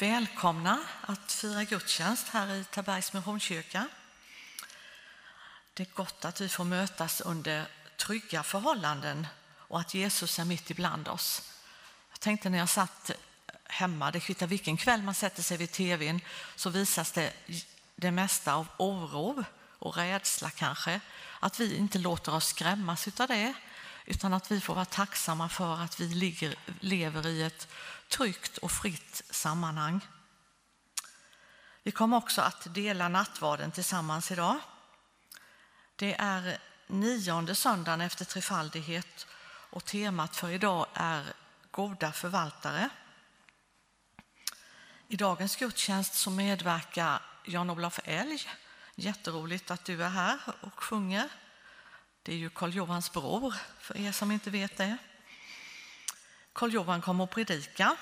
Välkomna 0.00 0.78
att 1.00 1.32
fira 1.32 1.64
gudstjänst 1.64 2.28
här 2.28 2.54
i 2.54 2.64
Tabergs 2.64 3.12
Missionskyrka. 3.12 3.88
Det 5.74 5.82
är 5.82 5.94
gott 5.94 6.24
att 6.24 6.40
vi 6.40 6.48
får 6.48 6.64
mötas 6.64 7.20
under 7.20 7.66
trygga 7.96 8.42
förhållanden 8.42 9.26
och 9.56 9.80
att 9.80 9.94
Jesus 9.94 10.38
är 10.38 10.44
mitt 10.44 10.70
ibland 10.70 11.08
oss. 11.08 11.52
Jag 12.10 12.20
tänkte 12.20 12.50
när 12.50 12.58
jag 12.58 12.68
satt 12.68 13.10
hemma, 13.64 14.10
det 14.10 14.20
kvittar 14.20 14.46
vilken 14.46 14.76
kväll 14.76 15.02
man 15.02 15.14
sätter 15.14 15.42
sig 15.42 15.56
vid 15.56 15.72
tvn, 15.72 16.20
så 16.56 16.70
visas 16.70 17.12
det 17.12 17.32
det 17.96 18.10
mesta 18.10 18.54
av 18.54 18.66
oro 18.76 19.44
och 19.78 19.96
rädsla 19.96 20.50
kanske. 20.50 21.00
Att 21.40 21.60
vi 21.60 21.76
inte 21.76 21.98
låter 21.98 22.34
oss 22.34 22.46
skrämmas 22.46 23.20
av 23.20 23.28
det, 23.28 23.54
utan 24.04 24.34
att 24.34 24.50
vi 24.50 24.60
får 24.60 24.74
vara 24.74 24.84
tacksamma 24.84 25.48
för 25.48 25.80
att 25.80 26.00
vi 26.00 26.08
ligger, 26.08 26.54
lever 26.80 27.26
i 27.26 27.42
ett 27.42 27.68
tryggt 28.08 28.58
och 28.58 28.72
fritt 28.72 29.22
sammanhang. 29.30 30.00
Vi 31.82 31.90
kommer 31.90 32.16
också 32.16 32.42
att 32.42 32.74
dela 32.74 33.08
nattvarden 33.08 33.72
tillsammans 33.72 34.30
idag. 34.30 34.58
Det 35.96 36.14
är 36.18 36.58
nionde 36.86 37.54
söndagen 37.54 38.00
efter 38.00 38.24
trefaldighet 38.24 39.26
och 39.70 39.84
temat 39.84 40.36
för 40.36 40.50
idag 40.50 40.86
är 40.94 41.32
goda 41.70 42.12
förvaltare. 42.12 42.88
I 45.08 45.16
dagens 45.16 45.56
gudstjänst 45.56 46.14
så 46.14 46.30
medverkar 46.30 47.22
Jan-Olof 47.44 48.00
Elg. 48.04 48.48
Jätteroligt 48.94 49.70
att 49.70 49.84
du 49.84 50.04
är 50.04 50.08
här 50.08 50.38
och 50.60 50.82
sjunger. 50.84 51.28
Det 52.22 52.32
är 52.32 52.36
ju 52.36 52.50
Karl 52.50 52.74
Johans 52.74 53.12
bror, 53.12 53.54
för 53.78 53.96
er 53.96 54.12
som 54.12 54.30
inte 54.30 54.50
vet 54.50 54.76
det. 54.76 54.96
Karl 56.52 56.72
Johan 56.72 57.02
kommer 57.02 57.24
att 57.24 57.30
predika. 57.30 57.96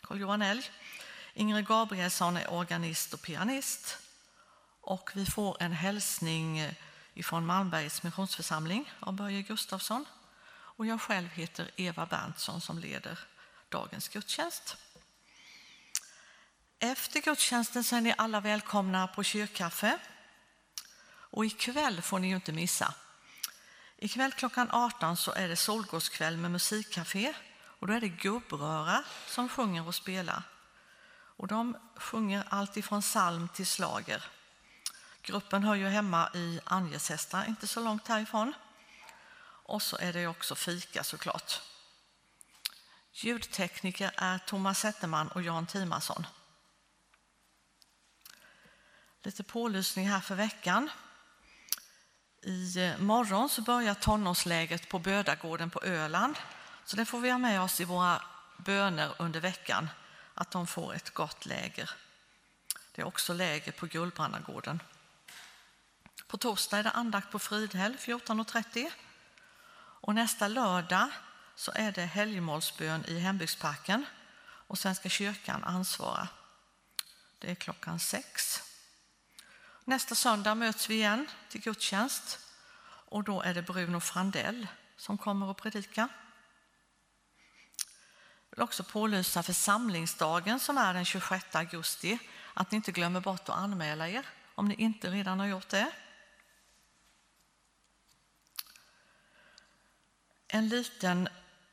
Karl 0.00 0.20
Johan 0.20 0.42
Elg. 0.42 0.70
Ingrid 1.34 1.66
Gabrielsson 1.66 2.36
är 2.36 2.52
organist 2.52 3.14
och 3.14 3.22
pianist. 3.22 3.98
Och 4.80 5.10
vi 5.14 5.26
får 5.26 5.62
en 5.62 5.72
hälsning 5.72 6.74
från 7.22 7.46
Malmbergs 7.46 8.02
missionsförsamling 8.02 8.92
av 9.00 9.12
Börje 9.12 9.42
Gustafsson. 9.42 10.04
Och 10.50 10.86
jag 10.86 11.00
själv 11.00 11.28
heter 11.28 11.70
Eva 11.76 12.06
Berntsson 12.06 12.60
som 12.60 12.78
leder 12.78 13.18
dagens 13.68 14.08
gudstjänst. 14.08 14.76
Efter 16.78 17.20
gudstjänsten 17.20 17.84
så 17.84 17.96
är 17.96 18.00
ni 18.00 18.14
alla 18.18 18.40
välkomna 18.40 19.06
på 19.06 19.22
kyrkkaffe. 19.22 19.98
Och 21.30 21.46
ikväll 21.46 22.02
får 22.02 22.18
ni 22.18 22.28
ju 22.28 22.34
inte 22.34 22.52
missa. 22.52 22.94
Ikväll 24.00 24.32
klockan 24.32 24.70
18 24.70 25.16
så 25.16 25.32
är 25.32 25.48
det 25.48 25.56
Solgårdskväll 25.56 26.36
med 26.36 26.50
musikcafé 26.50 27.34
och 27.64 27.86
då 27.86 27.92
är 27.92 28.00
det 28.00 28.08
Gubbröra 28.08 29.04
som 29.26 29.48
sjunger 29.48 29.86
och 29.86 29.94
spelar. 29.94 30.42
Och 31.36 31.46
de 31.46 31.76
sjunger 31.96 32.44
allt 32.48 32.76
ifrån 32.76 33.00
psalm 33.00 33.48
till 33.48 33.66
slager. 33.66 34.24
Gruppen 35.22 35.62
hör 35.62 35.74
ju 35.74 35.88
hemma 35.88 36.30
i 36.34 36.60
Angersästra, 36.64 37.46
inte 37.46 37.66
så 37.66 37.80
långt 37.80 38.08
härifrån. 38.08 38.52
Och 39.64 39.82
så 39.82 39.96
är 39.96 40.12
det 40.12 40.26
också 40.26 40.54
fika 40.54 41.04
såklart. 41.04 41.60
Ljudtekniker 43.12 44.10
är 44.16 44.38
Thomas 44.38 44.80
Zetterman 44.80 45.28
och 45.28 45.42
Jan 45.42 45.66
Timason. 45.66 46.26
Lite 49.22 49.42
pålysning 49.42 50.08
här 50.08 50.20
för 50.20 50.34
veckan. 50.34 50.90
I 52.42 52.78
eh, 52.78 52.98
morgon 52.98 53.48
så 53.48 53.62
börjar 53.62 53.94
tonårsläget 53.94 54.88
på 54.88 54.98
Bödagården 54.98 55.70
på 55.70 55.82
Öland. 55.82 56.38
Så 56.84 56.96
det 56.96 57.04
får 57.04 57.20
vi 57.20 57.30
ha 57.30 57.38
med 57.38 57.62
oss 57.62 57.80
i 57.80 57.84
våra 57.84 58.22
böner 58.56 59.14
under 59.18 59.40
veckan, 59.40 59.88
att 60.34 60.50
de 60.50 60.66
får 60.66 60.94
ett 60.94 61.10
gott 61.10 61.46
läger. 61.46 61.90
Det 62.94 63.02
är 63.02 63.06
också 63.06 63.32
läger 63.32 63.72
på 63.72 63.86
Gullbrannagården. 63.86 64.82
På 66.26 66.36
torsdag 66.36 66.78
är 66.78 66.82
det 66.82 66.90
andakt 66.90 67.30
på 67.30 67.38
Fridhäll 67.38 67.96
14.30. 67.96 68.90
Och 70.00 70.14
nästa 70.14 70.48
lördag 70.48 71.08
så 71.54 71.72
är 71.74 71.92
det 71.92 72.04
helgmålsbön 72.04 73.04
i 73.04 73.18
hembygdsparken 73.18 74.06
och 74.40 74.78
Svenska 74.78 75.08
kyrkan 75.08 75.64
ansvara. 75.64 76.28
Det 77.38 77.50
är 77.50 77.54
klockan 77.54 78.00
sex. 78.00 78.62
Nästa 79.88 80.14
söndag 80.14 80.54
möts 80.54 80.90
vi 80.90 80.94
igen 80.94 81.26
till 81.48 81.60
gudstjänst 81.60 82.38
och 83.08 83.24
då 83.24 83.42
är 83.42 83.54
det 83.54 83.62
Bruno 83.62 84.00
Frandell 84.00 84.66
som 84.96 85.18
kommer 85.18 85.50
att 85.50 85.56
predika. 85.56 86.08
Jag 88.50 88.56
vill 88.56 88.62
också 88.62 88.84
pålysa 88.84 89.42
församlingsdagen 89.42 90.60
som 90.60 90.78
är 90.78 90.94
den 90.94 91.04
26 91.04 91.54
augusti 91.54 92.18
att 92.54 92.70
ni 92.70 92.76
inte 92.76 92.92
glömmer 92.92 93.20
bort 93.20 93.48
att 93.48 93.56
anmäla 93.56 94.08
er 94.08 94.26
om 94.54 94.68
ni 94.68 94.74
inte 94.74 95.10
redan 95.10 95.40
har 95.40 95.46
gjort 95.46 95.68
det. 95.68 95.90
En 100.48 100.68
liten 100.68 101.28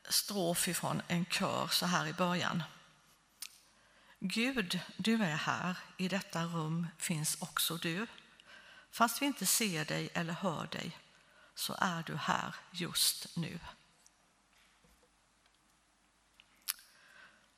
strof 0.08 0.68
ifrån 0.68 1.02
en 1.08 1.24
kör 1.24 1.68
så 1.68 1.86
här 1.86 2.06
i 2.06 2.12
början. 2.12 2.62
Gud, 4.28 4.80
du 4.96 5.14
är 5.24 5.36
här, 5.36 5.76
i 5.96 6.08
detta 6.08 6.44
rum 6.44 6.86
finns 6.98 7.36
också 7.42 7.76
du. 7.76 8.06
Fast 8.90 9.22
vi 9.22 9.26
inte 9.26 9.46
ser 9.46 9.84
dig 9.84 10.08
eller 10.14 10.32
hör 10.32 10.66
dig 10.66 10.98
så 11.54 11.76
är 11.78 12.02
du 12.02 12.16
här 12.16 12.54
just 12.70 13.36
nu. 13.36 13.58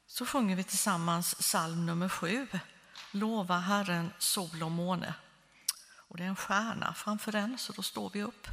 Så 0.06 0.26
sjunger 0.26 0.56
vi 0.56 0.64
tillsammans 0.64 1.34
psalm 1.34 1.86
nummer 1.86 2.08
sju, 2.08 2.46
Lova 3.10 3.58
Herren 3.58 4.12
sol 4.18 4.62
och 4.62 4.70
måne. 4.70 5.14
Och 5.96 6.16
det 6.16 6.24
är 6.24 6.28
en 6.28 6.36
stjärna 6.36 6.94
framför 6.94 7.32
den, 7.32 7.58
så 7.58 7.72
då 7.72 7.82
står 7.82 8.10
vi 8.10 8.22
upp. 8.22 8.48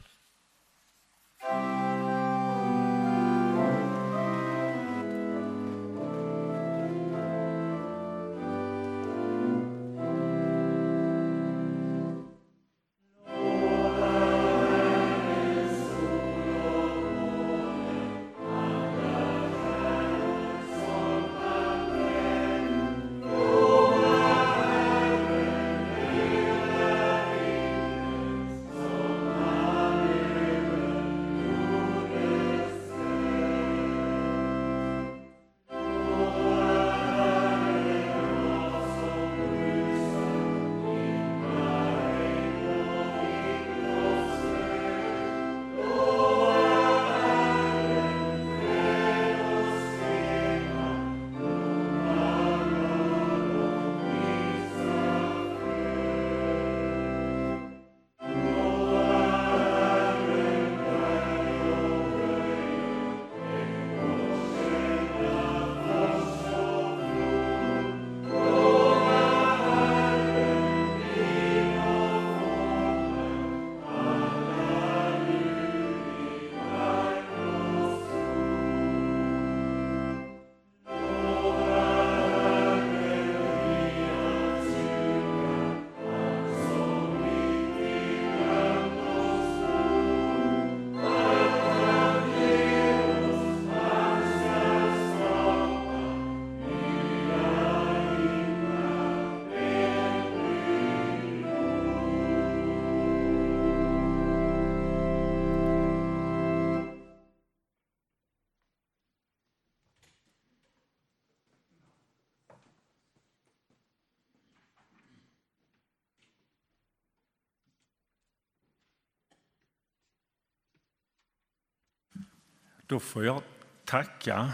Då 122.87 122.99
får 122.99 123.25
jag 123.25 123.41
tacka 123.85 124.51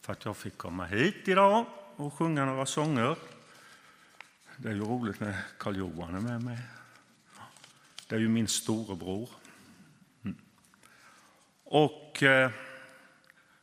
för 0.00 0.12
att 0.12 0.24
jag 0.24 0.36
fick 0.36 0.58
komma 0.58 0.84
hit 0.84 1.28
idag 1.28 1.66
och 1.96 2.14
sjunga 2.14 2.44
några 2.44 2.66
sånger. 2.66 3.16
Det 4.56 4.68
är 4.68 4.72
ju 4.72 4.80
roligt 4.80 5.20
när 5.20 5.36
Karl-Johan 5.58 6.14
är 6.14 6.20
med 6.20 6.42
mig. 6.42 6.58
Det 8.06 8.14
är 8.14 8.20
ju 8.20 8.28
min 8.28 8.48
storebror. 8.48 9.28
Mm. 10.24 10.36
Och 11.64 12.22
eh, 12.22 12.50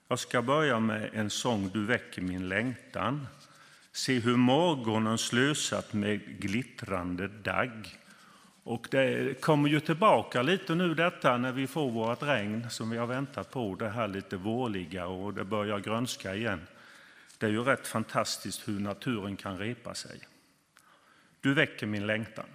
jag 0.07 0.19
ska 0.19 0.41
börja 0.41 0.79
med 0.79 1.09
en 1.13 1.29
sång 1.29 1.69
Du 1.69 1.85
väcker 1.85 2.21
min 2.21 2.49
längtan. 2.49 3.27
Se 3.91 4.19
hur 4.19 4.37
morgonen 4.37 5.17
slösat 5.17 5.93
med 5.93 6.39
glittrande 6.39 7.27
dagg. 7.27 7.99
Och 8.63 8.87
det 8.91 9.41
kommer 9.41 9.69
ju 9.69 9.79
tillbaka 9.79 10.41
lite 10.41 10.75
nu 10.75 10.93
detta 10.93 11.37
när 11.37 11.51
vi 11.51 11.67
får 11.67 11.91
vårt 11.91 12.23
regn 12.23 12.69
som 12.69 12.89
vi 12.89 12.97
har 12.97 13.07
väntat 13.07 13.51
på, 13.51 13.75
det 13.75 13.89
här 13.89 14.07
lite 14.07 14.37
vårliga 14.37 15.07
och 15.07 15.33
det 15.33 15.43
börjar 15.43 15.79
grönska 15.79 16.35
igen. 16.35 16.67
Det 17.37 17.45
är 17.45 17.49
ju 17.49 17.63
rätt 17.63 17.87
fantastiskt 17.87 18.67
hur 18.67 18.79
naturen 18.79 19.35
kan 19.35 19.57
repa 19.57 19.93
sig. 19.93 20.19
Du 21.41 21.53
väcker 21.53 21.87
min 21.87 22.07
längtan. 22.07 22.45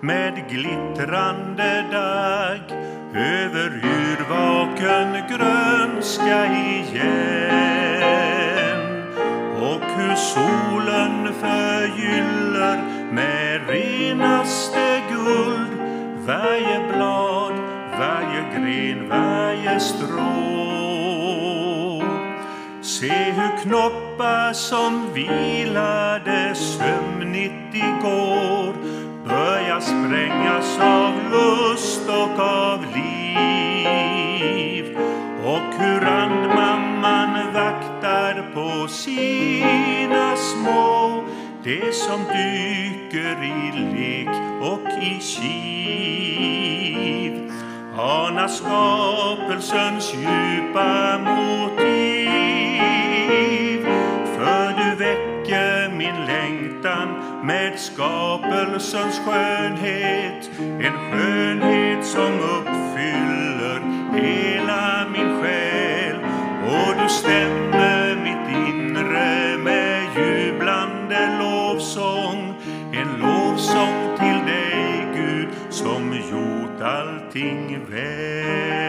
Med 0.00 0.44
glittrande 0.50 1.84
dag. 1.92 2.60
Över 3.14 3.80
yrvaken 3.84 5.12
grönska 5.28 6.46
igen. 6.46 7.50
Och 9.56 9.82
hur 9.96 10.14
solen 10.14 11.34
förgyller 11.34 12.82
med 13.12 13.68
renaste 13.68 15.02
guld. 15.10 15.70
Varje 16.26 16.80
blad, 16.92 17.52
varje 17.98 18.42
gren, 18.54 19.08
varje 19.08 19.80
strå. 19.80 20.50
Se 22.82 23.32
hur 23.32 23.62
knoppar 23.62 24.52
som 24.52 25.12
vilade 25.14 26.54
sömnigt 26.54 27.74
igår 27.74 28.79
börja 29.50 29.80
sprängas 29.80 30.78
av 30.80 31.12
lust 31.30 32.08
och 32.08 32.38
av 32.40 32.86
liv. 32.94 34.84
Och 35.44 35.74
hur 35.78 36.04
andmamman 36.06 37.52
vaktar 37.54 38.50
på 38.54 38.88
sina 38.88 40.36
små 40.36 41.24
det 41.64 41.94
som 41.94 42.24
dyker 42.24 43.42
i 43.44 43.72
lek 43.72 44.28
och 44.62 44.88
i 45.02 45.20
kiv. 45.20 46.52
Ana 47.98 48.48
skapelsens 48.48 50.14
djupa 50.14 51.18
mot 51.18 51.79
med 57.50 57.78
skapelsens 57.78 59.20
skönhet. 59.26 60.50
En 60.58 60.96
skönhet 61.10 62.06
som 62.06 62.32
uppfyller 62.56 63.80
hela 64.14 65.08
min 65.12 65.42
själ. 65.42 66.16
Och 66.64 67.02
du 67.02 67.08
stämmer 67.08 68.16
mitt 68.16 68.48
inre 68.68 69.58
med 69.58 70.02
jublande 70.16 71.38
lovsång. 71.38 72.54
En 72.92 73.20
lovsång 73.20 74.18
till 74.18 74.52
dig 74.52 75.06
Gud 75.14 75.48
som 75.70 76.12
gjort 76.12 76.82
allting 76.82 77.78
väl. 77.90 78.79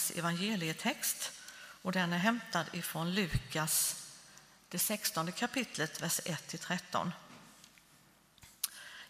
Dagens 0.00 0.18
evangelietext 0.18 1.32
och 1.82 1.92
den 1.92 2.12
är 2.12 2.18
hämtad 2.18 2.66
ifrån 2.72 3.14
Lukas, 3.14 3.96
det 4.68 4.78
16 4.78 5.32
kapitlet, 5.32 6.00
vers 6.00 6.20
1-13. 6.24 7.12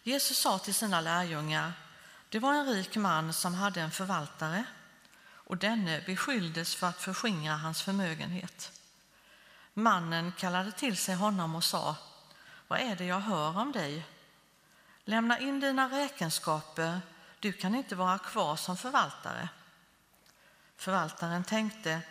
Jesus 0.03 0.37
sa 0.37 0.59
till 0.59 0.73
sina 0.73 1.01
lärjungar, 1.01 1.73
det 2.29 2.39
var 2.39 2.53
en 2.53 2.65
rik 2.65 2.95
man 2.95 3.33
som 3.33 3.53
hade 3.53 3.81
en 3.81 3.91
förvaltare 3.91 4.63
och 5.49 5.57
denne 5.57 6.03
beskylldes 6.05 6.75
för 6.75 6.87
att 6.87 7.01
förskingra 7.01 7.53
hans 7.53 7.81
förmögenhet. 7.81 8.71
Mannen 9.73 10.31
kallade 10.37 10.71
till 10.71 10.97
sig 10.97 11.15
honom 11.15 11.55
och 11.55 11.63
sa, 11.63 11.95
vad 12.67 12.79
är 12.79 12.95
det 12.95 13.05
jag 13.05 13.19
hör 13.19 13.57
om 13.57 13.71
dig? 13.71 14.05
Lämna 15.05 15.39
in 15.39 15.59
dina 15.59 15.89
räkenskaper 15.89 17.01
du 17.39 17.53
kan 17.53 17.75
inte 17.75 17.95
vara 17.95 18.19
kvar 18.19 18.55
som 18.55 18.77
förvaltare. 18.77 19.49
Förvaltaren 20.81 21.43
tänkte, 21.43 22.01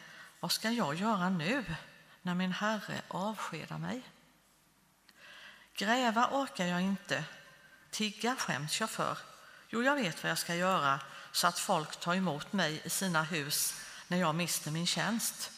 vad 0.40 0.52
ska 0.52 0.70
jag 0.70 0.94
göra 0.94 1.28
nu 1.28 1.64
när 2.22 2.34
min 2.34 2.52
herre 2.52 3.02
avskedar 3.08 3.78
mig? 3.78 4.02
Gräva 5.74 6.28
orkar 6.32 6.66
jag 6.66 6.82
inte, 6.82 7.24
tigga 7.90 8.36
skäms 8.36 8.80
jag 8.80 8.90
för. 8.90 9.18
Jo, 9.68 9.82
jag 9.82 9.94
vet 9.94 10.22
vad 10.22 10.30
jag 10.30 10.38
ska 10.38 10.54
göra 10.54 11.00
så 11.32 11.46
att 11.46 11.58
folk 11.58 12.00
tar 12.00 12.14
emot 12.14 12.52
mig 12.52 12.80
i 12.84 12.90
sina 12.90 13.22
hus 13.22 13.74
när 14.08 14.18
jag 14.18 14.34
mister 14.34 14.70
min 14.70 14.86
tjänst. 14.86 15.50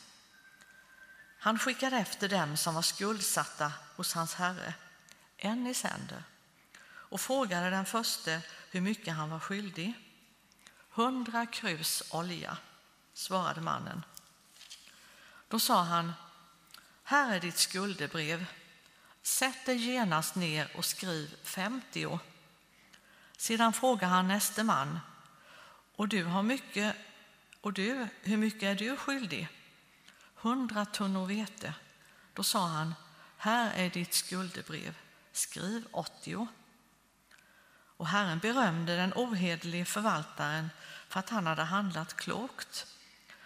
Han 1.38 1.58
skickade 1.58 1.96
efter 1.96 2.28
dem 2.28 2.56
som 2.56 2.74
var 2.74 2.82
skuldsatta 2.82 3.72
hos 3.96 4.14
hans 4.14 4.34
herre, 4.34 4.74
en 5.36 5.66
i 5.66 5.74
sänder, 5.74 6.24
och 6.84 7.20
frågade 7.20 7.70
den 7.70 7.86
förste 7.86 8.40
hur 8.70 8.80
mycket 8.80 9.14
han 9.14 9.30
var 9.30 9.40
skyldig. 9.40 9.94
Hundra 10.90 11.46
krus 11.46 12.02
olja, 12.10 12.56
svarade 13.14 13.60
mannen. 13.60 14.04
Då 15.48 15.60
sa 15.60 15.82
han, 15.82 16.12
här 17.04 17.34
är 17.34 17.40
ditt 17.40 17.58
skuldebrev. 17.58 18.46
Sätt 19.22 19.66
dig 19.66 19.76
genast 19.76 20.34
ner 20.34 20.76
och 20.76 20.84
skriv 20.84 21.36
50. 21.42 22.18
Sedan 23.36 23.72
frågade 23.72 24.12
han 24.12 24.28
näste 24.28 24.64
man, 24.64 25.00
och 25.96 26.08
du 26.08 26.24
har 26.24 26.42
mycket, 26.42 26.96
och 27.60 27.72
du, 27.72 28.08
hur 28.20 28.36
mycket 28.36 28.62
är 28.62 28.74
du 28.74 28.96
skyldig? 28.96 29.48
Hundra 30.34 30.84
tunnor 30.84 31.26
vete. 31.26 31.74
Då 32.34 32.42
sa 32.42 32.66
han, 32.66 32.94
här 33.36 33.72
är 33.74 33.90
ditt 33.90 34.14
skuldebrev, 34.14 34.94
skriv 35.32 35.86
80. 35.90 36.48
Och 37.96 38.06
Herren 38.06 38.38
berömde 38.38 38.96
den 38.96 39.12
ohederlige 39.16 39.84
förvaltaren 39.84 40.70
för 41.08 41.20
att 41.20 41.30
han 41.30 41.46
hade 41.46 41.62
handlat 41.62 42.16
klokt. 42.16 42.86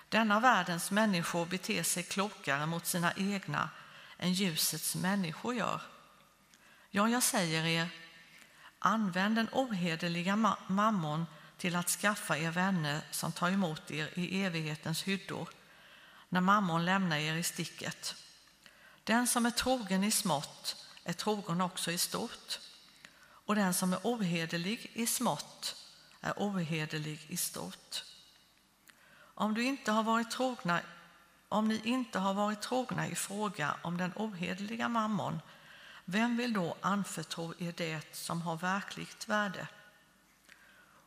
Denna 0.09 0.41
världens 0.41 0.91
människor 0.91 1.47
beter 1.47 1.83
sig 1.83 2.03
klokare 2.03 2.67
mot 2.67 2.87
sina 2.87 3.13
egna 3.13 3.71
än 4.19 4.33
ljusets 4.33 4.95
människor 4.95 5.55
gör. 5.55 5.81
Ja, 6.91 7.09
jag 7.09 7.23
säger 7.23 7.65
er, 7.65 7.89
använd 8.79 9.37
den 9.37 9.49
ohederliga 9.53 10.57
mammon 10.67 11.27
till 11.59 11.77
att 11.77 11.89
skaffa 11.89 12.39
er 12.39 12.51
vänner 12.51 13.01
som 13.11 13.33
tar 13.33 13.51
emot 13.51 13.91
er 13.91 14.19
i 14.19 14.43
evighetens 14.43 15.03
hyddor 15.03 15.49
när 16.29 16.41
mammon 16.41 16.85
lämnar 16.85 17.17
er 17.17 17.35
i 17.35 17.43
sticket. 17.43 18.15
Den 19.05 19.27
som 19.27 19.47
är 19.47 19.51
trogen 19.51 20.05
i 20.05 20.11
smått 20.11 20.87
är 21.05 21.13
trogen 21.13 21.61
också 21.61 21.93
i 21.93 21.99
stort 21.99 22.59
och 23.47 23.55
den 23.55 23.75
som 23.75 23.93
är 23.93 23.99
ohederlig 24.03 24.91
i 24.95 25.07
smått 25.07 25.77
är 26.21 26.33
ohederlig 26.37 27.27
i 27.29 27.37
stort. 27.37 28.05
Om, 29.39 29.55
du 29.55 29.63
inte 29.63 29.93
har 29.93 30.03
varit 30.03 30.31
trogna, 30.31 30.81
om 31.49 31.69
ni 31.69 31.81
inte 31.85 32.19
har 32.19 32.35
varit 32.35 32.61
trogna 32.61 33.09
i 33.09 33.15
fråga 33.15 33.75
om 33.83 33.97
den 33.97 34.13
ohederliga 34.17 34.89
mammon, 34.89 35.41
vem 36.05 36.37
vill 36.37 36.53
då 36.53 36.77
anförtro 36.81 37.55
er 37.59 37.75
det 37.77 38.15
som 38.15 38.43
har 38.43 38.57
verkligt 38.57 39.29
värde? 39.29 39.69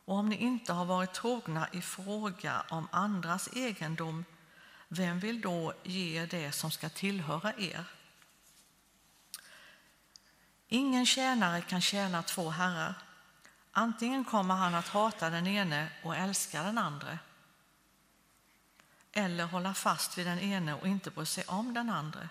Och 0.04 0.14
om 0.14 0.28
ni 0.28 0.36
inte 0.36 0.72
har 0.72 0.84
varit 0.84 1.12
trogna 1.12 1.68
i 1.72 1.82
fråga 1.82 2.64
om 2.68 2.88
andras 2.92 3.48
egendom, 3.52 4.24
vem 4.88 5.20
vill 5.20 5.40
då 5.40 5.72
ge 5.82 6.22
er 6.22 6.26
det 6.26 6.52
som 6.52 6.70
ska 6.70 6.88
tillhöra 6.88 7.52
er? 7.58 7.84
Ingen 10.68 11.06
tjänare 11.06 11.60
kan 11.60 11.80
tjäna 11.80 12.22
två 12.22 12.50
herrar. 12.50 12.94
Antingen 13.72 14.24
kommer 14.24 14.54
han 14.54 14.74
att 14.74 14.88
hata 14.88 15.30
den 15.30 15.46
ene 15.46 15.88
och 16.02 16.16
älska 16.16 16.62
den 16.62 16.78
andra 16.78 17.18
eller 19.12 19.44
hålla 19.44 19.74
fast 19.74 20.18
vid 20.18 20.26
den 20.26 20.38
ene 20.38 20.74
och 20.74 20.86
inte 20.86 21.10
bry 21.10 21.26
sig 21.26 21.44
om 21.44 21.74
den 21.74 21.90
andra. 21.90 22.28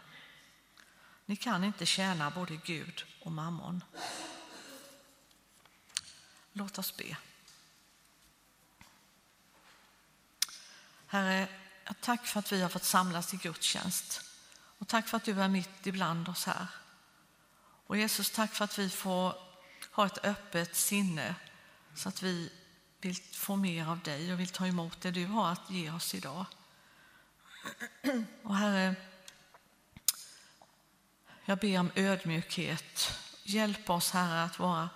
Ni 1.25 1.35
kan 1.35 1.63
inte 1.63 1.85
tjäna 1.85 2.31
både 2.31 2.55
Gud 2.55 3.05
och 3.21 3.31
mammon. 3.31 3.83
Låt 6.53 6.77
oss 6.77 6.97
be. 6.97 7.17
Herre, 11.07 11.47
tack 12.01 12.25
för 12.25 12.39
att 12.39 12.51
vi 12.51 12.61
har 12.61 12.69
fått 12.69 12.83
samlas 12.83 13.33
i 13.33 13.37
gudstjänst 13.37 14.21
och 14.77 14.87
tack 14.87 15.07
för 15.07 15.17
att 15.17 15.23
du 15.23 15.41
är 15.41 15.47
mitt 15.47 15.87
ibland 15.87 16.29
oss 16.29 16.45
här. 16.45 16.67
Och 17.87 17.97
Jesus, 17.97 18.31
tack 18.31 18.53
för 18.53 18.65
att 18.65 18.79
vi 18.79 18.89
får 18.89 19.35
ha 19.91 20.05
ett 20.05 20.25
öppet 20.25 20.75
sinne 20.75 21.35
så 21.95 22.09
att 22.09 22.21
vi 22.21 22.51
vill 23.01 23.15
få 23.15 23.55
mer 23.55 23.87
av 23.87 23.99
dig 23.99 24.33
och 24.33 24.39
vill 24.39 24.49
ta 24.49 24.67
emot 24.67 25.01
det 25.01 25.11
du 25.11 25.25
har 25.25 25.51
att 25.51 25.69
ge 25.69 25.91
oss 25.91 26.15
idag. 26.15 26.45
Och 28.43 28.55
Herre, 28.55 28.95
jag 31.45 31.59
ber 31.59 31.79
om 31.79 31.91
ödmjukhet. 31.95 33.11
Hjälp 33.43 33.89
oss, 33.89 34.11
Herre, 34.11 34.43
att 34.43 34.59
vara 34.59 34.89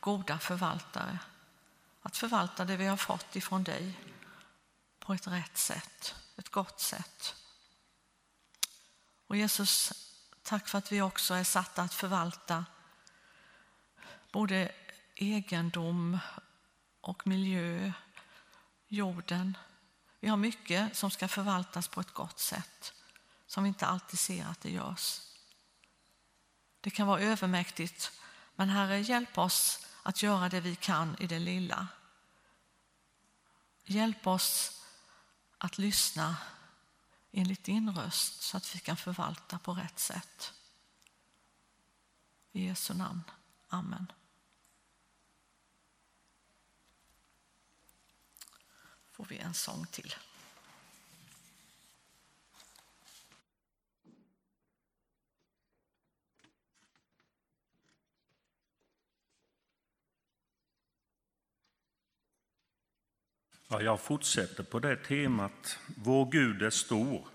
goda 0.00 0.38
förvaltare. 0.38 1.18
Att 2.02 2.16
förvalta 2.16 2.64
det 2.64 2.76
vi 2.76 2.86
har 2.86 2.96
fått 2.96 3.36
ifrån 3.36 3.64
dig 3.64 3.98
på 4.98 5.14
ett 5.14 5.26
rätt 5.26 5.58
sätt, 5.58 6.14
ett 6.36 6.48
gott 6.48 6.80
sätt. 6.80 7.34
Och 9.26 9.36
Jesus, 9.36 9.92
tack 10.42 10.68
för 10.68 10.78
att 10.78 10.92
vi 10.92 11.02
också 11.02 11.34
är 11.34 11.44
satta 11.44 11.82
att 11.82 11.94
förvalta 11.94 12.64
både 14.32 14.72
egendom 15.14 16.18
och 17.00 17.26
miljö, 17.26 17.92
jorden. 18.88 19.56
Vi 20.20 20.28
har 20.28 20.36
mycket 20.36 20.96
som 20.96 21.10
ska 21.10 21.28
förvaltas 21.28 21.88
på 21.88 22.00
ett 22.00 22.14
gott 22.14 22.38
sätt 22.38 22.92
som 23.46 23.62
vi 23.62 23.68
inte 23.68 23.86
alltid 23.86 24.18
ser 24.18 24.46
att 24.46 24.60
det 24.60 24.70
görs. 24.70 25.20
Det 26.80 26.90
kan 26.90 27.06
vara 27.06 27.20
övermäktigt, 27.20 28.12
men 28.54 28.68
Herre, 28.68 29.00
hjälp 29.00 29.38
oss 29.38 29.86
att 30.02 30.22
göra 30.22 30.48
det 30.48 30.60
vi 30.60 30.76
kan 30.76 31.16
i 31.18 31.26
det 31.26 31.38
lilla. 31.38 31.88
Hjälp 33.84 34.26
oss 34.26 34.82
att 35.58 35.78
lyssna 35.78 36.36
enligt 37.32 37.64
din 37.64 37.90
röst 37.90 38.42
så 38.42 38.56
att 38.56 38.74
vi 38.74 38.78
kan 38.78 38.96
förvalta 38.96 39.58
på 39.58 39.74
rätt 39.74 39.98
sätt. 39.98 40.52
I 42.52 42.66
Jesu 42.66 42.94
namn. 42.94 43.22
Amen. 43.68 44.12
Får 49.16 49.26
vi 49.28 49.38
en 49.38 49.54
sång 49.54 49.86
till. 49.86 50.14
Ja, 63.68 63.82
jag 63.82 64.00
fortsätter 64.00 64.62
på 64.62 64.78
det 64.78 64.96
temat. 64.96 65.78
Vår 65.96 66.30
Gud 66.30 66.62
är 66.62 66.70
stor. 66.70 67.28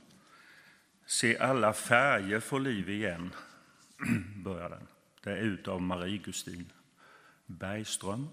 Se 1.05 1.37
alla 1.37 1.73
färger 1.73 2.39
få 2.39 2.57
liv 2.57 2.89
igen. 2.89 3.35
Börjar 4.35 4.69
den. 4.69 4.87
Det 5.23 5.31
är 5.31 5.37
utav 5.37 5.81
Marie-Gustin 5.81 6.71
Bergström. 7.45 8.29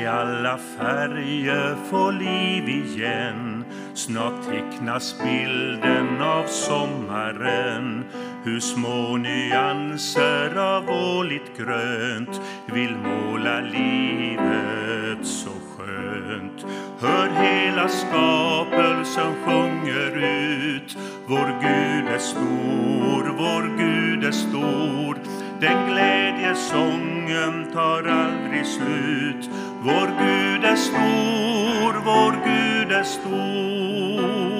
Se 0.00 0.06
alla 0.06 0.58
färger 0.58 1.76
få 1.90 2.10
liv 2.10 2.68
igen. 2.68 3.64
Snart 3.94 4.46
tecknas 4.46 5.16
bilden 5.24 6.22
av 6.22 6.44
sommaren. 6.46 8.04
Hur 8.44 8.60
små 8.60 9.16
nyanser 9.16 10.58
av 10.58 10.90
åligt 10.90 11.58
grönt 11.58 12.40
vill 12.66 12.96
måla 12.96 13.60
livet 13.60 15.26
så 15.26 15.50
skönt. 15.50 16.66
Hör 17.00 17.28
hela 17.28 17.88
skapelsen 17.88 19.34
sjunger 19.44 20.16
ut. 20.16 20.96
Vår 21.26 21.60
Gud 21.60 22.14
är 22.14 22.18
stor, 22.18 23.34
vår 23.38 23.78
Gud 23.78 24.24
är 24.24 24.32
stor 24.32 25.39
den 25.60 25.86
glädjesången 25.86 27.72
tar 27.72 28.04
aldrig 28.04 28.66
slut. 28.66 29.50
Vår 29.82 30.06
Gud 30.06 30.64
är 30.64 30.76
stor, 30.76 31.92
vår 32.04 32.32
Gud 32.44 32.92
är 32.92 33.02
stor. 33.02 34.50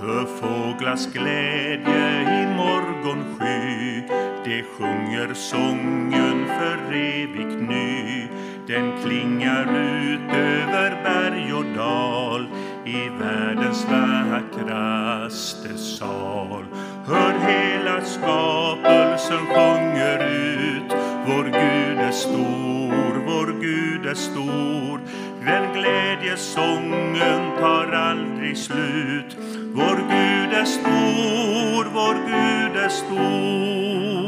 Hör 0.00 0.26
fåglars 0.40 1.06
glädje 1.06 2.20
i 2.20 2.46
morgonsky 2.56 4.02
De 4.44 4.62
sjunger 4.62 5.34
sången 5.34 6.46
för 6.46 6.94
evigt 6.94 7.68
ny. 7.68 8.28
Den 8.66 9.02
klingar 9.04 9.62
ut 9.62 10.34
över 10.34 11.02
berg 11.04 11.54
och 11.54 11.64
dal 11.76 12.46
i 12.84 13.08
världens 13.18 13.86
vackraste 13.90 15.78
sal. 15.78 16.64
Hör 17.12 17.34
hela 17.38 18.00
skapelsen 18.04 19.46
sjunger 19.46 20.18
ut. 20.28 20.92
Vår 21.26 21.44
Gud 21.44 21.98
är 21.98 22.10
stor, 22.10 23.22
vår 23.26 23.60
Gud 23.60 24.06
är 24.06 24.14
stor. 24.14 25.00
Den 25.44 25.72
glädjesången 25.72 27.58
tar 27.60 27.92
aldrig 27.92 28.56
slut. 28.56 29.36
Vår 29.74 29.96
Gud 29.96 30.52
är 30.52 30.64
stor, 30.64 31.84
vår 31.94 32.14
Gud 32.14 32.76
är 32.84 32.88
stor. 32.88 34.22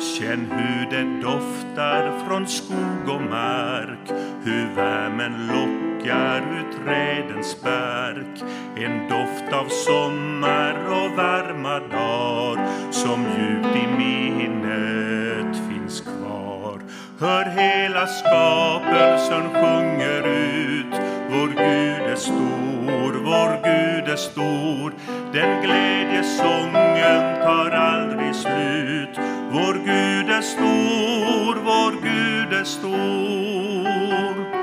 Känn 0.00 0.46
hur 0.50 0.90
det 0.90 1.20
doftar 1.22 2.26
från 2.26 2.46
skog 2.46 3.08
och 3.08 3.22
mark, 3.22 4.10
hur 4.44 4.74
värmen 4.76 5.46
lockar 5.46 5.83
ur 6.12 6.84
trädens 6.84 7.62
bark. 7.62 8.42
En 8.76 9.08
doft 9.08 9.52
av 9.52 9.68
sommar 9.68 10.74
och 10.86 11.16
varma 11.16 11.78
dagar 11.78 12.66
som 12.90 13.20
djupt 13.20 13.76
i 13.76 13.86
minnet 13.98 15.56
finns 15.68 16.00
kvar. 16.00 16.80
Hör 17.20 17.44
hela 17.44 18.06
skapelsen 18.06 19.42
sjunger 19.42 20.28
ut, 20.28 21.00
vår 21.30 21.48
Gud 21.48 22.10
är 22.12 22.16
stor, 22.16 23.12
vår 23.24 23.64
Gud 23.64 24.08
är 24.12 24.16
stor. 24.16 24.94
Den 25.32 25.62
glädjesången 25.62 27.42
tar 27.42 27.70
aldrig 27.70 28.34
slut. 28.34 29.18
Vår 29.50 29.74
Gud 29.74 30.30
är 30.30 30.42
stor, 30.42 31.54
vår 31.64 31.92
Gud 32.02 32.52
är 32.60 32.64
stor. 32.64 34.53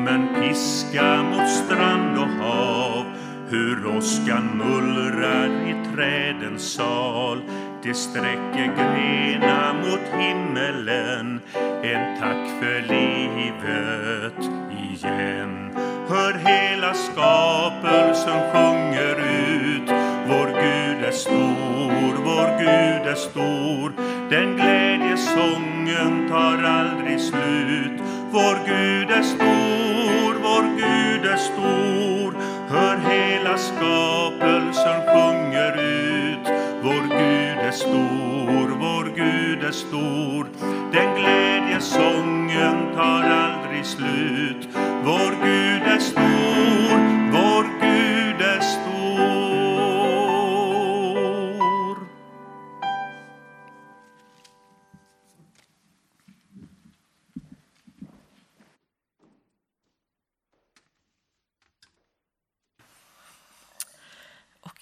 Stormen 0.00 0.28
piska 0.34 1.22
mot 1.22 1.48
strand 1.48 2.18
och 2.18 2.44
hav. 2.44 3.04
Hur 3.48 3.96
åskan 3.96 4.50
mullrar 4.54 5.68
i 5.68 5.94
trädens 5.94 6.72
sal. 6.72 7.42
Det 7.82 7.94
sträcker 7.94 8.72
grenar 8.76 9.74
mot 9.74 10.22
himmelen. 10.22 11.40
En 11.82 12.20
tack 12.20 12.48
för 12.60 12.80
livet 12.80 14.50
igen. 14.70 15.70
Hör 16.08 16.32
hela 16.32 16.94
skapelsen 16.94 18.40
sjunger 18.52 19.16
ut. 19.16 19.90
Vår 20.26 20.46
Gud 20.46 21.04
är 21.04 21.12
stor, 21.12 22.24
vår 22.24 22.58
Gud 22.58 23.12
är 23.12 23.14
stor. 23.14 23.92
Den 24.30 24.56
glädjesången 24.56 26.28
tar 26.28 26.62
aldrig 26.62 27.20
slut. 27.20 28.00
Vår 28.32 28.58
Gud 28.66 29.10
är 29.10 29.22
stor, 29.22 30.34
vår 30.42 30.62
Gud 30.76 31.24
är 31.30 31.36
stor. 31.36 32.34
Hör 32.68 32.96
hela 32.96 33.58
skapelsen 33.58 35.00
sjunger 35.06 35.72
ut. 35.72 36.46
Vår 36.82 37.02
Gud 37.02 37.58
är 37.58 37.70
stor, 37.70 38.68
vår 38.80 39.04
Gud 39.16 39.64
är 39.64 39.70
stor. 39.70 40.46
Den 40.92 41.14
glädjesången 41.14 42.94
tar 42.96 43.22
aldrig 43.22 43.86
slut. 43.86 44.68
Vår 45.04 45.44
Gud 45.44 45.82
är 45.82 45.98
stor, 45.98 47.19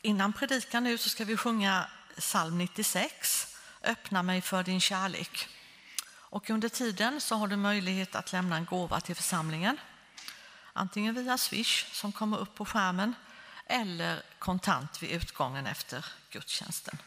innan 0.02 0.32
predikan 0.32 0.84
nu 0.84 0.98
så 0.98 1.08
ska 1.08 1.24
vi 1.24 1.36
sjunga 1.36 1.86
psalm 2.16 2.58
96, 2.58 3.54
Öppna 3.82 4.22
mig 4.22 4.40
för 4.40 4.62
din 4.62 4.80
kärlek. 4.80 5.48
Och 6.10 6.50
under 6.50 6.68
tiden 6.68 7.20
så 7.20 7.34
har 7.34 7.48
du 7.48 7.56
möjlighet 7.56 8.14
att 8.14 8.32
lämna 8.32 8.56
en 8.56 8.64
gåva 8.64 9.00
till 9.00 9.16
församlingen. 9.16 9.76
Antingen 10.72 11.14
via 11.14 11.38
Swish 11.38 11.86
som 11.92 12.12
kommer 12.12 12.38
upp 12.38 12.54
på 12.54 12.64
skärmen 12.64 13.14
eller 13.66 14.22
kontant 14.38 15.02
vid 15.02 15.10
utgången 15.10 15.66
efter 15.66 16.04
gudstjänsten. 16.30 16.98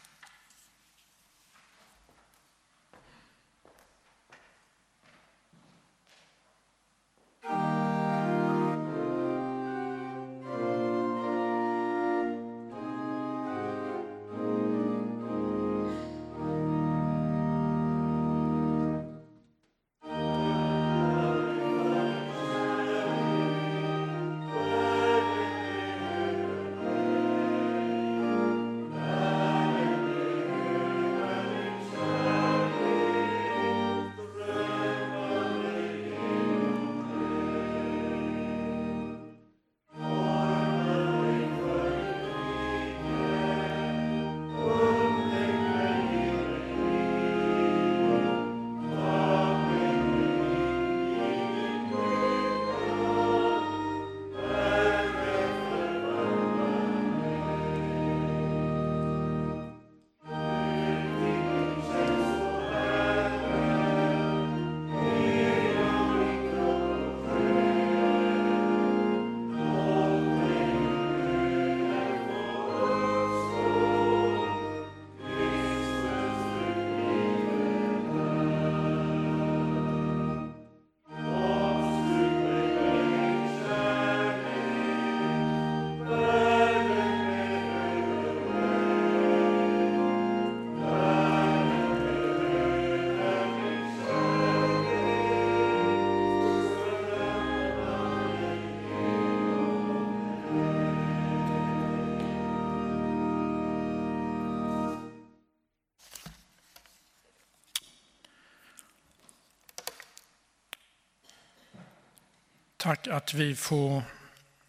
Tack 112.82 113.06
att 113.06 113.34
vi 113.34 113.56
får 113.56 114.02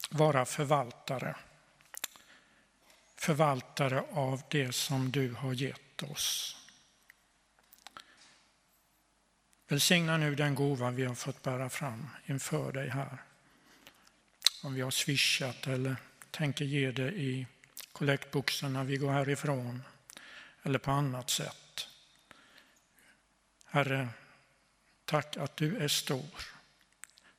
vara 0.09 0.45
förvaltare. 0.45 1.35
Förvaltare 3.15 4.03
av 4.11 4.41
det 4.49 4.75
som 4.75 5.11
du 5.11 5.33
har 5.33 5.53
gett 5.53 6.03
oss. 6.03 6.57
Välsigna 9.67 10.17
nu 10.17 10.35
den 10.35 10.55
gåva 10.55 10.91
vi 10.91 11.05
har 11.05 11.15
fått 11.15 11.41
bära 11.41 11.69
fram 11.69 12.09
inför 12.25 12.71
dig 12.71 12.89
här. 12.89 13.17
Om 14.63 14.73
vi 14.73 14.81
har 14.81 14.91
swishat 14.91 15.67
eller 15.67 15.95
tänker 16.31 16.65
ge 16.65 16.91
det 16.91 17.11
i 17.11 17.47
kollektboxen 17.91 18.73
när 18.73 18.83
vi 18.83 18.97
går 18.97 19.11
härifrån 19.11 19.83
eller 20.63 20.79
på 20.79 20.91
annat 20.91 21.29
sätt. 21.29 21.87
Herre, 23.65 24.09
tack 25.05 25.37
att 25.37 25.57
du 25.57 25.77
är 25.77 25.87
stor 25.87 26.52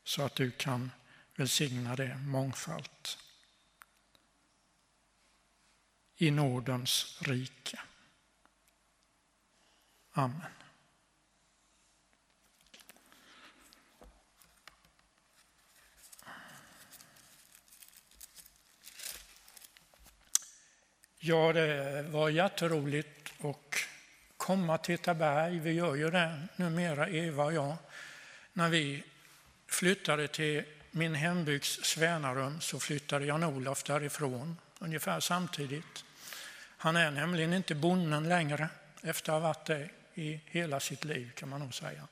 så 0.04 0.22
att 0.22 0.34
du 0.34 0.50
kan 0.50 0.90
välsigna 1.36 1.96
det 1.96 2.16
mångfald. 2.16 3.08
I 6.16 6.30
nådens 6.30 7.18
rike. 7.22 7.80
Amen. 10.10 10.40
Ja, 21.18 21.52
det 21.52 22.02
var 22.02 22.28
jätteroligt 22.28 23.44
att 23.44 23.74
komma 24.36 24.78
till 24.78 24.98
Taberg. 24.98 25.58
Vi 25.58 25.72
gör 25.72 25.94
ju 25.94 26.10
det 26.10 26.48
numera, 26.56 27.08
Eva 27.08 27.44
och 27.44 27.52
jag, 27.52 27.76
när 28.52 28.68
vi 28.68 29.04
flyttade 29.74 30.28
till 30.28 30.64
min 30.90 31.14
hembygds 31.14 31.84
Svänarum 31.84 32.60
så 32.60 32.80
flyttade 32.80 33.26
Jan-Olof 33.26 33.82
därifrån 33.82 34.56
ungefär 34.78 35.20
samtidigt. 35.20 36.04
Han 36.76 36.96
är 36.96 37.10
nämligen 37.10 37.52
inte 37.52 37.74
bonden 37.74 38.28
längre 38.28 38.68
efter 39.02 39.32
att 39.32 39.42
ha 39.42 39.48
varit 39.48 39.66
det 39.66 39.90
i 40.14 40.40
hela 40.46 40.80
sitt 40.80 41.04
liv 41.04 41.32
kan 41.34 41.48
man 41.48 41.60
nog 41.60 41.74
säga. 41.74 42.08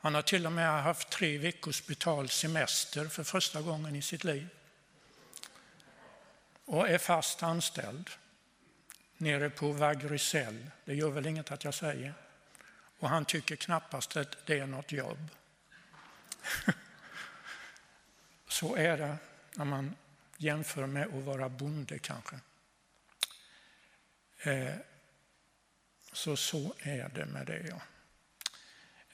Han 0.00 0.14
har 0.14 0.22
till 0.22 0.46
och 0.46 0.52
med 0.52 0.82
haft 0.82 1.10
tre 1.10 1.38
veckors 1.38 1.86
betald 1.86 2.30
semester 2.30 3.08
för 3.08 3.24
första 3.24 3.62
gången 3.62 3.96
i 3.96 4.02
sitt 4.02 4.24
liv. 4.24 4.48
Och 6.64 6.88
är 6.88 6.98
fast 6.98 7.42
anställd 7.42 8.10
nere 9.16 9.50
på 9.50 9.72
Vagrysell. 9.72 10.70
Det 10.84 10.94
gör 10.94 11.10
väl 11.10 11.26
inget 11.26 11.50
att 11.50 11.64
jag 11.64 11.74
säger. 11.74 12.14
Och 12.98 13.08
han 13.08 13.24
tycker 13.24 13.56
knappast 13.56 14.16
att 14.16 14.46
det 14.46 14.58
är 14.58 14.66
något 14.66 14.92
jobb. 14.92 15.28
Så 18.48 18.76
är 18.76 18.96
det 18.96 19.16
när 19.54 19.64
man 19.64 19.94
jämför 20.36 20.86
med 20.86 21.06
att 21.06 21.24
vara 21.24 21.48
bonde 21.48 21.98
kanske. 21.98 22.36
Eh, 24.38 24.74
så 26.12 26.36
så 26.36 26.74
är 26.78 27.08
det 27.08 27.26
med 27.26 27.46
det. 27.46 27.66
Ja. 27.68 27.80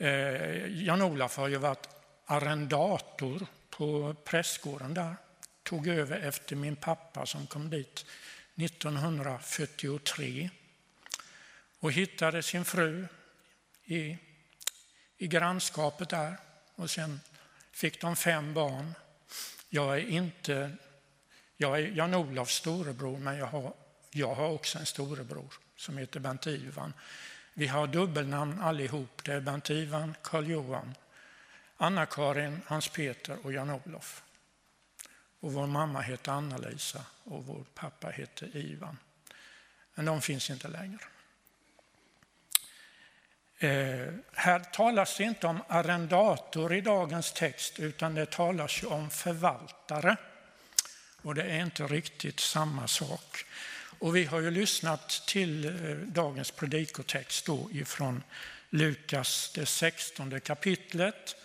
Eh, 0.06 0.66
Jan-Olof 0.84 1.36
har 1.36 1.48
ju 1.48 1.56
varit 1.56 1.88
arrendator 2.26 3.46
på 3.70 4.14
prästgården 4.24 4.94
där. 4.94 5.16
Tog 5.62 5.88
över 5.88 6.20
efter 6.20 6.56
min 6.56 6.76
pappa 6.76 7.26
som 7.26 7.46
kom 7.46 7.70
dit 7.70 8.06
1943 8.54 10.50
och 11.78 11.92
hittade 11.92 12.42
sin 12.42 12.64
fru 12.64 13.06
i, 13.84 14.18
i 15.16 15.26
grannskapet 15.26 16.08
där. 16.08 16.36
Och 16.74 16.90
sen 16.90 17.20
fick 17.72 18.00
de 18.00 18.16
fem 18.16 18.54
barn. 18.54 18.94
Jag 19.68 19.96
är 19.96 20.08
inte 20.08 20.76
jag 21.56 21.78
är 21.78 21.86
Jan-Olofs 21.86 22.54
storebror, 22.54 23.18
men 23.18 23.36
jag 23.36 23.46
har, 23.46 23.74
jag 24.10 24.34
har 24.34 24.48
också 24.48 24.78
en 24.78 24.86
storebror 24.86 25.54
som 25.76 25.98
heter 25.98 26.20
Bent 26.20 26.46
Ivan. 26.46 26.92
Vi 27.54 27.66
har 27.66 27.86
dubbelnamn 27.86 28.60
allihop. 28.60 29.24
Det 29.24 29.32
är 29.32 29.40
Bent 29.40 29.70
Ivan, 29.70 30.14
Karl-Johan, 30.22 30.94
Anna-Karin, 31.76 32.60
Hans-Peter 32.66 33.38
och 33.42 33.52
Jan-Olof. 33.52 34.22
Och 35.40 35.52
vår 35.52 35.66
mamma 35.66 36.00
heter 36.00 36.32
Anna-Lisa 36.32 37.04
och 37.24 37.46
vår 37.46 37.64
pappa 37.74 38.08
heter 38.08 38.56
Ivan. 38.56 38.98
Men 39.94 40.04
de 40.04 40.22
finns 40.22 40.50
inte 40.50 40.68
längre. 40.68 41.00
Eh, 43.58 44.06
här 44.32 44.58
talas 44.58 45.16
det 45.16 45.24
inte 45.24 45.46
om 45.46 45.62
arrendator 45.68 46.74
i 46.74 46.80
dagens 46.80 47.32
text 47.32 47.78
utan 47.78 48.14
det 48.14 48.30
talas 48.30 48.82
ju 48.82 48.86
om 48.86 49.10
förvaltare. 49.10 50.16
Och 51.22 51.34
det 51.34 51.42
är 51.42 51.60
inte 51.60 51.86
riktigt 51.86 52.40
samma 52.40 52.88
sak. 52.88 53.44
Och 53.98 54.16
vi 54.16 54.24
har 54.24 54.40
ju 54.40 54.50
lyssnat 54.50 55.22
till 55.26 55.64
eh, 55.64 55.96
dagens 55.96 56.50
predikotext 56.50 57.46
då 57.46 57.68
ifrån 57.72 58.22
Lukas, 58.70 59.52
det 59.54 59.66
16 59.66 60.40
kapitlet. 60.40 61.36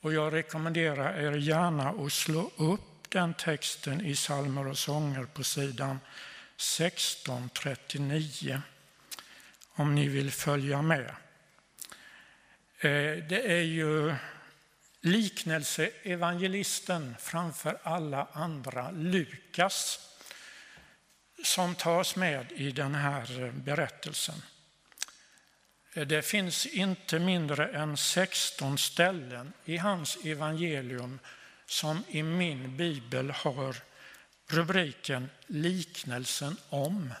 Och 0.00 0.12
jag 0.12 0.32
rekommenderar 0.32 1.20
er 1.20 1.32
gärna 1.32 1.88
att 1.88 2.12
slå 2.12 2.50
upp 2.56 2.80
den 3.08 3.34
texten 3.34 4.06
i 4.06 4.14
psalmer 4.14 4.66
och 4.66 4.78
sånger 4.78 5.24
på 5.24 5.44
sidan 5.44 6.00
1639 6.56 8.62
om 9.74 9.94
ni 9.94 10.08
vill 10.08 10.30
följa 10.30 10.82
med. 10.82 11.14
Eh, 12.82 13.16
det 13.28 13.52
är 13.52 13.62
ju 13.62 14.14
liknelseevangelisten 15.00 17.16
framför 17.18 17.78
alla 17.82 18.28
andra, 18.32 18.90
Lukas, 18.90 20.08
som 21.44 21.74
tas 21.74 22.16
med 22.16 22.52
i 22.52 22.70
den 22.70 22.94
här 22.94 23.42
eh, 23.42 23.52
berättelsen. 23.52 24.42
Eh, 25.94 26.06
det 26.06 26.22
finns 26.22 26.66
inte 26.66 27.18
mindre 27.18 27.68
än 27.68 27.96
16 27.96 28.78
ställen 28.78 29.52
i 29.64 29.76
hans 29.76 30.18
evangelium 30.24 31.18
som 31.66 32.04
i 32.08 32.22
min 32.22 32.76
bibel 32.76 33.30
har 33.30 33.76
rubriken 34.46 35.30
Liknelsen 35.46 36.56
om. 36.68 37.14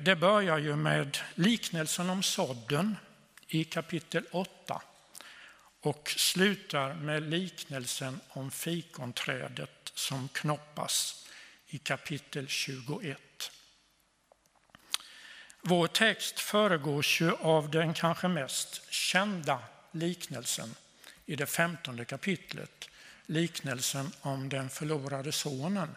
Det 0.00 0.18
börjar 0.20 0.58
ju 0.58 0.76
med 0.76 1.18
liknelsen 1.34 2.10
om 2.10 2.22
sådden 2.22 2.96
i 3.48 3.64
kapitel 3.64 4.24
8 4.30 4.82
och 5.80 6.10
slutar 6.16 6.94
med 6.94 7.22
liknelsen 7.22 8.20
om 8.28 8.50
fikonträdet 8.50 9.92
som 9.94 10.28
knoppas 10.28 11.26
i 11.66 11.78
kapitel 11.78 12.48
21. 12.48 13.20
Vår 15.60 15.86
text 15.86 16.40
föregås 16.40 17.20
ju 17.20 17.32
av 17.32 17.70
den 17.70 17.94
kanske 17.94 18.28
mest 18.28 18.92
kända 18.92 19.58
liknelsen 19.92 20.74
i 21.26 21.36
det 21.36 21.46
femtonde 21.46 22.04
kapitlet, 22.04 22.88
liknelsen 23.26 24.12
om 24.20 24.48
den 24.48 24.70
förlorade 24.70 25.32
sonen. 25.32 25.96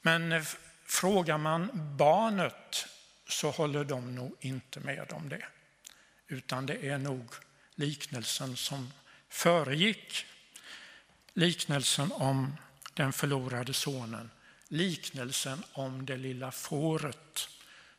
Men 0.00 0.44
frågar 0.84 1.38
man 1.38 1.70
barnet 1.96 2.86
så 3.28 3.50
håller 3.50 3.84
de 3.84 4.14
nog 4.14 4.36
inte 4.40 4.80
med 4.80 5.12
om 5.12 5.28
det, 5.28 5.44
utan 6.34 6.66
det 6.66 6.88
är 6.88 6.98
nog 6.98 7.34
liknelsen 7.74 8.56
som 8.56 8.92
föregick 9.28 10.26
liknelsen 11.32 12.12
om 12.12 12.56
den 12.94 13.12
förlorade 13.12 13.74
sonen, 13.74 14.30
liknelsen 14.68 15.64
om 15.72 16.06
det 16.06 16.16
lilla 16.16 16.50
fåret 16.52 17.48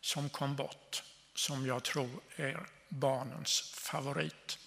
som 0.02 0.30
kom 0.30 0.56
bort, 0.56 1.04
som 1.36 1.65
jag 1.65 1.84
tror 1.84 2.10
är 2.36 2.67
barnens 2.89 3.62
favorit. 3.62 4.60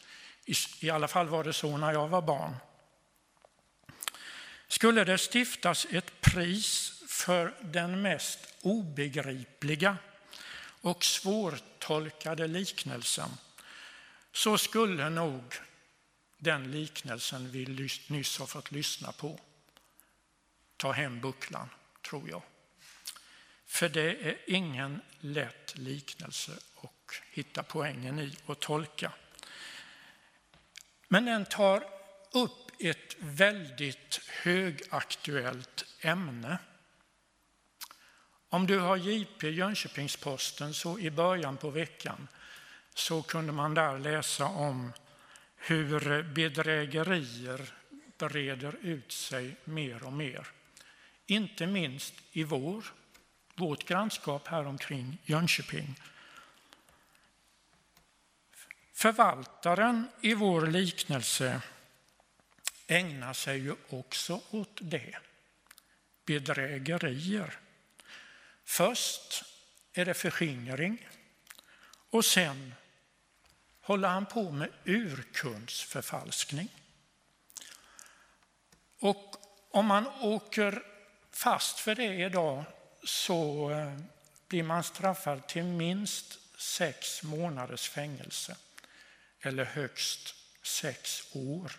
I 0.80 0.90
alla 0.90 1.08
fall 1.08 1.28
var 1.28 1.44
det 1.44 1.52
så 1.52 1.76
när 1.76 1.92
jag 1.92 2.08
var 2.08 2.22
barn. 2.22 2.56
Skulle 4.68 5.04
det 5.04 5.18
stiftas 5.18 5.86
ett 5.90 6.20
pris 6.20 7.02
för 7.08 7.54
den 7.60 8.02
mest 8.02 8.38
obegripliga 8.62 9.96
och 10.80 11.04
svårtolkade 11.04 12.46
liknelsen 12.46 13.30
så 14.32 14.58
skulle 14.58 15.10
nog 15.10 15.54
den 16.38 16.70
liknelsen 16.70 17.50
vi 17.50 17.88
nyss 18.06 18.38
har 18.38 18.46
fått 18.46 18.70
lyssna 18.70 19.12
på 19.12 19.40
ta 20.78 20.92
hem 20.92 21.20
bucklan, 21.20 21.68
tror 22.08 22.30
jag. 22.30 22.42
För 23.66 23.88
det 23.88 24.28
är 24.28 24.36
ingen 24.46 25.00
lätt 25.20 25.78
liknelse 25.78 26.52
att 26.76 27.22
hitta 27.30 27.62
poängen 27.62 28.18
i 28.18 28.36
och 28.46 28.60
tolka. 28.60 29.12
Men 31.08 31.24
den 31.24 31.44
tar 31.44 31.84
upp 32.32 32.70
ett 32.78 33.16
väldigt 33.18 34.20
högaktuellt 34.28 35.84
ämne. 36.00 36.58
Om 38.48 38.66
du 38.66 38.78
har 38.78 38.96
JP 38.96 39.50
Jönköpings-Posten 39.50 40.74
så 40.74 40.98
i 40.98 41.10
början 41.10 41.56
på 41.56 41.70
veckan 41.70 42.28
så 42.98 43.22
kunde 43.22 43.52
man 43.52 43.74
där 43.74 43.98
läsa 43.98 44.44
om 44.44 44.92
hur 45.56 46.22
bedrägerier 46.22 47.72
breder 48.18 48.76
ut 48.82 49.12
sig 49.12 49.56
mer 49.64 50.02
och 50.02 50.12
mer. 50.12 50.46
Inte 51.26 51.66
minst 51.66 52.14
i 52.32 52.44
vår, 52.44 52.84
vårt 53.54 53.84
grannskap 53.84 54.48
här 54.48 54.66
omkring 54.66 55.18
Jönköping. 55.24 56.00
Förvaltaren 58.92 60.08
i 60.20 60.34
vår 60.34 60.66
liknelse 60.66 61.62
ägnar 62.86 63.32
sig 63.32 63.58
ju 63.58 63.74
också 63.88 64.40
åt 64.50 64.78
det. 64.80 65.16
Bedrägerier. 66.26 67.58
Först 68.64 69.44
är 69.92 70.04
det 70.04 70.14
förskingring 70.14 71.08
och 72.10 72.24
sen 72.24 72.74
håller 73.88 74.08
han 74.08 74.26
på 74.26 74.50
med 74.50 74.68
urkundsförfalskning. 74.84 76.68
Och 79.00 79.36
om 79.70 79.86
man 79.86 80.06
åker 80.06 80.82
fast 81.32 81.78
för 81.78 81.94
det 81.94 82.14
idag 82.14 82.64
så 83.04 83.70
eh, 83.70 83.98
blir 84.48 84.62
man 84.62 84.84
straffad 84.84 85.46
till 85.46 85.64
minst 85.64 86.38
sex 86.60 87.22
månaders 87.22 87.88
fängelse 87.88 88.56
eller 89.40 89.64
högst 89.64 90.34
sex 90.62 91.22
år. 91.32 91.72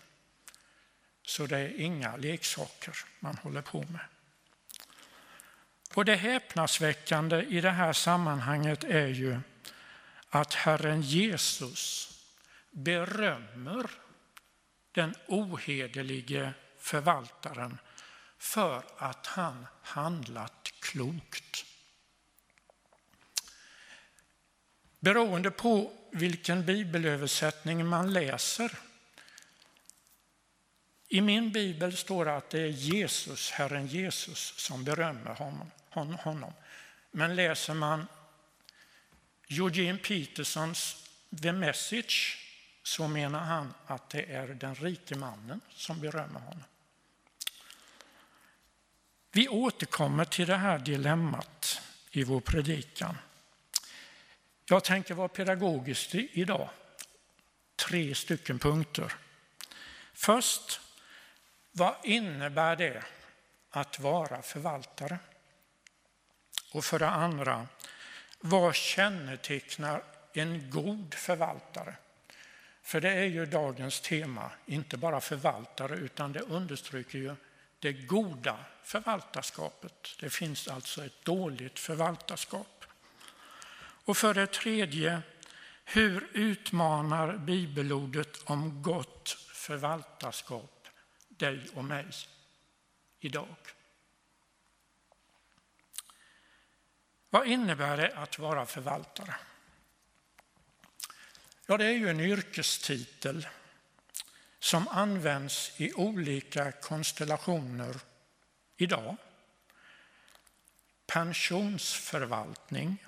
Så 1.24 1.46
det 1.46 1.58
är 1.58 1.80
inga 1.82 2.16
leksaker 2.16 2.98
man 3.20 3.38
håller 3.38 3.62
på 3.62 3.78
med. 3.78 4.06
Och 5.94 6.06
det 6.06 6.16
häpnadsväckande 6.16 7.42
i 7.42 7.62
det 7.62 7.72
här 7.72 7.94
sammanhanget 7.94 8.84
är 8.84 9.08
ju 9.08 9.40
att 10.30 10.54
Herren 10.54 11.02
Jesus 11.02 12.10
berömmer 12.72 13.90
den 14.92 15.16
ohederlige 15.28 16.54
förvaltaren 16.78 17.78
för 18.38 18.84
att 18.98 19.28
han 19.28 19.68
handlat 19.82 20.72
klokt. 20.80 21.66
Beroende 25.00 25.52
på 25.52 25.92
vilken 26.12 26.66
bibelöversättning 26.66 27.86
man 27.86 28.14
läser. 28.14 28.72
I 31.08 31.22
min 31.22 31.52
bibel 31.52 31.98
står 31.98 32.26
det 32.26 32.36
att 32.36 32.50
det 32.50 32.60
är 32.60 32.68
Jesus, 32.68 33.52
Herren 33.52 33.88
Jesus, 33.88 34.54
som 34.58 34.84
berömmer 34.84 35.34
honom. 36.24 36.54
Men 37.12 37.36
läser 37.36 37.74
man 37.74 38.08
Eugene 39.50 39.98
Petersons 39.98 41.10
The 41.42 41.52
Message 41.52 42.46
så 42.84 43.08
menar 43.08 43.40
han 43.40 43.74
att 43.86 44.10
det 44.10 44.24
är 44.24 44.48
den 44.48 44.76
rike 44.76 45.16
mannen 45.16 45.62
som 45.70 46.00
berömmer 46.00 46.40
honom. 46.40 46.64
Vi 49.32 49.48
återkommer 49.48 50.26
till 50.26 50.48
det 50.48 50.56
här 50.56 50.80
dilemmat 50.80 51.82
i 52.12 52.24
vår 52.24 52.40
predikan. 52.40 53.18
Jag 54.66 54.84
tänker 54.84 55.14
vara 55.14 55.28
pedagogisk 55.28 56.16
idag. 56.16 56.70
Tre 57.76 58.16
stycken 58.16 58.60
punkter. 58.60 59.14
Först, 60.14 60.82
vad 61.72 61.96
innebär 62.04 62.76
det 62.76 63.04
att 63.70 64.00
vara 64.00 64.42
förvaltare? 64.42 65.20
Och 66.72 66.86
för 66.86 67.00
det 67.00 67.10
andra, 67.10 67.68
vad 68.40 68.76
kännetecknar 68.76 70.04
en 70.34 70.70
god 70.70 71.14
förvaltare? 71.14 71.96
För 72.82 73.02
det 73.02 73.10
är 73.12 73.26
ju 73.26 73.46
dagens 73.46 74.02
tema, 74.02 74.52
inte 74.66 74.98
bara 74.98 75.22
förvaltare, 75.22 75.96
utan 75.96 76.34
det 76.34 76.40
understryker 76.40 77.20
ju 77.20 77.36
det 77.80 77.94
goda 77.94 78.58
förvaltarskapet. 78.84 80.10
Det 80.20 80.30
finns 80.30 80.68
alltså 80.68 81.06
ett 81.06 81.26
dåligt 81.26 81.80
förvaltarskap. 81.80 82.86
Och 84.06 84.18
för 84.18 84.34
det 84.34 84.48
tredje, 84.48 85.22
hur 85.86 86.28
utmanar 86.34 87.38
bibelordet 87.38 88.38
om 88.44 88.82
gott 88.82 89.38
förvaltarskap 89.54 90.88
dig 91.28 91.68
och 91.74 91.86
mig 91.86 92.06
idag? 93.20 93.56
Vad 97.30 97.48
innebär 97.48 97.98
det 97.98 98.14
att 98.16 98.40
vara 98.40 98.66
förvaltare? 98.66 99.36
Ja, 101.66 101.78
det 101.78 101.86
är 101.86 101.92
ju 101.92 102.10
en 102.10 102.20
yrkestitel 102.20 103.48
som 104.60 104.88
används 104.88 105.72
i 105.78 105.94
olika 105.94 106.72
konstellationer 106.72 107.96
idag. 108.78 109.16
Pensionsförvaltning, 111.06 113.06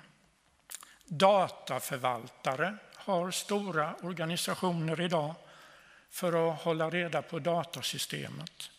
dataförvaltare 1.04 2.76
har 2.94 3.30
stora 3.30 3.94
organisationer 3.94 5.00
idag 5.00 5.34
för 6.10 6.52
att 6.52 6.62
hålla 6.62 6.90
reda 6.90 7.22
på 7.22 7.38
datasystemet. 7.38 8.70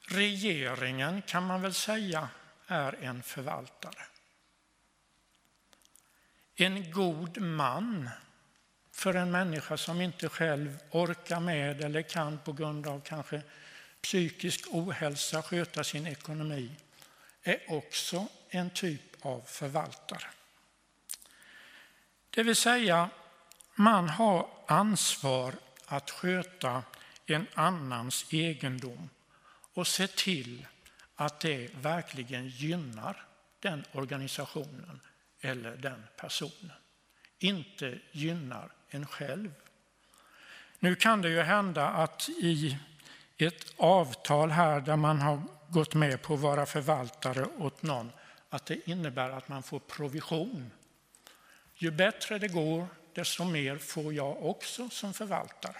Regeringen 0.00 1.22
kan 1.22 1.46
man 1.46 1.62
väl 1.62 1.74
säga 1.74 2.28
är 2.68 3.04
en 3.04 3.22
förvaltare. 3.22 4.02
En 6.54 6.90
god 6.90 7.40
man 7.40 8.10
för 8.92 9.14
en 9.14 9.30
människa 9.30 9.76
som 9.76 10.00
inte 10.00 10.28
själv 10.28 10.78
orkar 10.90 11.40
med 11.40 11.84
eller 11.84 12.02
kan 12.02 12.38
på 12.38 12.52
grund 12.52 12.86
av 12.86 13.00
kanske 13.00 13.42
psykisk 14.02 14.64
ohälsa 14.70 15.42
sköta 15.42 15.84
sin 15.84 16.06
ekonomi 16.06 16.70
är 17.42 17.72
också 17.72 18.26
en 18.48 18.70
typ 18.70 19.26
av 19.26 19.40
förvaltare. 19.40 20.24
Det 22.30 22.42
vill 22.42 22.56
säga, 22.56 23.10
man 23.74 24.08
har 24.08 24.48
ansvar 24.66 25.54
att 25.86 26.10
sköta 26.10 26.82
en 27.26 27.46
annans 27.54 28.26
egendom 28.32 29.10
och 29.74 29.86
se 29.86 30.06
till 30.06 30.66
att 31.20 31.40
det 31.40 31.70
verkligen 31.74 32.48
gynnar 32.48 33.24
den 33.60 33.84
organisationen 33.92 35.00
eller 35.40 35.76
den 35.76 36.04
personen. 36.16 36.72
Inte 37.38 37.98
gynnar 38.12 38.72
en 38.88 39.06
själv. 39.06 39.52
Nu 40.78 40.94
kan 40.94 41.22
det 41.22 41.28
ju 41.28 41.40
hända 41.40 41.88
att 41.88 42.28
i 42.28 42.78
ett 43.36 43.74
avtal 43.76 44.50
här 44.50 44.80
där 44.80 44.96
man 44.96 45.20
har 45.20 45.42
gått 45.68 45.94
med 45.94 46.22
på 46.22 46.34
att 46.34 46.40
vara 46.40 46.66
förvaltare 46.66 47.46
åt 47.58 47.82
någon, 47.82 48.12
att 48.48 48.66
det 48.66 48.88
innebär 48.88 49.30
att 49.30 49.48
man 49.48 49.62
får 49.62 49.78
provision. 49.78 50.70
Ju 51.74 51.90
bättre 51.90 52.38
det 52.38 52.48
går, 52.48 52.86
desto 53.12 53.44
mer 53.44 53.78
får 53.78 54.12
jag 54.14 54.46
också 54.46 54.88
som 54.90 55.14
förvaltare. 55.14 55.76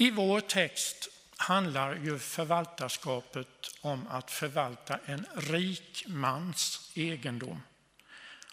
I 0.00 0.10
vår 0.10 0.40
text 0.40 1.08
handlar 1.36 1.94
ju 1.94 2.18
förvaltarskapet 2.18 3.48
om 3.80 4.06
att 4.06 4.30
förvalta 4.30 4.98
en 5.06 5.26
rik 5.36 6.04
mans 6.06 6.90
egendom. 6.94 7.62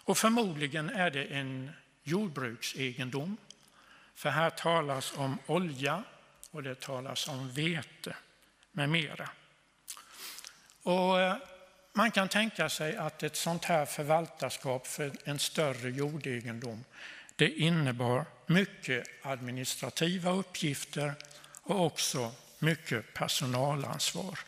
Och 0.04 0.18
förmodligen 0.18 0.90
är 0.90 1.10
det 1.10 1.24
en 1.24 1.70
jordbruksegendom. 2.02 3.36
För 4.14 4.30
här 4.30 4.50
talas 4.50 5.12
om 5.16 5.38
olja 5.46 6.02
och 6.50 6.62
det 6.62 6.80
talas 6.80 7.28
om 7.28 7.50
vete 7.52 8.16
med 8.72 8.88
mera. 8.88 9.28
Och 10.82 11.20
eh, 11.20 11.36
man 11.92 12.10
kan 12.10 12.28
tänka 12.28 12.68
sig 12.68 12.96
att 12.96 13.22
ett 13.22 13.36
sånt 13.36 13.64
här 13.64 13.86
förvaltarskap 13.86 14.86
för 14.86 15.12
en 15.24 15.38
större 15.38 15.90
jordegendom 15.90 16.84
det 17.36 17.48
innebar 17.48 18.24
mycket 18.46 19.06
administrativa 19.22 20.30
uppgifter 20.30 21.14
och 21.66 21.84
också 21.84 22.32
mycket 22.58 23.14
personalansvar. 23.14 24.38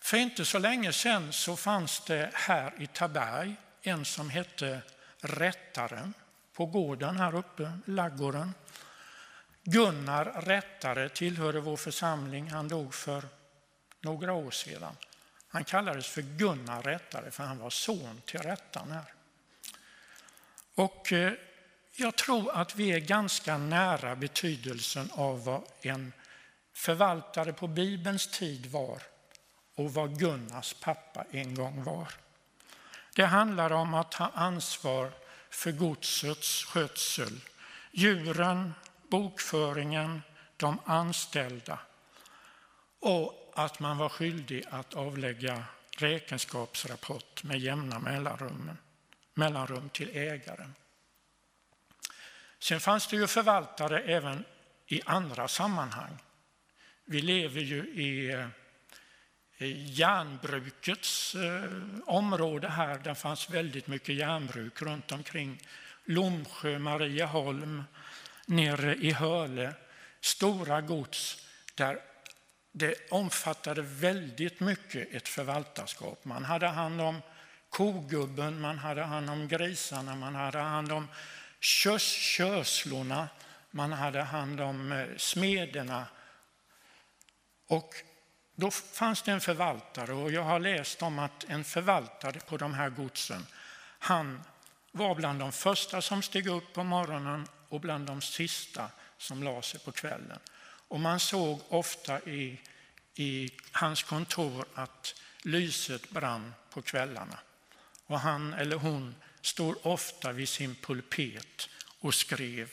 För 0.00 0.16
inte 0.16 0.44
så 0.44 0.58
länge 0.58 0.92
sedan 0.92 1.32
så 1.32 1.56
fanns 1.56 2.00
det 2.00 2.30
här 2.34 2.82
i 2.82 2.86
Taberg 2.86 3.54
en 3.82 4.04
som 4.04 4.30
hette 4.30 4.80
Rättaren 5.20 6.14
på 6.52 6.66
gården 6.66 7.16
här 7.16 7.34
uppe, 7.34 7.78
laggården. 7.84 8.54
Gunnar 9.62 10.24
Rättare 10.24 11.08
tillhörde 11.08 11.60
vår 11.60 11.76
församling. 11.76 12.50
Han 12.50 12.68
dog 12.68 12.94
för 12.94 13.24
några 14.00 14.32
år 14.32 14.50
sedan. 14.50 14.96
Han 15.48 15.64
kallades 15.64 16.06
för 16.06 16.22
Gunnar 16.22 16.82
Rättare 16.82 17.30
för 17.30 17.44
han 17.44 17.58
var 17.58 17.70
son 17.70 18.20
till 18.24 18.40
rättaren 18.40 18.90
här. 18.90 19.12
Och 20.74 21.12
eh, 21.12 21.32
jag 21.96 22.16
tror 22.16 22.50
att 22.52 22.76
vi 22.76 22.92
är 22.92 23.00
ganska 23.00 23.58
nära 23.58 24.16
betydelsen 24.16 25.10
av 25.12 25.44
vad 25.44 25.62
en 25.80 26.12
förvaltare 26.74 27.52
på 27.52 27.66
Bibelns 27.66 28.26
tid 28.26 28.66
var 28.66 29.02
och 29.74 29.94
vad 29.94 30.18
Gunnars 30.18 30.74
pappa 30.74 31.24
en 31.30 31.54
gång 31.54 31.84
var. 31.84 32.08
Det 33.14 33.24
handlar 33.24 33.70
om 33.70 33.94
att 33.94 34.14
ha 34.14 34.30
ansvar 34.34 35.10
för 35.50 35.72
godsets 35.72 36.64
skötsel, 36.64 37.40
djuren, 37.92 38.74
bokföringen, 39.08 40.22
de 40.56 40.78
anställda 40.84 41.78
och 43.00 43.52
att 43.54 43.80
man 43.80 43.98
var 43.98 44.08
skyldig 44.08 44.64
att 44.70 44.94
avlägga 44.94 45.64
räkenskapsrapport 45.90 47.42
med 47.42 47.58
jämna 47.58 47.98
mellanrum, 47.98 48.70
mellanrum 49.34 49.88
till 49.88 50.16
ägaren. 50.16 50.74
Sen 52.66 52.80
fanns 52.80 53.06
det 53.06 53.16
ju 53.16 53.26
förvaltare 53.26 54.00
även 54.00 54.44
i 54.86 55.02
andra 55.04 55.48
sammanhang. 55.48 56.18
Vi 57.04 57.20
lever 57.20 57.60
ju 57.60 57.78
i 57.78 58.32
eh, 58.32 59.98
järnbrukets 59.98 61.34
eh, 61.34 61.70
område 62.06 62.68
här. 62.68 62.98
Det 62.98 63.14
fanns 63.14 63.50
väldigt 63.50 63.86
mycket 63.86 64.14
järnbruk 64.14 64.82
runt 64.82 65.12
omkring 65.12 65.62
Lomsjö, 66.04 66.78
Marieholm, 66.78 67.84
nere 68.46 68.94
i 68.94 69.12
Höle. 69.12 69.74
Stora 70.20 70.80
gods 70.80 71.46
där 71.74 71.98
det 72.72 73.10
omfattade 73.10 73.82
väldigt 73.82 74.60
mycket 74.60 75.14
ett 75.14 75.28
förvaltarskap. 75.28 76.24
Man 76.24 76.44
hade 76.44 76.66
hand 76.66 77.00
om 77.00 77.22
kogubben, 77.68 78.60
man 78.60 78.78
hade 78.78 79.02
hand 79.02 79.30
om 79.30 79.48
grisarna, 79.48 80.14
man 80.14 80.34
hade 80.34 80.58
hand 80.58 80.92
om 80.92 81.08
körslorna, 81.60 83.28
man 83.70 83.92
hade 83.92 84.22
hand 84.22 84.60
om 84.60 84.92
eh, 84.92 85.16
smederna 85.16 86.06
Och 87.66 87.94
då 88.54 88.70
fanns 88.70 89.22
det 89.22 89.32
en 89.32 89.40
förvaltare 89.40 90.12
och 90.12 90.32
jag 90.32 90.42
har 90.42 90.60
läst 90.60 91.02
om 91.02 91.18
att 91.18 91.44
en 91.44 91.64
förvaltare 91.64 92.40
på 92.40 92.56
de 92.56 92.74
här 92.74 92.90
godsen, 92.90 93.46
han 93.98 94.42
var 94.92 95.14
bland 95.14 95.38
de 95.38 95.52
första 95.52 96.02
som 96.02 96.22
steg 96.22 96.46
upp 96.46 96.72
på 96.72 96.84
morgonen 96.84 97.48
och 97.68 97.80
bland 97.80 98.06
de 98.06 98.20
sista 98.20 98.90
som 99.18 99.42
la 99.42 99.62
sig 99.62 99.80
på 99.80 99.92
kvällen. 99.92 100.38
Och 100.88 101.00
man 101.00 101.20
såg 101.20 101.60
ofta 101.68 102.20
i, 102.20 102.60
i 103.14 103.50
hans 103.72 104.02
kontor 104.02 104.64
att 104.74 105.14
lyset 105.42 106.10
brann 106.10 106.54
på 106.70 106.82
kvällarna. 106.82 107.38
Och 108.06 108.20
han 108.20 108.54
eller 108.54 108.76
hon 108.76 109.14
stod 109.46 109.76
ofta 109.82 110.32
vid 110.32 110.48
sin 110.48 110.74
pulpet 110.74 111.68
och 112.00 112.14
skrev 112.14 112.72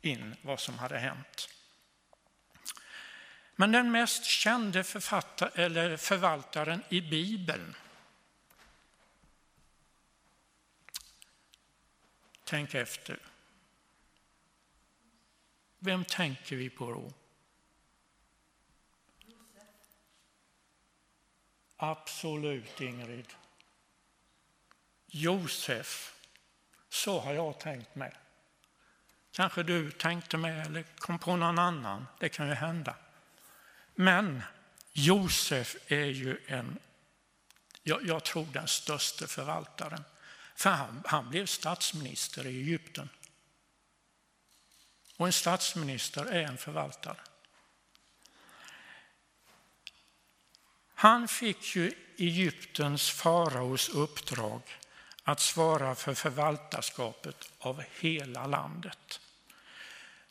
in 0.00 0.36
vad 0.42 0.60
som 0.60 0.78
hade 0.78 0.98
hänt. 0.98 1.48
Men 3.56 3.72
den 3.72 3.90
mest 3.90 4.24
kände 4.24 4.84
eller 5.54 5.96
förvaltaren 5.96 6.82
i 6.88 7.00
Bibeln 7.00 7.74
Tänk 12.44 12.74
efter. 12.74 13.18
Vem 15.78 16.04
tänker 16.04 16.56
vi 16.56 16.70
på 16.70 16.92
då? 16.92 17.12
Absolut, 21.76 22.80
Ingrid. 22.80 23.26
Josef. 25.10 26.14
Så 26.88 27.20
har 27.20 27.32
jag 27.32 27.60
tänkt 27.60 27.94
med. 27.94 28.16
Kanske 29.32 29.62
du 29.62 29.90
tänkte 29.90 30.36
med 30.36 30.66
eller 30.66 30.82
kom 30.82 31.18
på 31.18 31.36
någon 31.36 31.58
annan. 31.58 32.06
Det 32.18 32.28
kan 32.28 32.48
ju 32.48 32.54
hända. 32.54 32.94
Men 33.94 34.42
Josef 34.92 35.76
är 35.86 36.04
ju 36.04 36.40
en, 36.46 36.78
jag, 37.82 38.06
jag 38.06 38.24
tror 38.24 38.46
den 38.52 38.68
största 38.68 39.26
förvaltaren. 39.26 40.04
För 40.54 40.70
han, 40.70 41.02
han 41.06 41.30
blev 41.30 41.46
statsminister 41.46 42.46
i 42.46 42.60
Egypten. 42.60 43.08
Och 45.16 45.26
en 45.26 45.32
statsminister 45.32 46.24
är 46.24 46.42
en 46.42 46.58
förvaltare. 46.58 47.16
Han 50.94 51.28
fick 51.28 51.76
ju 51.76 51.92
Egyptens 52.16 53.10
faraos 53.10 53.88
uppdrag 53.88 54.62
att 55.24 55.40
svara 55.40 55.94
för 55.94 56.14
förvaltarskapet 56.14 57.36
av 57.58 57.82
hela 58.00 58.46
landet. 58.46 59.20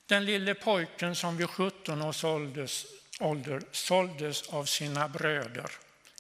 Den 0.06 0.26
lille 0.26 0.54
pojken 0.54 1.16
som 1.16 1.38
vid 1.38 1.50
17 1.50 2.02
års 2.02 2.24
ålder 2.24 3.62
såldes 3.72 4.50
av 4.50 4.66
sina 4.66 5.10
bröder 5.10 5.72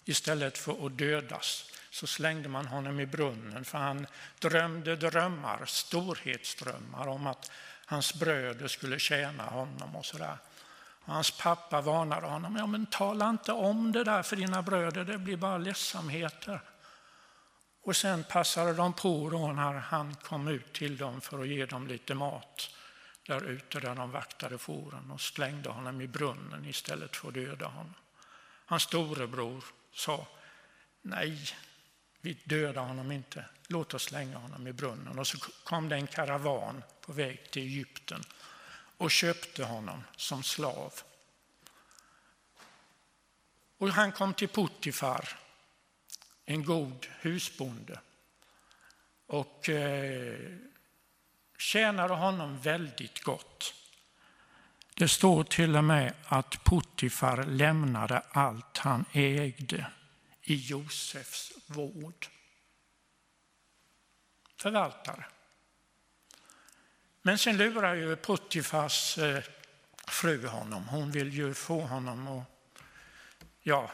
istället 0.05 0.57
för 0.57 0.85
att 0.85 0.97
dödas 0.97 1.71
så 1.91 2.07
slängde 2.07 2.49
man 2.49 2.67
honom 2.67 2.99
i 2.99 3.05
brunnen 3.05 3.65
för 3.65 3.77
han 3.77 4.07
drömde 4.39 4.95
drömmar, 4.95 5.65
storhetsdrömmar 5.65 7.07
om 7.07 7.27
att 7.27 7.51
hans 7.85 8.13
bröder 8.13 8.67
skulle 8.67 8.99
tjäna 8.99 9.43
honom 9.43 9.95
och 9.95 10.05
sådär. 10.05 10.37
Hans 11.01 11.31
pappa 11.31 11.81
varnade 11.81 12.27
honom, 12.27 12.55
ja 12.55 12.67
men 12.67 12.85
tala 12.85 13.29
inte 13.29 13.51
om 13.51 13.91
det 13.91 14.03
där 14.03 14.23
för 14.23 14.35
dina 14.35 14.61
bröder, 14.61 15.03
det 15.03 15.17
blir 15.17 15.37
bara 15.37 15.57
ledsamheter. 15.57 16.61
Och 17.81 17.95
sen 17.95 18.23
passade 18.23 18.73
de 18.73 18.93
på 18.93 19.29
då 19.29 19.47
när 19.47 19.73
han 19.73 20.15
kom 20.15 20.47
ut 20.47 20.73
till 20.73 20.97
dem 20.97 21.21
för 21.21 21.41
att 21.41 21.47
ge 21.47 21.65
dem 21.65 21.87
lite 21.87 22.15
mat 22.15 22.69
där 23.23 23.43
ute 23.49 23.79
där 23.79 23.95
de 23.95 24.11
vaktade 24.11 24.57
fåren 24.57 25.11
och 25.11 25.21
slängde 25.21 25.69
honom 25.69 26.01
i 26.01 26.07
brunnen 26.07 26.65
istället 26.65 27.15
för 27.15 27.27
att 27.27 27.33
döda 27.33 27.67
honom. 27.67 27.93
Hans 28.65 28.83
storebror 28.83 29.63
sa, 29.93 30.27
nej, 31.01 31.39
vi 32.21 32.33
dödar 32.33 32.83
honom 32.83 33.11
inte, 33.11 33.45
låt 33.67 33.93
oss 33.93 34.03
slänga 34.03 34.37
honom 34.37 34.67
i 34.67 34.73
brunnen. 34.73 35.19
Och 35.19 35.27
så 35.27 35.37
kom 35.63 35.89
det 35.89 35.95
en 35.95 36.07
karavan 36.07 36.83
på 37.01 37.13
väg 37.13 37.51
till 37.51 37.61
Egypten 37.61 38.23
och 38.97 39.11
köpte 39.11 39.63
honom 39.63 40.03
som 40.15 40.43
slav. 40.43 40.93
Och 43.77 43.89
han 43.89 44.11
kom 44.11 44.33
till 44.33 44.49
Puttifar, 44.49 45.39
en 46.49 46.65
god 46.65 47.07
husbonde 47.19 47.99
och 49.27 49.69
eh, 49.69 50.39
tjänade 51.57 52.13
honom 52.13 52.59
väldigt 52.59 53.23
gott. 53.23 53.73
Det 54.93 55.07
står 55.07 55.43
till 55.43 55.75
och 55.75 55.83
med 55.83 56.13
att 56.25 56.63
Puttifar 56.63 57.43
lämnade 57.43 58.19
allt 58.31 58.77
han 58.77 59.05
ägde 59.11 59.91
i 60.41 60.55
Josefs 60.55 61.51
vård. 61.65 62.27
Förvaltare. 64.55 65.25
Men 67.21 67.37
sen 67.37 67.57
lurar 67.57 67.95
ju 67.95 68.15
Puttifars 68.15 69.17
eh, 69.17 69.43
fru 70.07 70.47
honom. 70.47 70.87
Hon 70.87 71.11
vill 71.11 71.33
ju 71.33 71.53
få 71.53 71.81
honom 71.81 72.27
att 72.27 72.45
ja, 73.61 73.91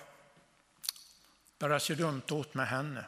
började 1.60 1.80
se 1.80 1.96
dumt 1.96 2.32
åt 2.32 2.54
med 2.54 2.68
henne. 2.68 3.06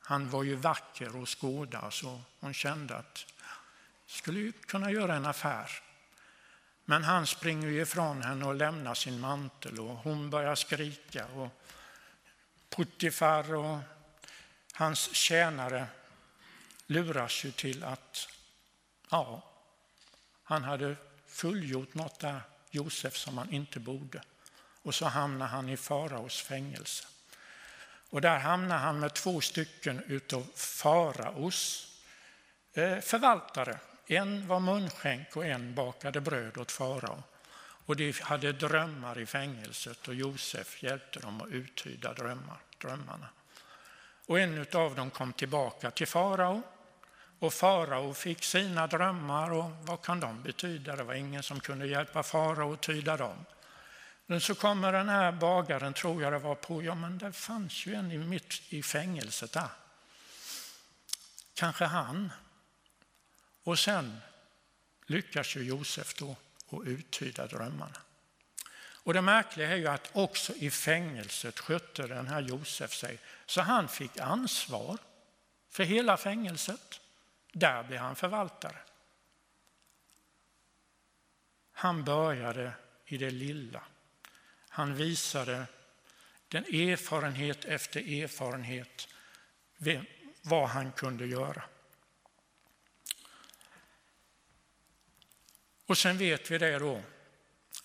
Han 0.00 0.30
var 0.30 0.42
ju 0.42 0.54
vacker 0.54 1.16
och 1.16 1.40
skåda 1.40 1.90
så 1.90 2.20
hon 2.40 2.54
kände 2.54 2.96
att 2.96 3.26
skulle 4.06 4.52
kunna 4.52 4.90
göra 4.90 5.14
en 5.14 5.26
affär. 5.26 5.70
Men 6.84 7.04
han 7.04 7.26
springer 7.26 7.68
ifrån 7.68 8.22
henne 8.22 8.46
och 8.46 8.54
lämnar 8.54 8.94
sin 8.94 9.20
mantel 9.20 9.80
och 9.80 9.96
hon 9.96 10.30
börjar 10.30 10.54
skrika. 10.54 11.26
Och 11.26 11.48
Puttifar 12.68 13.54
och 13.54 13.78
hans 14.72 15.14
tjänare 15.14 15.86
luras 16.86 17.44
ju 17.44 17.52
till 17.52 17.84
att 17.84 18.28
ja, 19.10 19.42
han 20.44 20.64
hade 20.64 20.96
fullgjort 21.26 21.94
något 21.94 22.20
där, 22.20 22.42
Josef, 22.70 23.16
som 23.16 23.38
han 23.38 23.52
inte 23.52 23.80
borde. 23.80 24.22
Och 24.82 24.94
så 24.94 25.06
hamnar 25.06 25.46
han 25.46 25.68
i 25.68 25.76
faraos 25.76 26.42
fängelse. 26.42 27.06
Och 28.10 28.20
där 28.20 28.38
hamnar 28.38 28.78
han 28.78 29.00
med 29.00 29.14
två 29.14 29.40
stycken 29.40 30.02
utav 30.06 30.46
faraos 30.54 31.86
eh, 32.74 32.98
förvaltare. 32.98 33.78
En 34.06 34.46
var 34.46 34.60
munskänk 34.60 35.36
och 35.36 35.46
en 35.46 35.74
bakade 35.74 36.20
bröd 36.20 36.58
åt 36.58 36.72
farao. 36.72 37.22
Och 37.86 37.96
de 37.96 38.12
hade 38.22 38.52
drömmar 38.52 39.18
i 39.18 39.26
fängelset 39.26 40.08
och 40.08 40.14
Josef 40.14 40.82
hjälpte 40.82 41.20
dem 41.20 41.40
att 41.40 41.48
uttyda 41.48 42.12
drömmar, 42.12 42.58
drömmarna. 42.78 43.28
Och 44.26 44.40
en 44.40 44.66
av 44.72 44.94
dem 44.94 45.10
kom 45.10 45.32
tillbaka 45.32 45.90
till 45.90 46.06
farao 46.06 46.62
och 47.38 47.52
farao 47.52 48.14
fick 48.14 48.44
sina 48.44 48.86
drömmar 48.86 49.52
och 49.52 49.70
vad 49.82 50.02
kan 50.02 50.20
de 50.20 50.42
betyda? 50.42 50.96
Det 50.96 51.02
var 51.02 51.14
ingen 51.14 51.42
som 51.42 51.60
kunde 51.60 51.86
hjälpa 51.86 52.22
farao 52.22 52.72
att 52.72 52.80
tyda 52.80 53.16
dem. 53.16 53.44
Men 54.30 54.40
så 54.40 54.54
kommer 54.54 54.92
den 54.92 55.08
här 55.08 55.32
bagaren, 55.32 55.94
tror 55.94 56.22
jag 56.22 56.32
det 56.32 56.38
var, 56.38 56.54
på, 56.54 56.82
ja 56.82 56.94
men 56.94 57.18
det 57.18 57.32
fanns 57.32 57.86
ju 57.86 57.94
en 57.94 58.28
mitt 58.28 58.62
i 58.68 58.82
fängelset 58.82 59.52
där. 59.52 59.68
Kanske 61.54 61.84
han. 61.84 62.32
Och 63.62 63.78
sen 63.78 64.20
lyckas 65.06 65.56
ju 65.56 65.62
Josef 65.62 66.14
då 66.14 66.36
att 66.70 66.86
uttyda 66.86 67.46
drömmarna. 67.46 68.00
Och 69.02 69.14
det 69.14 69.22
märkliga 69.22 69.70
är 69.70 69.76
ju 69.76 69.86
att 69.86 70.10
också 70.12 70.54
i 70.54 70.70
fängelset 70.70 71.58
skötte 71.58 72.06
den 72.06 72.26
här 72.26 72.40
Josef 72.40 72.92
sig, 72.92 73.18
så 73.46 73.60
han 73.60 73.88
fick 73.88 74.18
ansvar 74.18 74.98
för 75.68 75.84
hela 75.84 76.16
fängelset. 76.16 77.00
Där 77.52 77.82
blev 77.82 78.00
han 78.00 78.16
förvaltare. 78.16 78.78
Han 81.72 82.04
började 82.04 82.72
i 83.06 83.16
det 83.18 83.30
lilla. 83.30 83.82
Han 84.80 84.94
visade 84.94 85.66
den 86.48 86.64
erfarenhet 86.64 87.64
efter 87.64 88.22
erfarenhet 88.22 89.08
vad 90.42 90.68
han 90.68 90.92
kunde 90.92 91.26
göra. 91.26 91.62
Och 95.86 95.98
sen 95.98 96.18
vet 96.18 96.50
vi 96.50 96.58
det 96.58 96.78
då, 96.78 97.02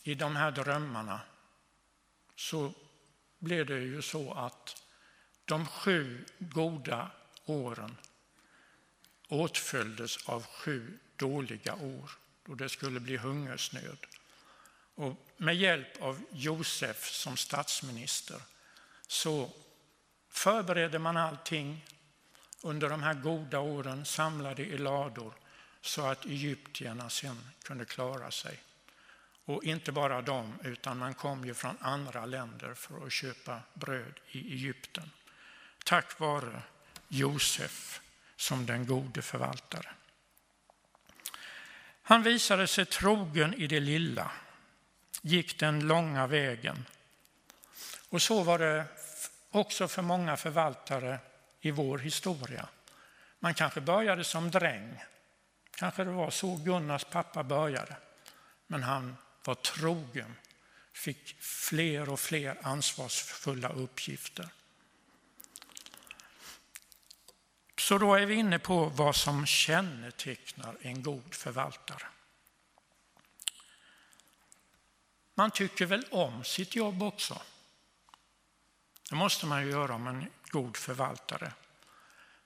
i 0.03 0.15
de 0.15 0.35
här 0.35 0.51
drömmarna 0.51 1.21
så 2.35 2.73
blev 3.39 3.65
det 3.65 3.79
ju 3.79 4.01
så 4.01 4.33
att 4.33 4.83
de 5.45 5.65
sju 5.65 6.25
goda 6.39 7.11
åren 7.45 7.97
åtföljdes 9.27 10.29
av 10.29 10.45
sju 10.45 10.99
dåliga 11.15 11.75
år 11.75 12.11
då 12.45 12.55
det 12.55 12.69
skulle 12.69 12.99
bli 12.99 13.17
hungersnöd. 13.17 14.05
Och 14.95 15.24
med 15.37 15.55
hjälp 15.55 16.01
av 16.01 16.21
Josef 16.31 17.09
som 17.09 17.37
statsminister 17.37 18.41
så 19.07 19.51
förberedde 20.29 20.99
man 20.99 21.17
allting 21.17 21.85
under 22.61 22.89
de 22.89 23.03
här 23.03 23.13
goda 23.13 23.59
åren, 23.59 24.05
samlade 24.05 24.63
i 24.63 24.77
lador 24.77 25.33
så 25.81 26.05
att 26.05 26.25
egyptierna 26.25 27.09
sen 27.09 27.51
kunde 27.63 27.85
klara 27.85 28.31
sig. 28.31 28.59
Och 29.45 29.63
inte 29.63 29.91
bara 29.91 30.21
de, 30.21 30.53
utan 30.63 30.97
man 30.97 31.13
kom 31.13 31.45
ju 31.45 31.53
från 31.53 31.77
andra 31.81 32.25
länder 32.25 32.73
för 32.73 33.05
att 33.05 33.11
köpa 33.11 33.61
bröd 33.73 34.19
i 34.27 34.53
Egypten. 34.53 35.11
Tack 35.83 36.19
vare 36.19 36.61
Josef 37.07 38.01
som 38.35 38.65
den 38.65 38.85
gode 38.85 39.21
förvaltare. 39.21 39.89
Han 42.01 42.23
visade 42.23 42.67
sig 42.67 42.85
trogen 42.85 43.53
i 43.53 43.67
det 43.67 43.79
lilla, 43.79 44.31
gick 45.25 45.59
den 45.59 45.87
långa 45.87 46.27
vägen. 46.27 46.85
Och 48.09 48.21
så 48.21 48.43
var 48.43 48.59
det 48.59 48.85
också 49.51 49.87
för 49.87 50.01
många 50.01 50.37
förvaltare 50.37 51.19
i 51.61 51.71
vår 51.71 51.97
historia. 51.97 52.67
Man 53.39 53.53
kanske 53.53 53.81
började 53.81 54.23
som 54.23 54.51
dräng. 54.51 55.03
Kanske 55.71 56.03
det 56.03 56.11
var 56.11 56.29
så 56.29 56.55
Gunnars 56.55 57.05
pappa 57.05 57.43
började. 57.43 57.95
Men 58.67 58.83
han 58.83 59.17
var 59.43 59.55
trogen, 59.55 60.35
fick 60.93 61.41
fler 61.41 62.09
och 62.09 62.19
fler 62.19 62.57
ansvarsfulla 62.61 63.69
uppgifter. 63.69 64.49
Så 67.77 67.97
då 67.97 68.15
är 68.15 68.25
vi 68.25 68.35
inne 68.35 68.59
på 68.59 68.85
vad 68.85 69.15
som 69.15 69.45
kännetecknar 69.45 70.75
en 70.81 71.03
god 71.03 71.33
förvaltare. 71.33 72.03
Man 75.35 75.51
tycker 75.51 75.85
väl 75.85 76.05
om 76.11 76.43
sitt 76.43 76.75
jobb 76.75 77.03
också. 77.03 77.41
Det 79.09 79.15
måste 79.15 79.45
man 79.45 79.65
ju 79.65 79.71
göra 79.71 79.95
om 79.95 80.07
en 80.07 80.31
god 80.49 80.77
förvaltare. 80.77 81.51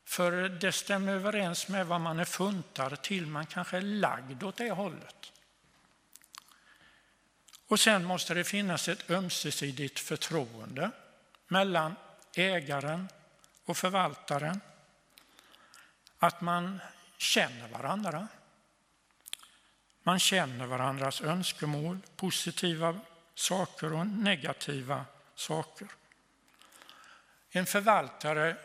För 0.06 0.50
det 0.50 0.72
stämmer 0.72 1.14
överens 1.14 1.68
med 1.68 1.88
vad 1.88 2.02
man 2.02 2.20
är 2.20 2.26
funtad 2.26 3.02
till. 3.02 3.28
Man 3.28 3.46
kanske 3.46 3.78
är 3.78 3.82
lagd 3.82 4.44
åt 4.44 4.58
det 4.58 4.72
hållet. 4.72 5.32
Och 7.68 7.80
sen 7.80 8.06
måste 8.06 8.34
det 8.34 8.44
finnas 8.44 8.88
ett 8.88 9.10
ömsesidigt 9.10 10.00
förtroende 10.00 10.92
mellan 11.48 11.96
ägaren 12.36 13.10
och 13.66 13.78
förvaltaren. 13.78 14.62
Att 16.20 16.42
man 16.42 16.80
känner 17.18 17.68
varandra. 17.68 18.28
Man 20.10 20.20
känner 20.20 20.66
varandras 20.66 21.22
önskemål, 21.22 21.98
positiva 22.16 23.00
saker 23.36 23.94
och 23.94 24.08
negativa 24.08 25.06
saker. 25.36 25.88
En 27.50 27.66
förvaltare 27.66 28.56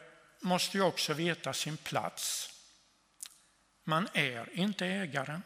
måste 0.40 0.76
ju 0.76 0.82
också 0.82 1.12
veta 1.12 1.53
sin 1.53 1.76
plats. 1.76 2.51
Man 3.82 4.09
är 4.12 4.59
inte 4.59 4.86
ägaren. 4.86 5.42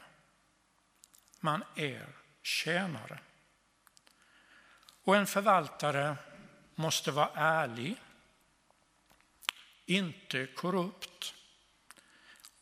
Man 1.40 1.64
är 1.76 2.06
tjänare. 2.42 3.18
Och 5.04 5.16
en 5.16 5.26
förvaltare 5.26 6.16
måste 6.74 7.10
vara 7.10 7.30
ärlig, 7.34 7.96
inte 9.86 10.46
korrupt 10.46 11.34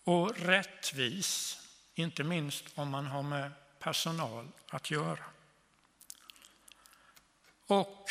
och 0.05 0.37
rättvis, 0.37 1.66
inte 1.99 2.25
minst 2.25 2.65
om 2.75 2.91
man 2.91 3.07
har 3.07 3.23
med 3.23 3.53
personal 3.79 4.49
att 4.69 4.91
göra. 4.91 5.25
Och 7.67 8.11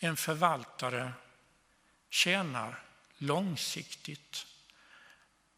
en 0.00 0.16
förvaltare 0.16 1.12
tjänar 2.08 2.82
långsiktigt. 3.18 4.46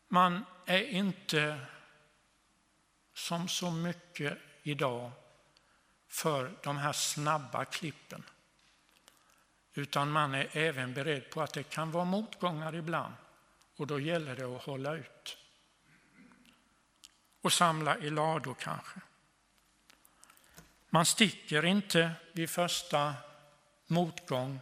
Man 0.09 0.45
är 0.67 0.83
inte 0.83 1.67
som 3.15 3.49
så 3.49 3.71
mycket 3.71 4.39
idag 4.63 5.13
för 6.09 6.53
de 6.63 6.77
här 6.77 6.93
snabba 6.93 7.65
klippen. 7.65 8.25
Utan 9.75 10.11
man 10.11 10.35
är 10.35 10.57
även 10.57 10.95
beredd 10.95 11.31
på 11.31 11.43
att 11.43 11.53
det 11.53 11.63
kan 11.63 11.91
vara 11.91 12.05
motgångar 12.05 12.75
ibland 12.75 13.15
och 13.77 13.87
då 13.87 14.01
gäller 14.01 14.37
det 14.37 14.57
att 14.57 14.63
hålla 14.63 14.95
ut. 14.95 15.39
Och 17.43 17.53
samla 17.53 17.99
i 17.99 18.11
lador 18.11 18.57
kanske. 18.61 19.01
Man 20.91 21.07
sticker 21.07 21.65
inte 21.65 22.13
vid 22.33 22.51
första 22.51 23.15
motgång 23.87 24.61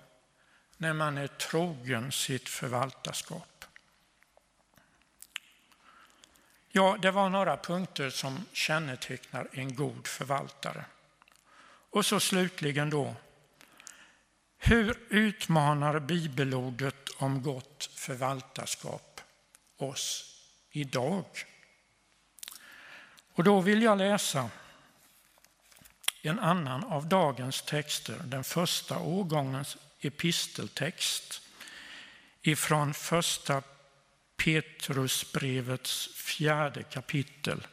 när 0.76 0.92
man 0.92 1.18
är 1.18 1.26
trogen 1.26 2.12
sitt 2.12 2.48
förvaltarskap. 2.48 3.64
Ja, 6.68 6.96
det 7.02 7.10
var 7.10 7.28
några 7.28 7.56
punkter 7.56 8.10
som 8.10 8.46
kännetecknar 8.52 9.48
en 9.52 9.74
god 9.74 10.06
förvaltare. 10.06 10.84
Och 11.90 12.06
så 12.06 12.20
slutligen 12.20 12.90
då, 12.90 13.14
hur 14.58 14.98
utmanar 15.08 16.00
bibelordet 16.00 17.08
om 17.18 17.42
gott 17.42 17.90
förvaltarskap 17.94 19.20
oss 19.76 20.36
idag? 20.70 21.26
Och 23.40 23.44
då 23.44 23.60
vill 23.60 23.82
jag 23.82 23.98
läsa 23.98 24.50
en 26.22 26.38
annan 26.38 26.84
av 26.84 27.08
dagens 27.08 27.62
texter, 27.62 28.20
den 28.24 28.44
första 28.44 28.98
årgångens 28.98 29.76
episteltext 30.00 31.42
ifrån 32.42 32.94
första 32.94 33.62
Petrusbrevets 34.36 36.08
fjärde 36.14 36.82
kapitel 36.82 37.66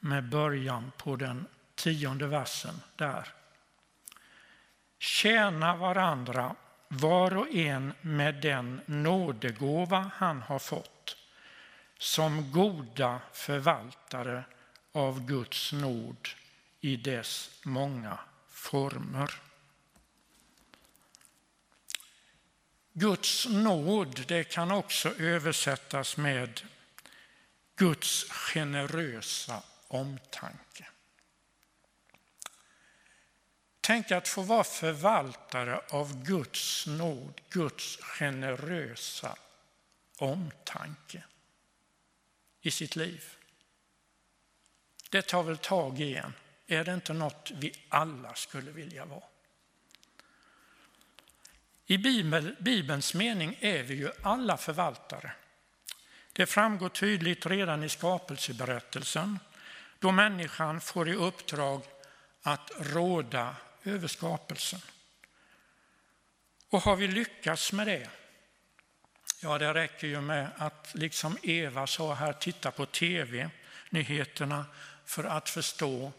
med 0.00 0.28
början 0.28 0.92
på 0.96 1.16
den 1.16 1.46
tionde 1.74 2.26
versen 2.26 2.80
där. 2.96 3.28
Tjäna 4.98 5.76
varandra 5.76 6.56
var 6.88 7.36
och 7.36 7.54
en 7.54 7.94
med 8.00 8.34
den 8.34 8.80
nådegåva 8.86 10.10
han 10.14 10.42
har 10.42 10.58
fått 10.58 11.16
som 11.98 12.52
goda 12.52 13.20
förvaltare 13.32 14.44
av 14.94 15.26
Guds 15.26 15.72
nåd 15.72 16.28
i 16.80 16.96
dess 16.96 17.50
många 17.62 18.18
former. 18.48 19.40
Guds 22.92 23.46
nåd 23.46 24.24
det 24.28 24.44
kan 24.44 24.70
också 24.70 25.14
översättas 25.18 26.16
med 26.16 26.60
Guds 27.76 28.30
generösa 28.30 29.62
omtanke. 29.88 30.86
Tänk 33.80 34.10
att 34.10 34.28
få 34.28 34.42
vara 34.42 34.64
förvaltare 34.64 35.80
av 35.90 36.24
Guds 36.24 36.86
nåd, 36.86 37.40
Guds 37.48 37.96
generösa 37.96 39.36
omtanke 40.18 41.24
i 42.60 42.70
sitt 42.70 42.96
liv. 42.96 43.24
Det 45.10 45.22
tar 45.22 45.42
väl 45.42 45.58
tag 45.58 46.00
i 46.00 46.16
en. 46.16 46.34
Är 46.66 46.84
det 46.84 46.94
inte 46.94 47.12
något 47.12 47.50
vi 47.54 47.72
alla 47.88 48.34
skulle 48.34 48.70
vilja 48.70 49.04
vara? 49.04 49.24
I 51.86 51.98
Bibelns 52.58 53.14
mening 53.14 53.56
är 53.60 53.82
vi 53.82 53.94
ju 53.94 54.10
alla 54.22 54.56
förvaltare. 54.56 55.32
Det 56.32 56.46
framgår 56.46 56.88
tydligt 56.88 57.46
redan 57.46 57.84
i 57.84 57.88
skapelseberättelsen 57.88 59.38
då 59.98 60.12
människan 60.12 60.80
får 60.80 61.08
i 61.08 61.14
uppdrag 61.14 61.82
att 62.42 62.70
råda 62.80 63.56
över 63.84 64.08
skapelsen. 64.08 64.80
Och 66.70 66.82
har 66.82 66.96
vi 66.96 67.08
lyckats 67.08 67.72
med 67.72 67.86
det? 67.86 68.08
Ja, 69.42 69.58
det 69.58 69.74
räcker 69.74 70.06
ju 70.06 70.20
med 70.20 70.50
att, 70.56 70.90
liksom 70.94 71.38
Eva 71.42 71.86
sa 71.86 72.14
här, 72.14 72.32
titta 72.32 72.70
på 72.70 72.86
tv-nyheterna 72.86 74.66
för 75.04 75.24
att 75.24 75.48
förstå 75.48 76.12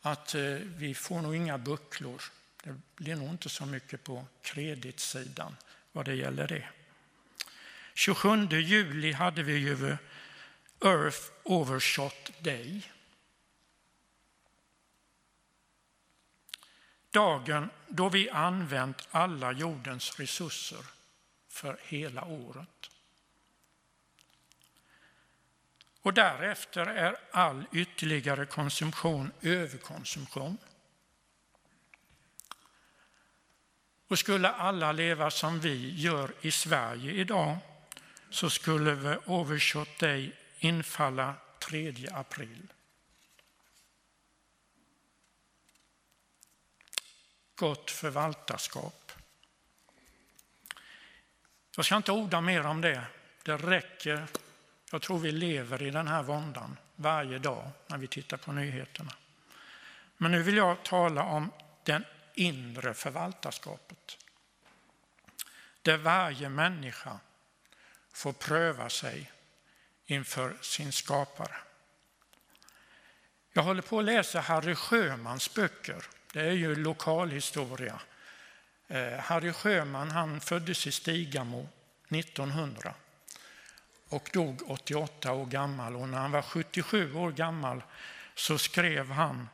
att 0.00 0.34
eh, 0.34 0.42
vi 0.54 0.94
får 0.94 1.20
nog 1.20 1.36
inga 1.36 1.58
bucklor 1.58 2.22
det 2.62 2.80
blir 2.96 3.16
nog 3.16 3.28
inte 3.28 3.48
så 3.48 3.66
mycket 3.66 4.04
på 4.04 4.26
kreditsidan 4.42 5.56
vad 5.92 6.04
det 6.04 6.14
gäller 6.14 6.48
det. 6.48 6.68
27 7.94 8.46
juli 8.46 9.12
hade 9.12 9.42
vi 9.42 9.56
ju 9.56 9.96
Earth 10.84 11.20
Overshot 11.42 12.32
Day. 12.38 12.92
Dagen 17.10 17.70
då 17.88 18.08
vi 18.08 18.30
använt 18.30 19.08
alla 19.10 19.52
jordens 19.52 20.18
resurser 20.18 20.84
för 21.48 21.78
hela 21.82 22.24
året. 22.24 22.90
Och 26.02 26.14
därefter 26.14 26.86
är 26.86 27.16
all 27.30 27.64
ytterligare 27.72 28.46
konsumtion 28.46 29.32
överkonsumtion. 29.40 30.58
Och 34.08 34.18
skulle 34.18 34.48
alla 34.48 34.92
leva 34.92 35.30
som 35.30 35.60
vi 35.60 36.00
gör 36.00 36.32
i 36.40 36.50
Sverige 36.50 37.12
idag 37.12 37.56
så 38.30 38.50
skulle 38.50 38.94
vi 38.94 39.16
Overshot 39.26 39.98
Day 39.98 40.32
infalla 40.58 41.34
3 41.58 41.94
april. 42.12 42.72
gott 47.62 47.90
förvaltarskap. 47.90 49.12
Jag 51.76 51.84
ska 51.84 51.96
inte 51.96 52.12
orda 52.12 52.40
mer 52.40 52.66
om 52.66 52.80
det. 52.80 53.04
Det 53.42 53.56
räcker. 53.56 54.26
Jag 54.92 55.02
tror 55.02 55.18
vi 55.18 55.32
lever 55.32 55.82
i 55.82 55.90
den 55.90 56.08
här 56.08 56.22
våndan 56.22 56.76
varje 56.96 57.38
dag 57.38 57.70
när 57.86 57.98
vi 57.98 58.06
tittar 58.06 58.36
på 58.36 58.52
nyheterna. 58.52 59.12
Men 60.16 60.30
nu 60.30 60.42
vill 60.42 60.56
jag 60.56 60.82
tala 60.82 61.22
om 61.22 61.52
det 61.84 62.02
inre 62.34 62.94
förvaltarskapet. 62.94 64.18
Där 65.82 65.96
varje 65.96 66.48
människa 66.48 67.20
får 68.12 68.32
pröva 68.32 68.88
sig 68.88 69.32
inför 70.06 70.56
sin 70.60 70.92
skapare. 70.92 71.56
Jag 73.52 73.62
håller 73.62 73.82
på 73.82 73.98
att 73.98 74.04
läsa 74.04 74.40
Harry 74.40 74.74
Sjömans 74.74 75.54
böcker. 75.54 76.04
Det 76.32 76.40
är 76.40 76.52
ju 76.52 76.74
lokalhistoria. 76.74 78.00
Eh, 78.88 79.18
Harry 79.18 79.52
Sjöman 79.52 80.10
han 80.10 80.40
föddes 80.40 80.86
i 80.86 80.92
Stigamo 80.92 81.68
1900 82.08 82.94
och 84.12 84.30
dog 84.32 84.70
88 84.70 85.32
år 85.32 85.46
gammal. 85.46 85.96
Och 85.96 86.08
när 86.08 86.18
han 86.18 86.30
var 86.30 86.42
77 86.42 87.14
år 87.14 87.32
gammal 87.32 87.82
så 88.34 88.58
skrev 88.58 89.10
han 89.10 89.48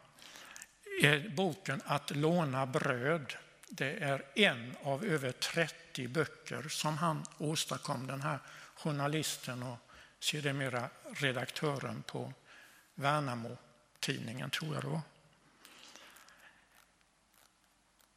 boken 1.36 1.82
Att 1.84 2.10
låna 2.10 2.66
bröd. 2.66 3.34
Det 3.68 3.90
är 3.90 4.22
en 4.34 4.76
av 4.82 5.04
över 5.04 5.32
30 5.32 6.08
böcker 6.08 6.68
som 6.68 6.98
han 6.98 7.24
åstadkom, 7.38 8.06
den 8.06 8.20
här 8.20 8.38
journalisten 8.74 9.62
och 9.62 9.78
sedermera 10.20 10.88
redaktören 11.12 12.02
på 12.02 12.32
Värnamo-tidningen, 12.94 14.50
tror 14.50 14.74
jag 14.74 14.82
det 14.82 14.88
var. 14.88 15.00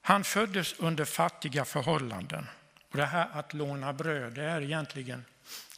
Han 0.01 0.23
föddes 0.23 0.73
under 0.79 1.05
fattiga 1.05 1.65
förhållanden. 1.65 2.47
Och 2.91 2.97
det 2.97 3.05
här 3.05 3.29
att 3.33 3.53
låna 3.53 3.93
bröd 3.93 4.33
det 4.33 4.43
är 4.43 4.61
egentligen 4.61 5.25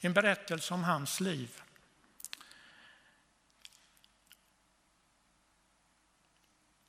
en 0.06 0.14
berättelse 0.14 0.74
om 0.74 0.84
hans 0.84 1.20
liv. 1.20 1.62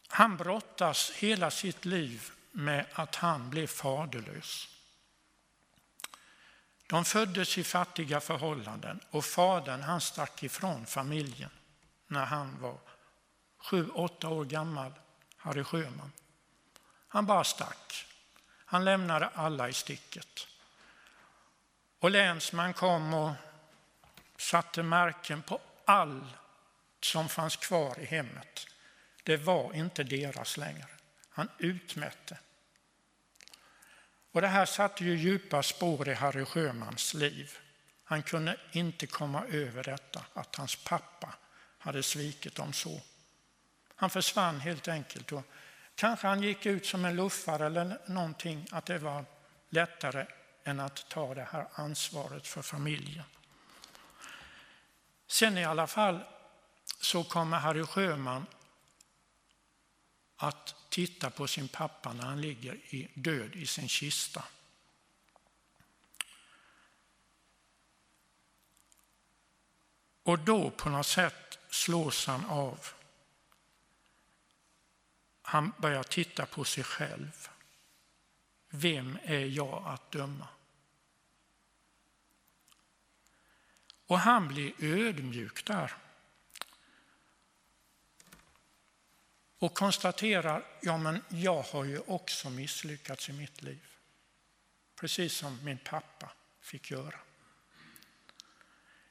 Han 0.09 0.37
brottas 0.37 1.11
hela 1.11 1.51
sitt 1.51 1.85
liv 1.85 2.31
med 2.51 2.87
att 2.93 3.15
han 3.15 3.51
blev 3.51 3.67
faderlös. 3.67 4.69
De 6.87 7.05
föddes 7.05 7.59
i 7.59 7.65
fattiga 7.65 8.21
förhållanden 8.21 9.01
och 9.11 9.25
fadern 9.25 9.83
han 9.83 10.01
stack 10.01 10.43
ifrån 10.43 10.87
familjen 10.87 11.51
när 12.07 12.25
han 12.25 12.61
var 12.61 12.79
sju, 13.59 13.89
åtta 13.89 14.29
år 14.29 14.45
gammal, 14.45 14.93
Harry 15.37 15.65
Sjöman. 15.65 16.13
Han 17.09 17.27
bara 17.27 17.45
stack. 17.45 18.07
Han 18.65 18.85
lämnade 18.85 19.27
alla 19.27 19.69
i 19.69 19.73
sticket. 19.73 20.47
Och 22.05 22.11
länsman 22.11 22.75
kom 22.75 23.15
och 23.15 23.33
satte 24.39 24.83
märken 24.83 25.43
på 25.43 25.61
allt 25.85 26.25
som 27.01 27.29
fanns 27.29 27.57
kvar 27.57 27.99
i 28.01 28.05
hemmet. 28.05 28.67
Det 29.23 29.37
var 29.37 29.75
inte 29.75 30.05
deras 30.05 30.57
längre. 30.57 30.87
Han 31.29 31.49
utmätte. 31.59 32.39
Och 34.33 34.41
det 34.41 34.49
här 34.49 34.67
satte 34.67 35.05
ju 35.05 35.17
djupa 35.17 35.63
spår 35.63 36.09
i 36.09 36.15
Harry 36.15 36.45
Sjömans 36.45 37.15
liv. 37.15 37.59
Han 38.05 38.23
kunde 38.23 38.57
inte 38.73 39.07
komma 39.07 39.45
över 39.47 39.85
detta, 39.85 40.25
att 40.35 40.57
hans 40.57 40.77
pappa 40.77 41.35
hade 41.79 42.03
svikit 42.03 42.55
dem 42.55 42.73
så. 42.73 43.01
Han 43.95 44.11
försvann 44.11 44.61
helt 44.61 44.89
enkelt. 44.89 45.33
Och 45.33 45.43
kanske 45.95 46.27
han 46.27 46.43
gick 46.43 46.67
ut 46.67 46.87
som 46.87 47.05
en 47.05 47.17
luffare 47.17 47.67
eller 47.67 47.99
någonting, 48.07 48.67
att 48.71 48.87
det 48.87 48.99
var 48.99 49.25
lättare 49.69 50.27
än 50.65 50.81
att 50.81 51.09
ta 51.09 51.35
det 51.35 51.49
här 51.53 51.69
ansvaret 51.75 52.47
för 52.47 52.63
familjen. 52.63 53.25
Sen 55.27 55.59
i 55.59 55.65
alla 55.65 55.87
fall 55.87 56.25
så 57.01 57.25
kommer 57.25 57.59
Harry 57.59 57.87
Sjöman 57.87 58.47
att 60.37 60.75
titta 60.89 61.31
på 61.31 61.47
sin 61.47 61.69
pappa 61.69 62.13
när 62.13 62.25
han 62.25 62.41
ligger 62.41 62.75
i 62.75 63.11
död 63.15 63.57
i 63.57 63.67
sin 63.67 63.89
kista. 63.89 64.45
Och 70.23 70.39
då 70.39 70.71
på 70.71 70.89
något 70.89 71.07
sätt 71.07 71.59
slås 71.71 72.27
han 72.27 72.45
av. 72.45 72.87
Han 75.43 75.73
börjar 75.79 76.03
titta 76.03 76.47
på 76.47 76.65
sig 76.65 76.85
själv. 76.85 77.49
Vem 78.77 79.19
är 79.23 79.47
jag 79.47 79.83
att 79.87 80.11
döma? 80.11 80.49
Och 84.07 84.19
han 84.19 84.49
blir 84.49 84.73
ödmjuk 84.79 85.65
där. 85.67 85.93
och 89.65 89.75
konstaterar, 89.75 90.65
ja 90.81 90.99
men 90.99 91.23
jag 91.29 91.63
har 91.63 91.85
ju 91.85 91.99
också 91.99 92.51
misslyckats 92.51 93.29
i 93.29 93.33
mitt 93.33 93.63
liv. 93.63 93.87
Precis 94.97 95.37
som 95.37 95.65
min 95.65 95.79
pappa 95.79 96.31
fick 96.61 96.91
göra. 96.91 97.19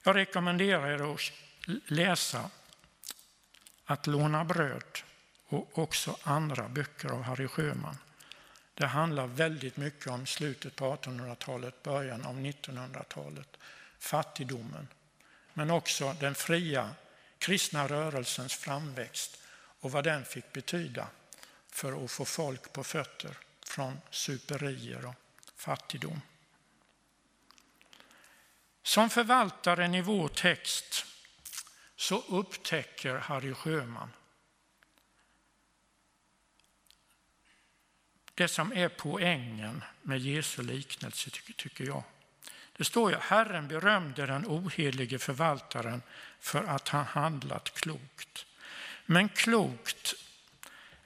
Jag 0.04 0.16
rekommenderar 0.16 0.92
er 0.92 1.14
att 1.14 1.32
läsa 1.92 2.50
Att 3.86 4.08
låna 4.08 4.46
bröd 4.46 4.98
och 5.48 5.78
också 5.78 6.18
andra 6.24 6.70
böcker 6.70 7.10
av 7.10 7.22
Harry 7.22 7.48
Sjöman. 7.48 7.98
Det 8.74 8.86
handlar 8.86 9.28
väldigt 9.28 9.78
mycket 9.78 10.08
om 10.08 10.26
slutet 10.26 10.76
på 10.76 10.96
1800-talet, 10.96 11.84
början 11.84 12.26
av 12.26 12.40
1900-talet, 12.40 13.48
fattigdomen, 14.00 14.88
men 15.54 15.72
också 15.72 16.16
den 16.20 16.36
fria 16.36 16.90
kristna 17.38 17.88
rörelsens 17.88 18.54
framväxt 18.54 19.42
och 19.80 19.92
vad 19.92 20.04
den 20.04 20.26
fick 20.26 20.54
betyda 20.54 21.08
för 21.70 22.06
att 22.06 22.12
få 22.12 22.26
folk 22.26 22.74
på 22.74 22.84
fötter 22.84 23.38
från 23.66 24.02
superier 24.10 25.06
och 25.06 25.16
fattigdom. 25.56 26.22
Som 28.84 29.10
förvaltaren 29.10 29.96
i 29.96 30.02
vår 30.02 30.28
text 30.28 31.06
så 31.96 32.24
upptäcker 32.28 33.16
Harry 33.16 33.54
Sjöman 33.54 34.10
det 38.36 38.48
som 38.48 38.74
är 38.74 38.90
poängen 38.90 39.84
med 40.02 40.20
Jesu 40.20 40.64
liknelse, 40.64 41.30
tycker 41.56 41.86
jag. 41.86 42.04
Det 42.78 42.84
står 42.84 43.12
ju 43.12 43.18
Herren 43.18 43.68
berömde 43.68 44.26
den 44.26 44.46
ohelige 44.46 45.20
förvaltaren 45.20 46.02
för 46.40 46.64
att 46.64 46.90
han 46.90 47.06
handlat 47.06 47.74
klokt. 47.74 48.46
Men 49.06 49.30
klokt 49.30 50.14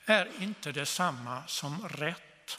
är 0.05 0.30
inte 0.39 0.71
detsamma 0.71 1.43
som 1.47 1.88
rätt. 1.88 2.57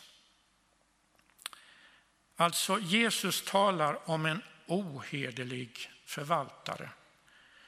Alltså 2.36 2.78
Jesus 2.78 3.44
talar 3.44 4.10
om 4.10 4.26
en 4.26 4.42
ohederlig 4.66 5.90
förvaltare 6.04 6.90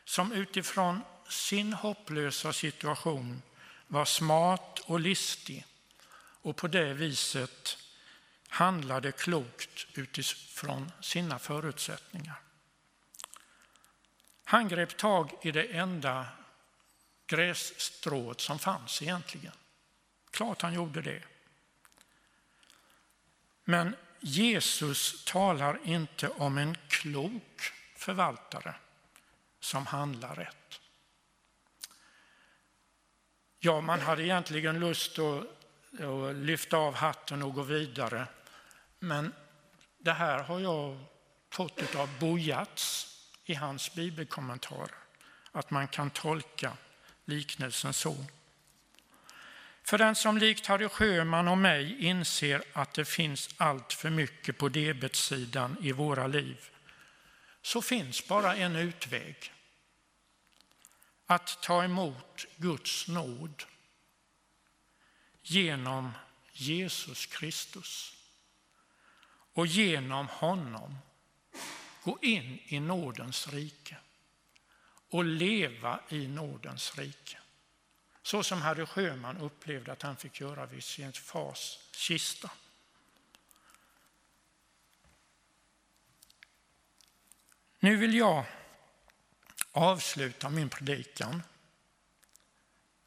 som 0.04 0.32
utifrån 0.32 1.00
sin 1.28 1.72
hopplösa 1.72 2.52
situation 2.52 3.42
var 3.86 4.04
smart 4.04 4.78
och 4.78 5.00
listig 5.00 5.66
och 6.42 6.56
på 6.56 6.68
det 6.68 6.94
viset 6.94 7.78
handlade 8.48 9.12
klokt 9.12 9.86
utifrån 9.94 10.92
sina 11.00 11.38
förutsättningar. 11.38 12.40
Han 14.44 14.68
grep 14.68 14.96
tag 14.96 15.32
i 15.42 15.50
det 15.50 15.64
enda 15.64 16.28
grässtrået 17.26 18.40
som 18.40 18.58
fanns 18.58 19.02
egentligen. 19.02 19.52
Klart 20.30 20.62
han 20.62 20.74
gjorde 20.74 21.02
det. 21.02 21.22
Men 23.64 23.96
Jesus 24.20 25.24
talar 25.24 25.78
inte 25.84 26.28
om 26.28 26.58
en 26.58 26.76
klok 26.88 27.72
förvaltare 27.96 28.74
som 29.60 29.86
handlar 29.86 30.34
rätt. 30.34 30.80
Ja, 33.58 33.80
man 33.80 34.00
hade 34.00 34.22
egentligen 34.22 34.80
lust 34.80 35.18
att, 35.18 35.59
och 35.98 36.34
lyfta 36.34 36.76
av 36.76 36.94
hatten 36.94 37.42
och 37.42 37.54
gå 37.54 37.62
vidare. 37.62 38.26
Men 38.98 39.32
det 39.98 40.12
här 40.12 40.42
har 40.42 40.60
jag 40.60 40.98
fått 41.50 41.94
av 41.94 42.18
Bojats 42.18 43.16
i 43.44 43.54
hans 43.54 43.94
bibelkommentarer. 43.94 44.94
Att 45.52 45.70
man 45.70 45.88
kan 45.88 46.10
tolka 46.10 46.76
liknelsen 47.24 47.92
så. 47.92 48.16
För 49.82 49.98
den 49.98 50.14
som 50.14 50.38
likt 50.38 50.66
Harry 50.66 50.88
Sjöman 50.88 51.48
och 51.48 51.58
mig 51.58 52.04
inser 52.04 52.62
att 52.72 52.94
det 52.94 53.04
finns 53.04 53.54
allt 53.56 53.92
för 53.92 54.10
mycket 54.10 54.58
på 54.58 54.68
debetsidan 54.68 55.76
i 55.80 55.92
våra 55.92 56.26
liv, 56.26 56.70
så 57.62 57.82
finns 57.82 58.28
bara 58.28 58.56
en 58.56 58.76
utväg. 58.76 59.52
Att 61.26 61.62
ta 61.62 61.84
emot 61.84 62.46
Guds 62.56 63.08
nåd 63.08 63.64
genom 65.42 66.12
Jesus 66.52 67.26
Kristus 67.26 68.16
och 69.52 69.66
genom 69.66 70.28
honom 70.28 70.98
gå 72.04 72.18
in 72.22 72.58
i 72.64 72.80
nådens 72.80 73.48
rike 73.48 73.96
och 75.08 75.24
leva 75.24 76.00
i 76.08 76.28
nådens 76.28 76.98
rike. 76.98 77.38
Så 78.22 78.42
som 78.42 78.62
Harry 78.62 78.86
Sjöman 78.86 79.36
upplevde 79.36 79.92
att 79.92 80.02
han 80.02 80.16
fick 80.16 80.40
göra 80.40 80.66
vid 80.66 80.84
sin 80.84 81.12
fars 81.12 81.78
kista. 81.92 82.50
Nu 87.78 87.96
vill 87.96 88.14
jag 88.14 88.44
avsluta 89.72 90.50
min 90.50 90.68
predikan 90.68 91.42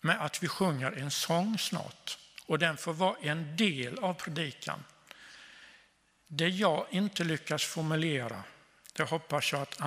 med 0.02 0.22
att 0.26 0.44
vi 0.44 0.48
sjunger 0.48 0.92
en 0.92 1.12
sång 1.12 1.58
snart. 1.58 2.23
Och 2.46 2.60
den 2.60 2.78
får 2.78 2.94
vara 2.94 3.16
en 3.22 3.56
del 3.58 4.00
av 4.00 4.14
predikan. 4.14 4.84
Det 6.28 6.48
jag 6.48 6.88
inte 6.92 7.24
lyckas 7.24 7.64
formulera, 7.64 8.44
det 8.94 9.04
hoppas 9.04 9.52
jag 9.52 9.62
att 9.62 9.82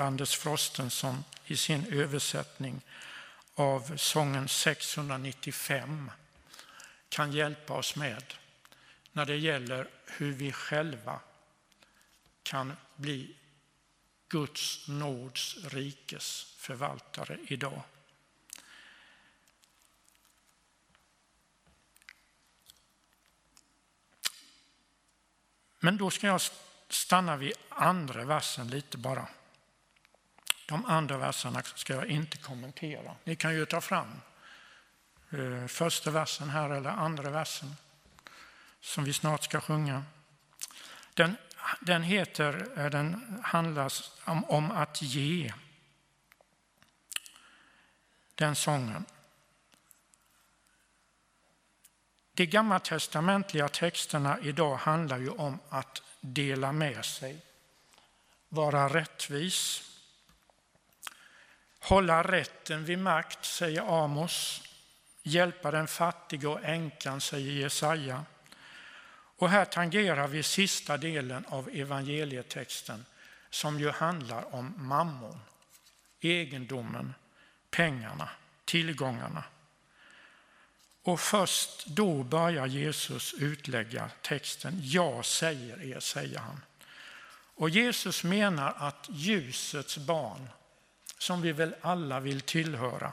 Anders 0.00 0.36
Frostenson 0.36 1.24
i 1.46 1.56
sin 1.56 1.92
översättning 1.92 2.80
av 3.54 3.96
sången 3.96 4.48
695 4.48 6.10
kan 7.08 7.32
hjälpa 7.32 7.74
oss 7.74 7.96
med 7.96 8.34
när 9.12 9.26
det 9.26 9.36
gäller 9.36 9.88
hur 10.06 10.32
vi 10.32 10.52
själva 10.52 11.20
kan 12.42 12.72
bli 12.96 13.34
Guds 14.28 14.88
nåds 14.88 15.56
rikes 15.64 16.54
förvaltare 16.58 17.38
idag. 17.46 17.82
Men 25.80 25.96
då 25.96 26.10
ska 26.10 26.26
jag 26.26 26.40
stanna 26.88 27.36
vid 27.36 27.52
andra 27.68 28.24
versen 28.24 28.68
lite 28.68 28.98
bara. 28.98 29.28
De 30.66 30.84
andra 30.84 31.18
verserna 31.18 31.62
ska 31.62 31.94
jag 31.94 32.06
inte 32.06 32.36
kommentera. 32.36 33.16
Ni 33.24 33.36
kan 33.36 33.54
ju 33.54 33.66
ta 33.66 33.80
fram 33.80 34.20
eh, 35.30 35.66
första 35.66 36.10
versen 36.10 36.50
här 36.50 36.70
eller 36.70 36.90
andra 36.90 37.30
versen 37.30 37.76
som 38.80 39.04
vi 39.04 39.12
snart 39.12 39.44
ska 39.44 39.60
sjunga. 39.60 40.04
Den, 41.14 41.36
den 41.80 42.02
heter, 42.02 42.78
eh, 42.78 42.90
den 42.90 43.38
handlar 43.44 43.92
om, 44.24 44.44
om 44.44 44.70
att 44.70 45.02
ge. 45.02 45.52
Den 48.34 48.54
sången. 48.54 49.04
De 52.36 52.46
gammaltestamentliga 52.46 53.68
texterna 53.68 54.38
idag 54.42 54.76
handlar 54.76 55.18
ju 55.18 55.28
om 55.28 55.58
att 55.68 56.02
dela 56.20 56.72
med 56.72 57.04
sig, 57.04 57.38
vara 58.48 58.88
rättvis, 58.88 59.82
hålla 61.80 62.22
rätten 62.22 62.84
vid 62.84 62.98
makt, 62.98 63.44
säger 63.44 64.04
Amos, 64.04 64.62
hjälpa 65.22 65.70
den 65.70 65.88
fattige 65.88 66.46
och 66.46 66.64
änkan, 66.64 67.20
säger 67.20 67.52
Jesaja. 67.52 68.24
Och 69.36 69.50
här 69.50 69.64
tangerar 69.64 70.28
vi 70.28 70.42
sista 70.42 70.96
delen 70.96 71.44
av 71.48 71.68
evangelietexten 71.72 73.04
som 73.50 73.80
ju 73.80 73.90
handlar 73.90 74.54
om 74.54 74.74
mammon, 74.76 75.40
egendomen, 76.20 77.14
pengarna, 77.70 78.28
tillgångarna. 78.64 79.44
Och 81.06 81.20
först 81.20 81.86
då 81.86 82.22
börjar 82.22 82.66
Jesus 82.66 83.34
utlägga 83.34 84.10
texten. 84.22 84.80
Jag 84.82 85.24
säger 85.24 85.82
er, 85.82 86.00
säger 86.00 86.38
han. 86.38 86.60
Och 87.54 87.70
Jesus 87.70 88.24
menar 88.24 88.74
att 88.76 89.06
ljusets 89.10 89.98
barn, 89.98 90.48
som 91.18 91.42
vi 91.42 91.52
väl 91.52 91.74
alla 91.80 92.20
vill 92.20 92.40
tillhöra, 92.40 93.12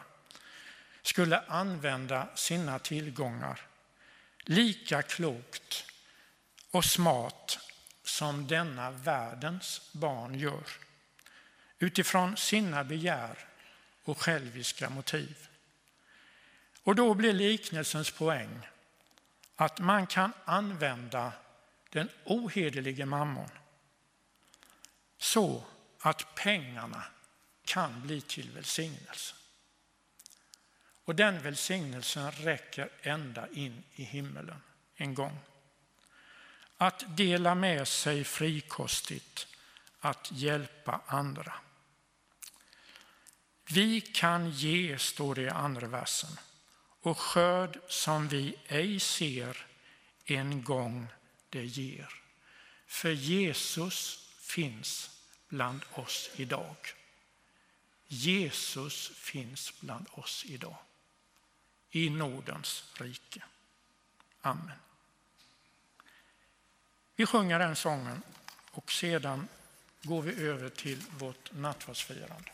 skulle 1.02 1.40
använda 1.40 2.28
sina 2.36 2.80
tillgångar 2.80 3.62
lika 4.44 5.02
klokt 5.02 5.86
och 6.72 6.86
smart 6.86 7.60
som 8.04 8.48
denna 8.48 8.92
världens 8.92 9.90
barn 9.92 10.36
gör 10.36 10.68
utifrån 11.80 12.38
sina 12.38 12.84
begär 12.84 13.38
och 14.04 14.22
själviska 14.22 14.90
motiv. 14.90 15.48
Och 16.84 16.96
då 16.96 17.14
blir 17.14 17.34
liknelsens 17.34 18.12
poäng 18.12 18.68
att 19.56 19.80
man 19.80 20.08
kan 20.08 20.34
använda 20.46 21.32
den 21.90 22.10
ohederlige 22.26 23.06
mammon 23.06 23.50
så 25.18 25.64
att 26.00 26.36
pengarna 26.36 27.04
kan 27.66 28.02
bli 28.02 28.22
till 28.22 28.52
välsignelse. 28.52 29.36
Och 31.06 31.16
den 31.16 31.42
välsignelsen 31.42 32.32
räcker 32.32 32.90
ända 33.02 33.48
in 33.52 33.84
i 33.96 34.04
himmelen 34.04 34.62
en 34.96 35.14
gång. 35.14 35.38
Att 36.78 37.18
dela 37.18 37.56
med 37.56 37.88
sig 37.88 38.24
frikostigt, 38.24 39.48
att 40.00 40.32
hjälpa 40.32 41.02
andra. 41.08 41.54
Vi 43.70 44.02
kan 44.02 44.50
ge, 44.50 44.98
står 44.98 45.36
det 45.36 45.42
i 45.42 45.50
andra 45.50 45.88
versen 45.88 46.38
och 47.04 47.18
skörd 47.18 47.80
som 47.88 48.28
vi 48.28 48.56
ej 48.68 49.00
ser 49.00 49.66
en 50.26 50.64
gång 50.64 51.08
det 51.50 51.66
ger. 51.66 52.10
För 52.88 53.12
Jesus 53.12 54.30
finns 54.40 55.20
bland 55.48 55.82
oss 55.94 56.30
idag. 56.36 56.76
Jesus 58.08 59.08
finns 59.08 59.74
bland 59.80 60.08
oss 60.12 60.46
idag. 60.48 60.78
I 61.92 62.10
Nordens 62.10 62.94
rike. 62.94 63.44
Amen. 64.42 64.78
Vi 67.16 67.26
sjunger 67.26 67.60
den 67.60 67.76
sången 67.76 68.24
och 68.72 68.92
sedan 68.92 69.48
går 70.02 70.22
vi 70.22 70.48
över 70.48 70.70
till 70.70 71.02
vårt 71.10 71.54
nattvardsfirande. 71.54 72.52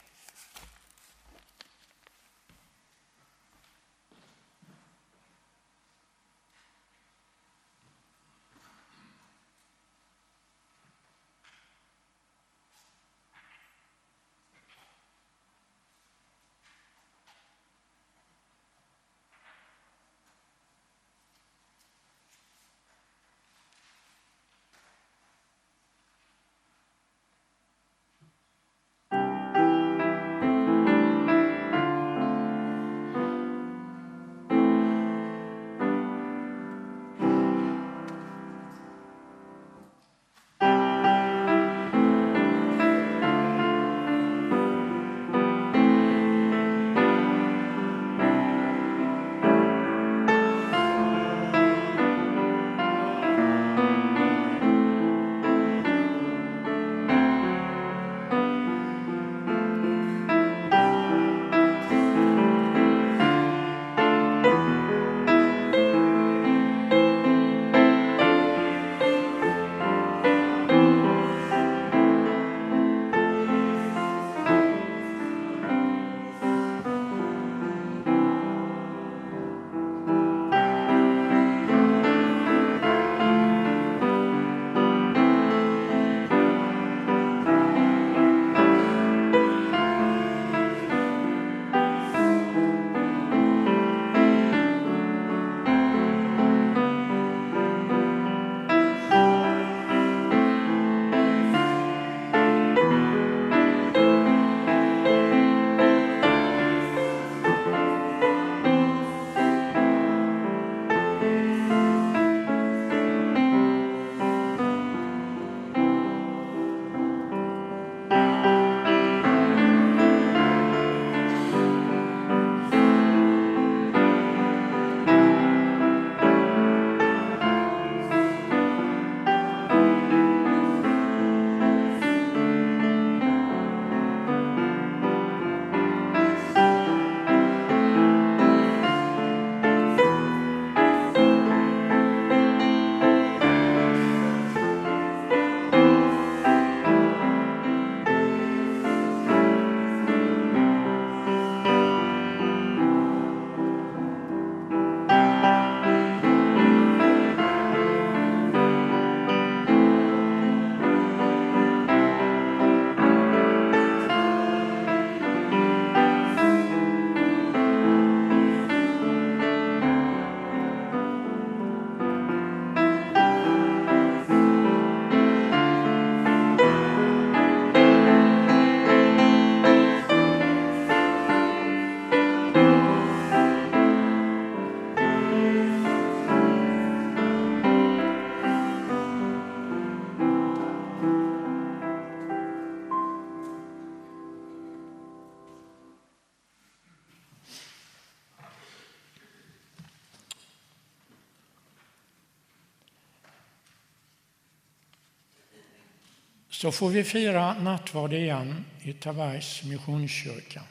Så 206.60 206.72
får 206.72 206.90
vi 206.90 207.04
fira 207.04 207.54
nattvard 207.54 208.14
igen 208.14 208.66
i 208.82 208.94
Tabergs 208.94 209.64
Missionskyrka. 209.64 210.62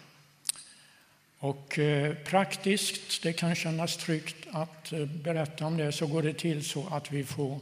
Och 1.39 1.79
eh, 1.79 2.15
praktiskt, 2.15 3.23
det 3.23 3.33
kan 3.33 3.55
kännas 3.55 3.97
tryggt 3.97 4.37
att 4.51 4.93
eh, 4.93 5.05
berätta 5.05 5.67
om 5.67 5.77
det, 5.77 5.93
så 5.93 6.07
går 6.07 6.23
det 6.23 6.33
till 6.33 6.65
så 6.65 6.87
att 6.91 7.13
vi, 7.13 7.25
får, 7.25 7.59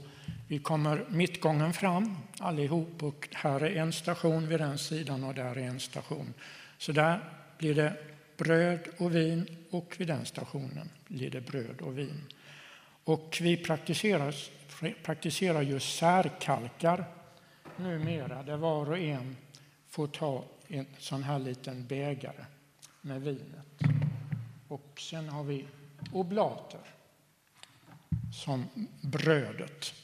vi 0.48 0.58
kommer 0.58 1.04
mittgången 1.08 1.72
fram 1.72 2.16
allihop 2.38 3.02
och 3.02 3.28
här 3.32 3.60
är 3.60 3.76
en 3.76 3.92
station 3.92 4.48
vid 4.48 4.60
den 4.60 4.78
sidan 4.78 5.24
och 5.24 5.34
där 5.34 5.58
är 5.58 5.68
en 5.68 5.80
station. 5.80 6.34
Så 6.78 6.92
där 6.92 7.20
blir 7.58 7.74
det 7.74 7.92
bröd 8.36 8.80
och 8.98 9.14
vin 9.14 9.46
och 9.70 9.94
vid 9.98 10.08
den 10.08 10.26
stationen 10.26 10.90
blir 11.08 11.30
det 11.30 11.40
bröd 11.40 11.80
och 11.80 11.98
vin. 11.98 12.24
Och 13.04 13.38
vi 13.40 13.56
praktiserar, 13.56 14.34
praktiserar 15.02 15.62
ju 15.62 15.80
särkalkar 15.80 17.04
numera 17.78 18.42
där 18.42 18.56
var 18.56 18.90
och 18.90 18.98
en 18.98 19.36
får 19.88 20.06
ta 20.06 20.44
en 20.68 20.86
sån 20.98 21.22
här 21.22 21.38
liten 21.38 21.86
bägare 21.86 22.44
med 23.00 23.22
vinet. 23.22 23.82
Och 24.68 25.00
sen 25.00 25.28
har 25.28 25.44
vi 25.44 25.64
oblater 26.12 26.80
som 28.32 28.64
brödet. 29.00 29.94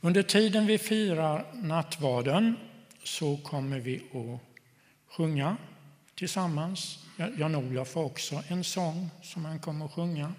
Under 0.00 0.22
tiden 0.22 0.66
vi 0.66 0.78
firar 0.78 1.46
nattvarden 1.54 2.56
så 3.04 3.36
kommer 3.36 3.78
vi 3.78 3.96
att 3.96 4.40
sjunga 5.12 5.56
tillsammans. 6.14 6.98
Jan-Olof 7.38 7.94
har 7.94 8.04
också 8.04 8.42
en 8.48 8.64
sång 8.64 9.10
som 9.22 9.44
han 9.44 9.58
kommer 9.58 9.84
att 9.84 9.92
sjunga. 9.92 10.32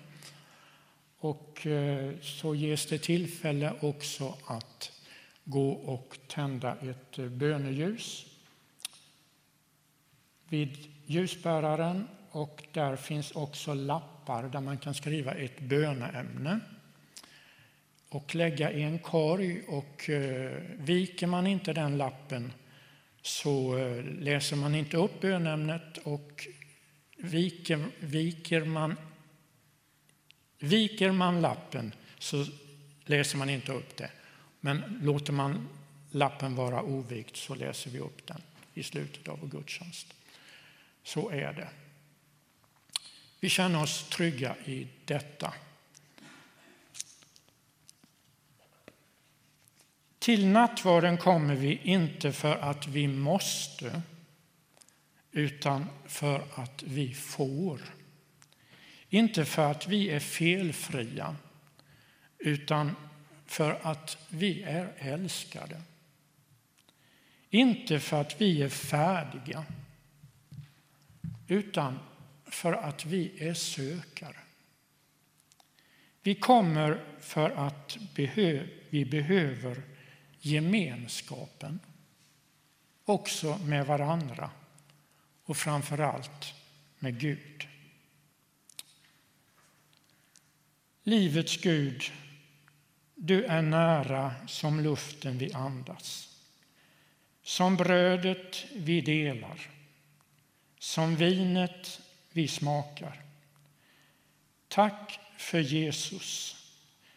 Och 1.19 1.67
eh, 1.67 2.11
så 2.21 2.55
ges 2.55 2.85
det 2.85 2.97
tillfälle 2.97 3.73
också 3.81 4.37
att 4.45 4.91
gå 5.43 5.71
och 5.71 6.17
tända 6.27 6.75
ett 6.81 7.19
eh, 7.19 7.25
böneljus 7.25 8.25
vid 10.49 10.77
ljusbäraren 11.05 12.07
och 12.31 12.63
där 12.71 12.95
finns 12.95 13.31
också 13.31 13.73
lappar 13.73 14.43
där 14.43 14.59
man 14.59 14.77
kan 14.77 14.93
skriva 14.93 15.33
ett 15.33 15.59
böneämne 15.59 16.59
och 18.09 18.35
lägga 18.35 18.71
i 18.71 18.83
en 18.83 18.99
korg. 18.99 19.63
Och 19.67 20.09
eh, 20.09 20.61
viker 20.77 21.27
man 21.27 21.47
inte 21.47 21.73
den 21.73 21.97
lappen 21.97 22.53
så 23.21 23.77
eh, 23.77 24.03
läser 24.03 24.55
man 24.55 24.75
inte 24.75 24.97
upp 24.97 25.21
bönämnet 25.21 25.97
och 26.03 26.47
viker, 27.17 27.85
viker, 27.99 28.65
man, 28.65 28.95
viker 30.59 31.11
man 31.11 31.41
lappen 31.41 31.93
så 32.19 32.45
läser 33.05 33.37
man 33.37 33.49
inte 33.49 33.71
upp 33.71 33.97
det. 33.97 34.09
Men 34.65 34.99
låter 35.01 35.33
man 35.33 35.69
lappen 36.11 36.55
vara 36.55 36.83
ovikt 36.83 37.37
så 37.37 37.55
läser 37.55 37.89
vi 37.89 37.99
upp 37.99 38.27
den 38.27 38.41
i 38.73 38.83
slutet 38.83 39.27
av 39.27 39.39
vår 39.39 39.47
gudstjänst. 39.47 40.13
Så 41.03 41.29
är 41.29 41.53
det. 41.53 41.69
Vi 43.39 43.49
känner 43.49 43.83
oss 43.83 44.09
trygga 44.09 44.55
i 44.65 44.87
detta. 45.05 45.53
Till 50.19 50.47
nattvarden 50.47 51.17
kommer 51.17 51.55
vi 51.55 51.79
inte 51.83 52.31
för 52.31 52.55
att 52.55 52.87
vi 52.87 53.07
måste 53.07 54.01
utan 55.31 55.85
för 56.05 56.43
att 56.55 56.83
vi 56.83 57.13
får. 57.13 57.81
Inte 59.09 59.45
för 59.45 59.71
att 59.71 59.87
vi 59.87 60.09
är 60.09 60.19
felfria 60.19 61.35
utan 62.37 62.95
för 63.53 63.79
att 63.81 64.17
vi 64.29 64.63
är 64.63 64.93
älskade. 64.97 65.81
Inte 67.49 67.99
för 67.99 68.21
att 68.21 68.41
vi 68.41 68.61
är 68.61 68.69
färdiga 68.69 69.65
utan 71.47 71.99
för 72.45 72.73
att 72.73 73.05
vi 73.05 73.47
är 73.47 73.53
sökare. 73.53 74.37
Vi 76.21 76.35
kommer 76.35 77.03
för 77.19 77.49
att 77.49 77.97
vi 78.89 79.05
behöver 79.05 79.81
gemenskapen 80.39 81.79
också 83.05 83.57
med 83.57 83.85
varandra 83.85 84.51
och 85.43 85.57
framför 85.57 85.97
allt 85.97 86.53
med 86.99 87.19
Gud. 87.19 87.67
Livets 91.03 91.57
Gud, 91.57 92.03
du 93.25 93.45
är 93.45 93.61
nära 93.61 94.35
som 94.47 94.79
luften 94.79 95.37
vi 95.37 95.53
andas, 95.53 96.29
som 97.43 97.75
brödet 97.75 98.65
vi 98.75 99.01
delar, 99.01 99.69
som 100.79 101.15
vinet 101.15 102.01
vi 102.31 102.47
smakar. 102.47 103.21
Tack 104.67 105.19
för 105.37 105.59
Jesus 105.59 106.55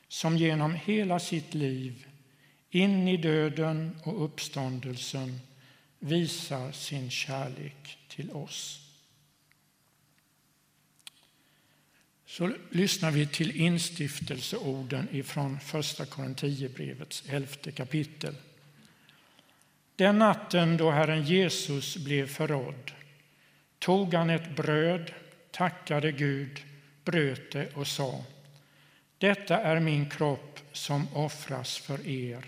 som 0.08 0.36
genom 0.36 0.74
hela 0.74 1.18
sitt 1.18 1.54
liv 1.54 2.06
in 2.70 3.08
i 3.08 3.16
döden 3.16 4.00
och 4.04 4.24
uppståndelsen 4.24 5.40
visar 5.98 6.72
sin 6.72 7.10
kärlek 7.10 7.98
till 8.08 8.30
oss. 8.30 8.85
Så 12.36 12.52
lyssnar 12.70 13.10
vi 13.10 13.26
till 13.26 13.56
instiftelseorden 13.56 15.08
ifrån 15.12 15.60
Första 15.60 16.06
Korinthierbrevets 16.06 17.24
elfte 17.28 17.72
kapitel. 17.72 18.34
Den 19.96 20.18
natten 20.18 20.76
då 20.76 20.90
Herren 20.90 21.24
Jesus 21.24 21.96
blev 21.96 22.26
förrådd 22.26 22.92
tog 23.78 24.14
han 24.14 24.30
ett 24.30 24.56
bröd, 24.56 25.12
tackade 25.50 26.12
Gud, 26.12 26.60
bröt 27.04 27.52
det 27.52 27.74
och 27.74 27.86
sa 27.86 28.24
Detta 29.18 29.58
är 29.58 29.80
min 29.80 30.10
kropp 30.10 30.60
som 30.72 31.08
offras 31.14 31.78
för 31.78 32.08
er. 32.08 32.44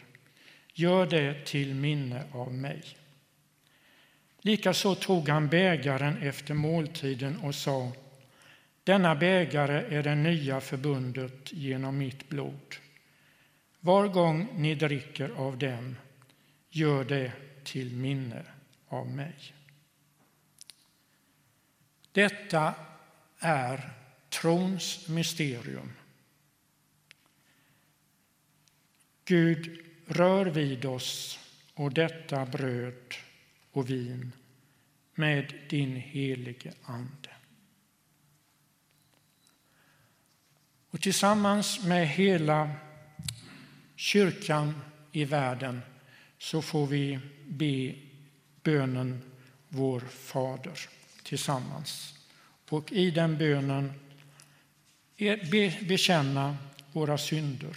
Gör 0.74 1.06
det 1.06 1.46
till 1.46 1.74
minne 1.74 2.22
av 2.32 2.54
mig. 2.54 2.82
Likaså 4.40 4.94
tog 4.94 5.28
han 5.28 5.48
bägaren 5.48 6.22
efter 6.22 6.54
måltiden 6.54 7.36
och 7.36 7.54
sa 7.54 7.92
denna 8.88 9.14
bägare 9.14 9.96
är 9.96 10.02
det 10.02 10.14
nya 10.14 10.60
förbundet 10.60 11.52
genom 11.52 11.98
mitt 11.98 12.28
blod. 12.28 12.76
Var 13.80 14.08
gång 14.08 14.48
ni 14.54 14.74
dricker 14.74 15.28
av 15.28 15.58
den, 15.58 15.96
gör 16.70 17.04
det 17.04 17.32
till 17.64 17.96
minne 17.96 18.44
av 18.86 19.10
mig. 19.10 19.34
Detta 22.12 22.74
är 23.38 23.92
trons 24.28 25.08
mysterium. 25.08 25.92
Gud, 29.24 29.86
rör 30.06 30.46
vid 30.46 30.84
oss 30.84 31.38
och 31.74 31.92
detta 31.92 32.46
bröd 32.46 33.14
och 33.72 33.90
vin 33.90 34.32
med 35.14 35.54
din 35.68 35.96
helige 35.96 36.72
Ande. 36.82 37.27
Och 40.90 41.00
tillsammans 41.00 41.84
med 41.84 42.08
hela 42.08 42.70
kyrkan 43.96 44.80
i 45.12 45.24
världen 45.24 45.80
så 46.38 46.62
får 46.62 46.86
vi 46.86 47.18
be 47.46 47.94
bönen 48.62 49.22
Vår 49.68 50.00
Fader 50.00 50.78
tillsammans. 51.22 52.14
Och 52.70 52.92
i 52.92 53.10
den 53.10 53.38
bönen 53.38 53.92
bekänna 55.88 56.56
våra 56.92 57.18
synder. 57.18 57.76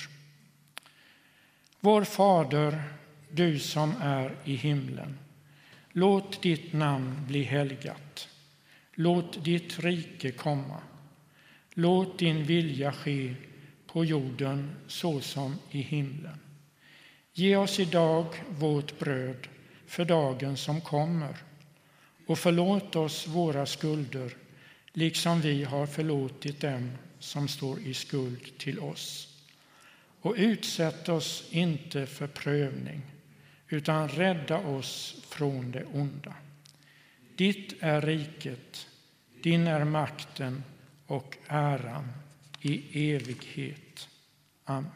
Vår 1.80 2.03
Fader, 2.03 2.84
du 3.32 3.59
som 3.59 3.93
är 4.01 4.36
i 4.43 4.55
himlen. 4.55 5.20
Låt 5.91 6.41
ditt 6.41 6.74
namn 6.74 7.26
bli 7.28 7.43
helgat. 7.43 8.28
Låt 8.93 9.43
ditt 9.43 9.80
rike 9.80 10.32
komma. 10.32 10.82
Låt 11.82 12.20
din 12.20 12.44
vilja 12.44 12.92
ske 12.92 13.36
på 13.88 14.06
jorden 14.06 14.76
så 14.88 15.22
som 15.22 15.56
i 15.72 15.82
himlen. 15.82 16.40
Ge 17.34 17.56
oss 17.56 17.80
idag 17.80 18.26
vårt 18.50 19.00
bröd 19.00 19.48
för 19.88 20.06
dagen 20.06 20.58
som 20.58 20.82
kommer 20.82 21.38
och 22.28 22.40
förlåt 22.40 22.96
oss 22.96 23.28
våra 23.28 23.66
skulder 23.66 24.36
liksom 24.94 25.42
vi 25.42 25.64
har 25.64 25.86
förlåtit 25.86 26.62
dem 26.62 26.92
som 27.20 27.48
står 27.48 27.80
i 27.80 27.94
skuld 27.94 28.58
till 28.58 28.80
oss. 28.80 29.38
Och 30.22 30.36
utsätt 30.38 31.10
oss 31.10 31.48
inte 31.50 32.06
för 32.06 32.28
prövning 32.28 33.02
utan 33.70 34.10
rädda 34.10 34.58
oss 34.58 35.24
från 35.30 35.72
det 35.72 35.86
onda. 35.86 36.34
Ditt 37.36 37.74
är 37.80 38.02
riket, 38.02 38.88
din 39.44 39.68
är 39.68 39.84
makten 39.84 40.64
och 41.12 41.38
äran 41.47 42.14
i 42.62 43.14
evighet. 43.14 44.09
Amen. 44.64 44.91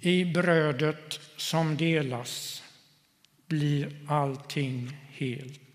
I 0.00 0.24
brödet 0.24 1.20
som 1.36 1.76
delas 1.76 2.62
blir 3.46 4.06
allting 4.08 4.96
helt. 5.10 5.67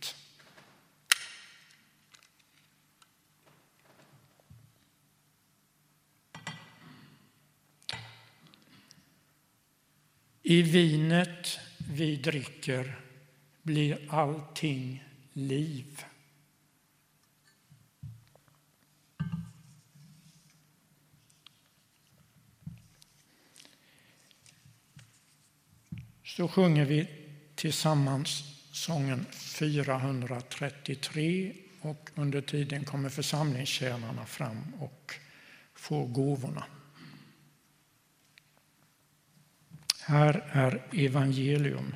I 10.46 10.62
vinet 10.62 11.60
vi 11.78 12.16
dricker 12.16 13.00
blir 13.62 14.08
allting 14.10 15.04
liv. 15.34 16.06
Så 26.24 26.48
sjunger 26.48 26.86
vi 26.86 27.08
tillsammans 27.56 28.44
sången 28.72 29.26
433 29.32 31.54
och 31.82 32.10
under 32.16 32.42
tiden 32.42 32.86
kommer 32.86 33.10
församlingstjänarna 33.10 34.26
fram 34.26 34.74
och 34.80 35.14
får 35.76 36.08
gåvorna. 36.08 36.66
Här 40.06 40.44
är 40.52 40.82
evangelium. 40.92 41.96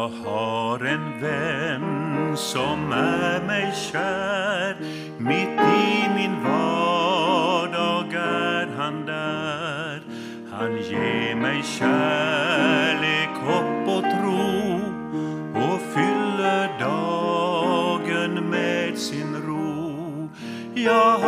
Jag 0.00 0.08
har 0.08 0.84
en 0.84 1.20
vän 1.20 2.36
som 2.36 2.92
är 2.92 3.46
mig 3.46 3.72
kär. 3.74 4.76
Mitt 5.18 5.60
i 5.60 6.08
min 6.14 6.44
vardag 6.44 8.14
är 8.14 8.66
han 8.76 9.06
där. 9.06 10.02
Han 10.52 10.76
ger 10.76 11.34
mig 11.34 11.62
kärlek, 11.62 13.28
hopp 13.46 13.96
och 13.96 14.02
tro 14.02 14.80
och 15.54 15.80
fyller 15.94 16.78
dagen 16.78 18.50
med 18.50 18.98
sin 18.98 19.36
ro. 19.46 20.28
Jag 20.74 21.18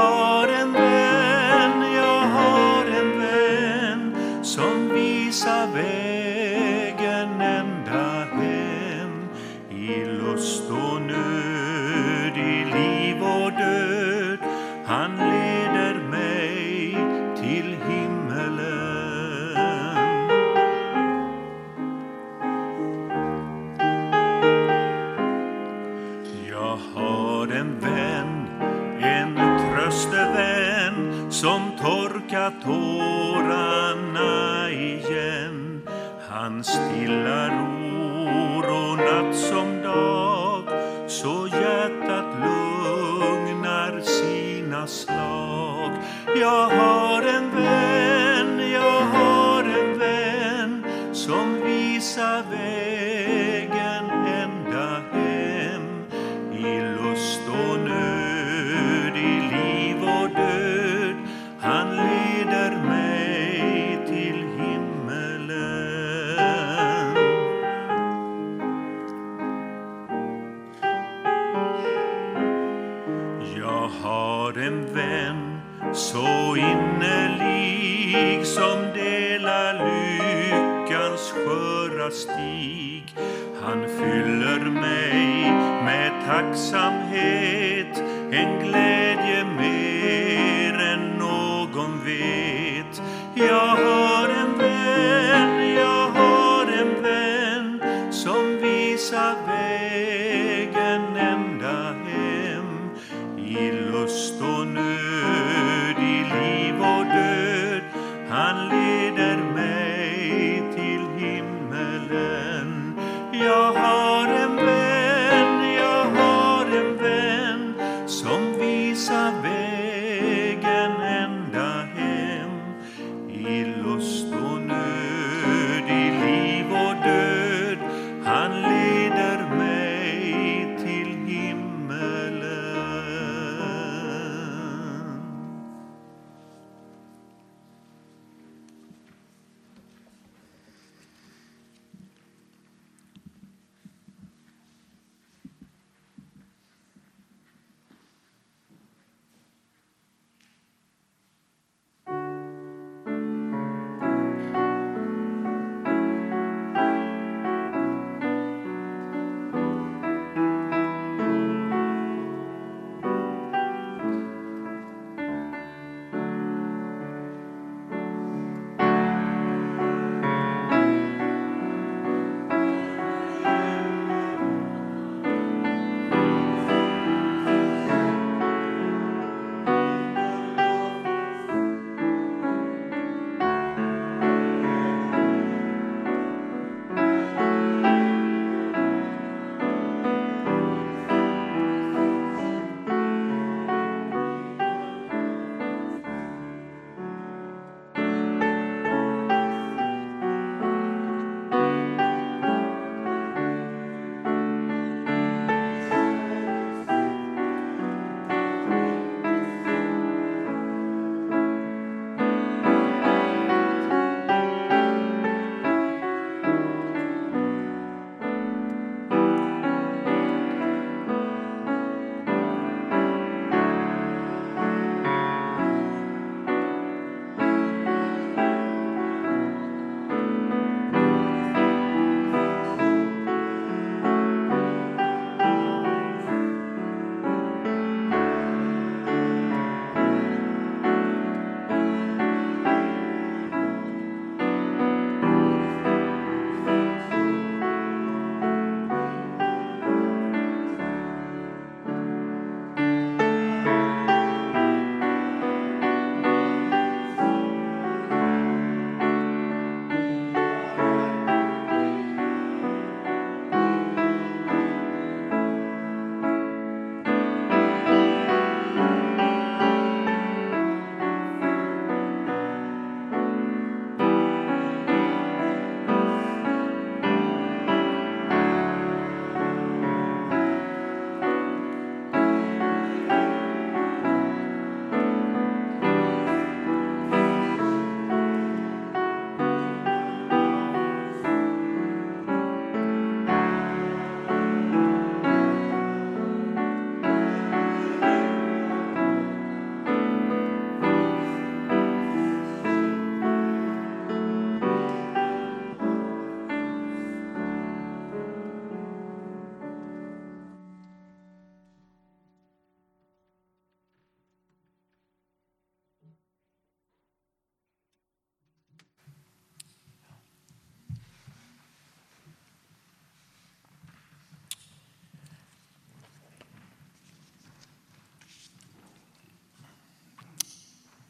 some 86.51 87.09
here. 87.09 87.62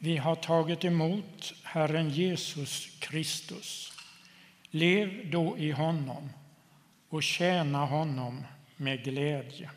Vi 0.03 0.17
har 0.17 0.35
tagit 0.35 0.85
emot 0.85 1.53
Herren 1.63 2.09
Jesus 2.09 2.97
Kristus. 2.99 3.93
Lev 4.69 5.31
då 5.31 5.57
i 5.57 5.71
honom 5.71 6.29
och 7.09 7.23
tjäna 7.23 7.85
honom 7.85 8.43
med 8.77 9.03
glädje. 9.03 9.71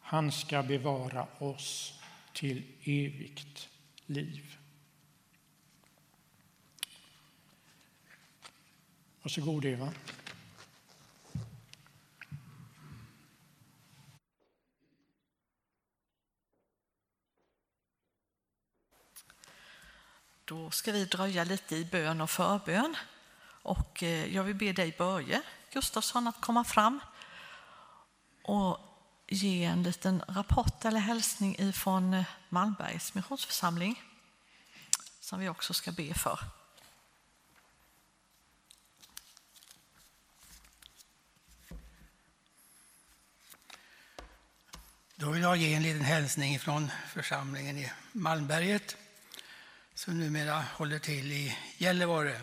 Han 0.00 0.32
ska 0.32 0.62
bevara 0.62 1.26
oss 1.38 2.00
till 2.32 2.62
evigt 2.84 3.68
liv. 4.06 4.56
Varsågod 9.22 9.64
Eva. 9.64 9.92
Då 20.48 20.70
ska 20.70 20.92
vi 20.92 21.04
dröja 21.04 21.44
lite 21.44 21.76
i 21.76 21.84
bön 21.84 22.20
och 22.20 22.30
förbön. 22.30 22.96
Och 23.62 24.02
eh, 24.02 24.34
jag 24.34 24.44
vill 24.44 24.54
be 24.54 24.72
dig 24.72 24.94
Börje 24.98 25.42
Gustafsson 25.72 26.28
att 26.28 26.40
komma 26.40 26.64
fram 26.64 27.00
och 28.42 28.78
ge 29.26 29.64
en 29.64 29.82
liten 29.82 30.22
rapport 30.28 30.84
eller 30.84 31.00
hälsning 31.00 31.56
ifrån 31.58 32.14
eh, 32.14 32.24
Malmbergs 32.48 33.14
missionsförsamling 33.14 34.02
som 35.20 35.40
vi 35.40 35.48
också 35.48 35.74
ska 35.74 35.92
be 35.92 36.14
för. 36.14 36.38
Då 45.16 45.30
vill 45.30 45.42
jag 45.42 45.56
ge 45.56 45.74
en 45.74 45.82
liten 45.82 46.04
hälsning 46.04 46.58
från 46.58 46.90
församlingen 47.12 47.78
i 47.78 47.92
Malmberget 48.12 48.96
som 49.98 50.18
numera 50.18 50.64
håller 50.74 50.98
till 50.98 51.32
i 51.32 51.56
Gällivare. 51.76 52.40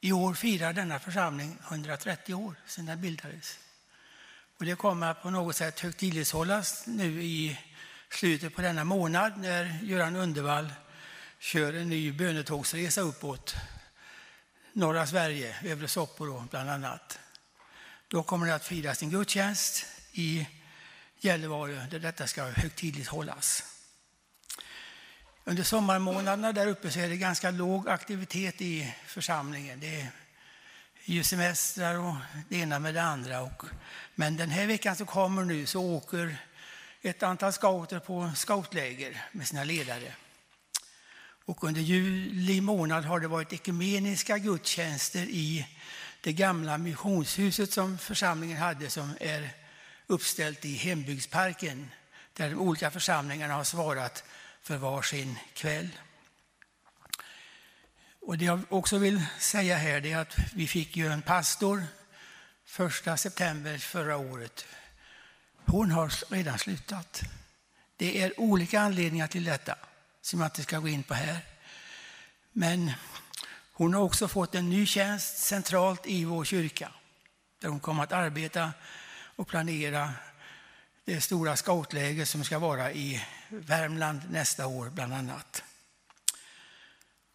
I 0.00 0.12
år 0.12 0.34
firar 0.34 0.72
denna 0.72 0.98
församling 0.98 1.58
130 1.68 2.34
år 2.34 2.54
sedan 2.66 2.86
den 2.86 3.00
bildades. 3.00 3.58
Och 4.58 4.64
det 4.64 4.76
kommer 4.76 5.06
att 5.06 5.22
på 5.22 5.30
något 5.30 5.56
sätt 5.56 5.80
högtidlighållas 5.80 6.86
nu 6.86 7.22
i 7.22 7.58
slutet 8.08 8.54
på 8.54 8.62
denna 8.62 8.84
månad 8.84 9.38
när 9.38 9.78
Göran 9.82 10.16
Undervall 10.16 10.72
kör 11.38 11.72
en 11.72 11.88
ny 11.88 12.12
bönetågsresa 12.12 13.00
uppåt 13.00 13.54
norra 14.72 15.06
Sverige, 15.06 15.56
Övre 15.64 15.88
Sopporo 15.88 16.44
bland 16.50 16.70
annat. 16.70 17.18
Då 18.08 18.22
kommer 18.22 18.46
det 18.46 18.54
att 18.54 18.64
firas 18.64 19.02
en 19.02 19.10
gudstjänst 19.10 19.86
i 20.12 20.46
Gällivare 21.18 21.86
där 21.90 21.98
detta 21.98 22.26
ska 22.26 22.44
högtidligt 22.44 23.08
hållas. 23.08 23.69
Under 25.44 25.62
sommarmånaderna 25.62 26.52
där 26.52 26.66
uppe 26.66 26.90
så 26.90 27.00
är 27.00 27.08
det 27.08 27.16
ganska 27.16 27.50
låg 27.50 27.88
aktivitet 27.88 28.60
i 28.60 28.94
församlingen. 29.06 29.80
Det 29.80 30.00
är 30.00 30.08
ju 31.04 31.24
semestrar 31.24 31.98
och 31.98 32.14
det 32.48 32.56
ena 32.56 32.78
med 32.78 32.94
det 32.94 33.02
andra. 33.02 33.40
Och, 33.40 33.62
men 34.14 34.36
den 34.36 34.50
här 34.50 34.66
veckan 34.66 34.96
som 34.96 35.06
kommer 35.06 35.44
nu 35.44 35.66
så 35.66 35.82
åker 35.82 36.36
ett 37.02 37.22
antal 37.22 37.52
scouter 37.52 37.98
på 37.98 38.32
scoutläger 38.36 39.24
med 39.32 39.48
sina 39.48 39.64
ledare. 39.64 40.12
Och 41.44 41.64
under 41.64 41.80
juli 41.80 42.60
månad 42.60 43.04
har 43.04 43.20
det 43.20 43.28
varit 43.28 43.52
ekumeniska 43.52 44.38
gudstjänster 44.38 45.22
i 45.22 45.66
det 46.20 46.32
gamla 46.32 46.78
missionshuset 46.78 47.72
som 47.72 47.98
församlingen 47.98 48.56
hade 48.56 48.90
som 48.90 49.12
är 49.20 49.50
uppställt 50.06 50.64
i 50.64 50.74
hembygdsparken 50.74 51.90
där 52.32 52.50
de 52.50 52.56
olika 52.56 52.90
församlingarna 52.90 53.54
har 53.54 53.64
svarat 53.64 54.24
för 54.62 54.76
var 54.76 55.02
sin 55.02 55.38
kväll. 55.54 55.88
Och 58.20 58.38
det 58.38 58.44
jag 58.44 58.60
också 58.68 58.98
vill 58.98 59.22
säga 59.38 59.76
här 59.76 60.06
är 60.06 60.16
att 60.16 60.36
vi 60.54 60.66
fick 60.66 60.96
ju 60.96 61.06
en 61.06 61.22
pastor 61.22 61.84
första 62.64 63.16
september 63.16 63.78
förra 63.78 64.16
året. 64.16 64.66
Hon 65.66 65.90
har 65.90 66.32
redan 66.32 66.58
slutat. 66.58 67.22
Det 67.96 68.22
är 68.22 68.40
olika 68.40 68.80
anledningar 68.80 69.26
till 69.26 69.44
detta 69.44 69.76
som 70.20 70.40
jag 70.40 70.46
inte 70.46 70.62
ska 70.62 70.78
gå 70.78 70.88
in 70.88 71.02
på 71.02 71.14
här. 71.14 71.38
Men 72.52 72.92
hon 73.72 73.94
har 73.94 74.02
också 74.02 74.28
fått 74.28 74.54
en 74.54 74.70
ny 74.70 74.86
tjänst 74.86 75.38
centralt 75.38 76.06
i 76.06 76.24
vår 76.24 76.44
kyrka 76.44 76.92
där 77.60 77.68
hon 77.68 77.80
kommer 77.80 78.02
att 78.02 78.12
arbeta 78.12 78.72
och 79.36 79.48
planera 79.48 80.12
det 81.14 81.20
stora 81.20 81.56
scoutläger 81.56 82.24
som 82.24 82.44
ska 82.44 82.58
vara 82.58 82.92
i 82.92 83.24
Värmland 83.48 84.20
nästa 84.30 84.66
år 84.66 84.90
bland 84.90 85.14
annat. 85.14 85.62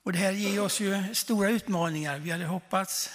Och 0.04 0.14
det 0.14 0.20
här 0.20 0.32
ger 0.32 0.62
oss 0.62 0.80
ju 0.80 1.16
stora 1.16 1.50
utmaningar. 1.50 2.18
Vi 2.20 2.32
hade 2.32 2.46
hoppats, 2.46 3.10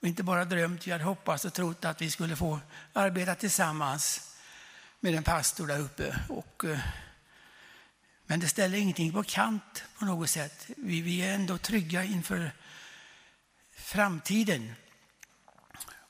och 0.00 0.08
inte 0.08 0.22
bara 0.22 0.44
drömt, 0.44 0.86
vi 0.86 0.90
hade 0.90 1.04
hoppats 1.04 1.44
och 1.44 1.54
trott 1.54 1.84
att 1.84 2.02
vi 2.02 2.10
skulle 2.10 2.36
få 2.36 2.60
arbeta 2.92 3.34
tillsammans 3.34 4.34
med 5.00 5.14
en 5.14 5.22
pastor 5.22 5.66
där 5.66 5.78
uppe. 5.78 6.16
Och, 6.28 6.64
eh, 6.64 6.78
men 8.26 8.40
det 8.40 8.48
ställer 8.48 8.78
ingenting 8.78 9.12
på 9.12 9.22
kant 9.22 9.84
på 9.98 10.04
något 10.04 10.30
sätt. 10.30 10.66
Vi, 10.76 11.00
vi 11.00 11.22
är 11.22 11.34
ändå 11.34 11.58
trygga 11.58 12.04
inför 12.04 12.50
framtiden. 13.76 14.74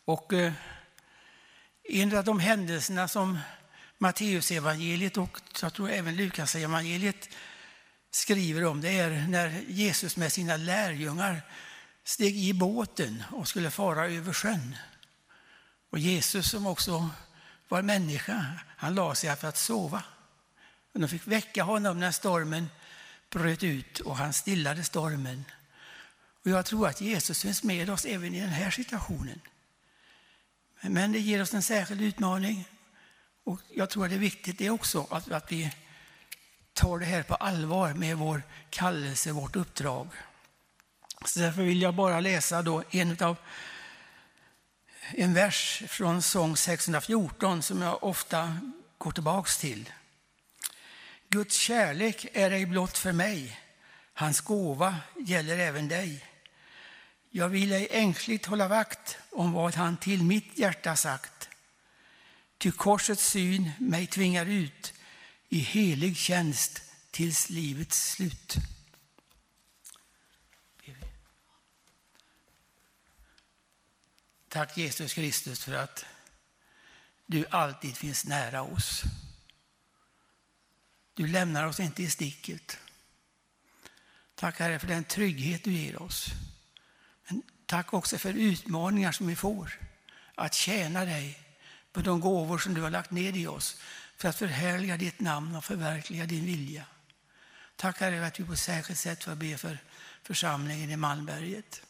Och 0.04 0.32
eh, 0.32 0.52
en 1.82 2.16
av 2.16 2.24
de 2.24 2.40
händelserna 2.40 3.08
som 3.08 3.38
Matteusevangeliet 4.04 5.16
och 5.16 5.40
jag 5.62 5.72
tror 5.72 5.90
även 5.90 6.16
Lukas 6.16 6.54
evangeliet 6.54 7.28
skriver 8.10 8.64
om 8.64 8.80
det 8.80 8.98
är 8.98 9.26
när 9.28 9.62
Jesus 9.68 10.16
med 10.16 10.32
sina 10.32 10.56
lärjungar 10.56 11.42
steg 12.04 12.36
i 12.36 12.52
båten 12.52 13.24
och 13.32 13.48
skulle 13.48 13.70
fara 13.70 14.08
över 14.08 14.32
sjön. 14.32 14.76
Och 15.90 15.98
Jesus 15.98 16.50
som 16.50 16.66
också 16.66 17.10
var 17.68 17.82
människa, 17.82 18.46
han 18.76 18.94
la 18.94 19.14
sig 19.14 19.36
för 19.36 19.48
att 19.48 19.58
sova. 19.58 20.02
Och 20.92 21.00
de 21.00 21.08
fick 21.08 21.26
väcka 21.26 21.62
honom 21.62 22.00
när 22.00 22.12
stormen 22.12 22.70
bröt 23.30 23.62
ut 23.62 24.00
och 24.00 24.16
han 24.16 24.32
stillade 24.32 24.84
stormen. 24.84 25.44
Och 26.44 26.50
jag 26.50 26.66
tror 26.66 26.88
att 26.88 27.00
Jesus 27.00 27.42
finns 27.42 27.62
med 27.62 27.90
oss 27.90 28.04
även 28.04 28.34
i 28.34 28.40
den 28.40 28.48
här 28.48 28.70
situationen. 28.70 29.40
Men 30.80 31.12
det 31.12 31.18
ger 31.18 31.42
oss 31.42 31.54
en 31.54 31.62
särskild 31.62 32.00
utmaning. 32.00 32.68
Och 33.44 33.60
jag 33.74 33.90
tror 33.90 34.04
att 34.04 34.10
det 34.10 34.16
är 34.16 34.20
viktigt 34.20 34.58
det 34.58 34.70
också 34.70 35.06
att, 35.10 35.30
att 35.30 35.52
vi 35.52 35.70
tar 36.72 36.98
det 36.98 37.04
här 37.04 37.22
på 37.22 37.34
allvar 37.34 37.94
med 37.94 38.16
vår 38.16 38.42
kallelse, 38.70 39.32
vårt 39.32 39.56
uppdrag. 39.56 40.08
Så 41.24 41.40
därför 41.40 41.62
vill 41.62 41.82
jag 41.82 41.94
bara 41.94 42.20
läsa 42.20 42.62
då 42.62 42.82
en 42.90 43.16
av 43.20 43.36
en 45.10 45.34
vers 45.34 45.82
från 45.88 46.22
sång 46.22 46.56
614 46.56 47.62
som 47.62 47.82
jag 47.82 48.04
ofta 48.04 48.58
går 48.98 49.12
tillbaks 49.12 49.58
till. 49.58 49.90
Guds 51.28 51.56
kärlek 51.56 52.26
är 52.32 52.50
ej 52.50 52.66
blott 52.66 52.98
för 52.98 53.12
mig, 53.12 53.60
hans 54.14 54.40
gåva 54.40 54.96
gäller 55.26 55.58
även 55.58 55.88
dig. 55.88 56.24
Jag 57.30 57.48
vill 57.48 57.72
ej 57.72 57.88
ängsligt 57.90 58.46
hålla 58.46 58.68
vakt 58.68 59.18
om 59.30 59.52
vad 59.52 59.74
han 59.74 59.96
till 59.96 60.22
mitt 60.22 60.58
hjärta 60.58 60.96
sagt. 60.96 61.48
Ty 62.64 62.70
korsets 62.72 63.30
syn 63.30 63.70
mig 63.78 64.06
tvingar 64.06 64.46
ut 64.46 64.94
i 65.48 65.58
helig 65.58 66.16
tjänst 66.16 66.82
tills 67.10 67.50
livets 67.50 68.10
slut. 68.10 68.56
Tack 74.48 74.76
Jesus 74.76 75.14
Kristus 75.14 75.64
för 75.64 75.74
att 75.74 76.04
du 77.26 77.46
alltid 77.50 77.96
finns 77.96 78.24
nära 78.24 78.62
oss. 78.62 79.02
Du 81.14 81.26
lämnar 81.26 81.66
oss 81.66 81.80
inte 81.80 82.02
i 82.02 82.10
sticket. 82.10 82.78
Tack 84.34 84.58
Herre 84.58 84.78
för 84.78 84.86
den 84.86 85.04
trygghet 85.04 85.64
du 85.64 85.72
ger 85.72 86.02
oss. 86.02 86.26
Men 87.28 87.42
tack 87.66 87.92
också 87.94 88.18
för 88.18 88.32
utmaningar 88.32 89.12
som 89.12 89.26
vi 89.26 89.36
får 89.36 89.80
att 90.34 90.54
tjäna 90.54 91.04
dig 91.04 91.43
med 91.94 92.04
de 92.04 92.20
gåvor 92.20 92.58
som 92.58 92.74
du 92.74 92.80
har 92.80 92.90
lagt 92.90 93.10
ned 93.10 93.36
i 93.36 93.46
oss 93.46 93.76
för 94.16 94.28
att 94.28 94.36
förhärliga 94.36 94.96
ditt 94.96 95.20
namn 95.20 95.56
och 95.56 95.64
förverkliga 95.64 96.26
din 96.26 96.46
vilja. 96.46 96.84
Tack 97.76 98.00
Herre 98.00 98.26
att 98.26 98.40
vi 98.40 98.44
på 98.44 98.56
särskilt 98.56 98.98
sätt 98.98 99.24
får 99.24 99.34
be 99.34 99.56
för 99.56 99.78
församlingen 100.22 100.90
i 100.90 100.96
Malmberget. 100.96 101.82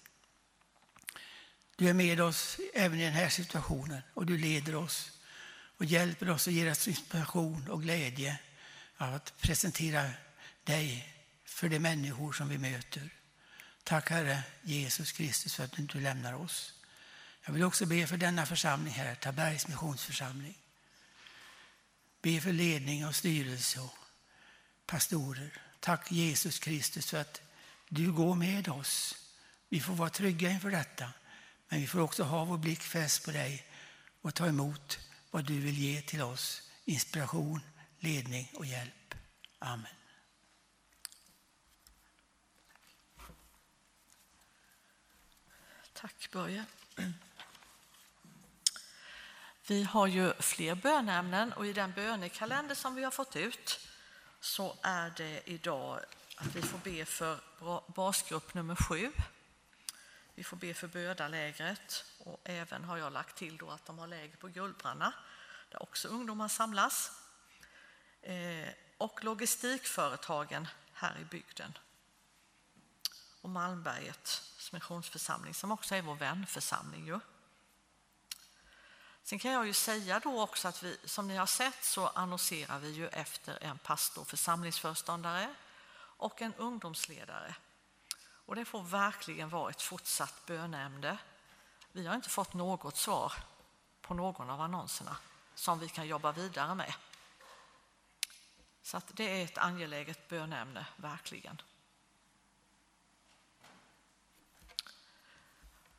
Du 1.77 1.89
är 1.89 1.95
med 1.95 2.21
oss 2.21 2.61
även 2.75 3.01
i 3.01 3.05
den 3.05 3.13
här 3.13 3.29
situationen 3.29 4.03
och 4.15 4.27
du 4.27 4.39
leder 4.39 4.75
oss 4.75 5.11
och 5.77 5.85
hjälper 5.85 6.31
oss 6.31 6.47
och 6.47 6.53
ger 6.53 6.71
oss 6.71 6.89
inspiration 6.89 7.69
och 7.71 7.83
glädje 7.83 8.39
att 8.97 9.41
presentera 9.41 10.11
dig 10.65 11.15
för 11.45 11.69
de 11.69 11.79
människor 11.79 12.33
som 12.33 12.49
vi 12.49 12.59
möter. 12.59 13.11
Tack 13.83 14.11
Herre 14.11 14.43
Jesus 14.63 15.13
Kristus 15.13 15.55
för 15.55 15.65
att 15.65 15.73
du 15.73 15.83
inte 15.83 15.99
lämnar 15.99 16.35
oss. 16.35 16.74
Jag 17.47 17.53
vill 17.53 17.63
också 17.63 17.87
be 17.87 18.07
för 18.07 18.17
denna 18.17 18.47
församling 18.47 18.93
här, 18.93 19.15
Tabergs 19.15 19.69
missionsförsamling. 19.69 20.59
Be 22.23 22.41
för 22.41 22.53
ledning 22.53 23.07
och 23.07 23.15
styrelse 23.15 23.81
och 23.81 23.99
pastorer. 24.87 25.61
Tack 25.81 26.13
Jesus 26.13 26.59
Kristus 26.59 27.11
för 27.11 27.21
att 27.21 27.43
du 27.89 28.13
går 28.13 28.35
med 28.35 28.69
oss. 28.69 29.15
Vi 29.69 29.81
får 29.81 29.95
vara 29.95 30.11
trygga 30.11 30.51
inför 30.51 30.71
detta, 30.71 31.13
men 31.69 31.81
vi 31.81 31.87
får 31.87 32.01
också 32.01 32.23
ha 32.23 32.45
vår 32.45 32.59
blick 32.59 32.81
fäst 32.81 33.25
på 33.25 33.31
dig 33.31 33.67
och 34.21 34.35
ta 34.35 34.47
emot 34.47 34.99
vad 35.31 35.45
du 35.45 35.61
vill 35.61 35.79
ge 35.79 36.03
till 36.03 36.23
oss. 36.23 36.71
Inspiration, 36.85 37.61
ledning 37.99 38.51
och 38.55 38.67
hjälp. 38.67 39.15
Amen. 39.59 39.87
Tack 45.93 46.29
Börje. 46.33 46.65
Vi 49.67 49.83
har 49.83 50.07
ju 50.07 50.33
fler 50.33 50.75
bönämnen 50.75 51.53
och 51.53 51.67
i 51.67 51.73
den 51.73 51.93
bönekalender 51.93 52.75
som 52.75 52.95
vi 52.95 53.05
har 53.05 53.11
fått 53.11 53.37
ut 53.37 53.81
så 54.41 54.77
är 54.83 55.13
det 55.17 55.51
idag 55.51 56.01
att 56.37 56.57
vi 56.57 56.63
får 56.63 56.79
be 56.79 57.05
för 57.05 57.41
basgrupp 57.95 58.55
nummer 58.55 58.77
sju. 58.77 59.13
Vi 60.35 60.45
får 60.45 60.57
be 60.57 60.75
för 60.75 60.89
bödalägret 60.89 62.05
och 62.19 62.41
även 62.45 62.85
har 62.85 62.97
jag 62.97 63.13
lagt 63.13 63.37
till 63.37 63.57
då 63.57 63.71
att 63.71 63.87
de 63.87 63.99
har 63.99 64.07
läger 64.07 64.37
på 64.37 64.49
Gullbranna 64.49 65.13
där 65.71 65.83
också 65.83 66.09
ungdomar 66.09 66.49
samlas. 66.49 67.13
Eh, 68.23 68.69
och 68.99 69.25
logistikföretagen 69.25 70.69
här 70.93 71.19
i 71.21 71.25
bygden. 71.25 71.79
Och 73.41 73.51
Malmbergets 73.51 74.73
missionsförsamling 74.73 75.55
som 75.55 75.73
också 75.73 75.95
är 75.95 76.03
vår 76.03 76.15
vänförsamling. 76.15 77.07
Ju. 77.07 77.21
Sen 79.25 79.39
kan 79.39 79.53
jag 79.53 79.67
ju 79.67 79.73
säga 79.73 80.21
då 80.21 80.43
också 80.43 80.69
att 80.69 80.83
vi, 80.83 80.99
som 81.05 81.29
ni 81.29 81.37
har 81.37 81.47
sett 81.47 81.85
så 81.85 82.07
annonserar 82.07 82.79
vi 82.79 82.91
ju 82.91 83.09
efter 83.09 83.63
en 83.63 83.79
pastor, 83.79 84.25
församlingsföreståndare 84.25 85.55
och 85.97 86.43
en 86.43 86.55
ungdomsledare. 86.55 87.55
Och 88.47 88.57
det 88.57 88.65
får 88.65 88.83
verkligen 88.83 89.49
vara 89.49 89.71
ett 89.71 89.83
fortsatt 89.83 90.47
bönämne. 90.47 91.19
Vi 91.93 92.07
har 92.07 92.15
inte 92.15 92.29
fått 92.29 92.55
något 92.55 92.97
svar 92.97 93.33
på 94.01 94.15
någon 94.15 94.51
av 94.51 94.61
annonserna 94.61 95.17
som 95.55 95.79
vi 95.79 95.89
kan 95.89 96.07
jobba 96.07 96.33
vidare 96.33 96.75
med. 96.75 96.95
Så 98.83 98.97
att 98.97 99.11
det 99.13 99.41
är 99.41 99.45
ett 99.45 99.59
angeläget 99.59 100.29
bönämne, 100.29 100.87
verkligen. 100.97 101.63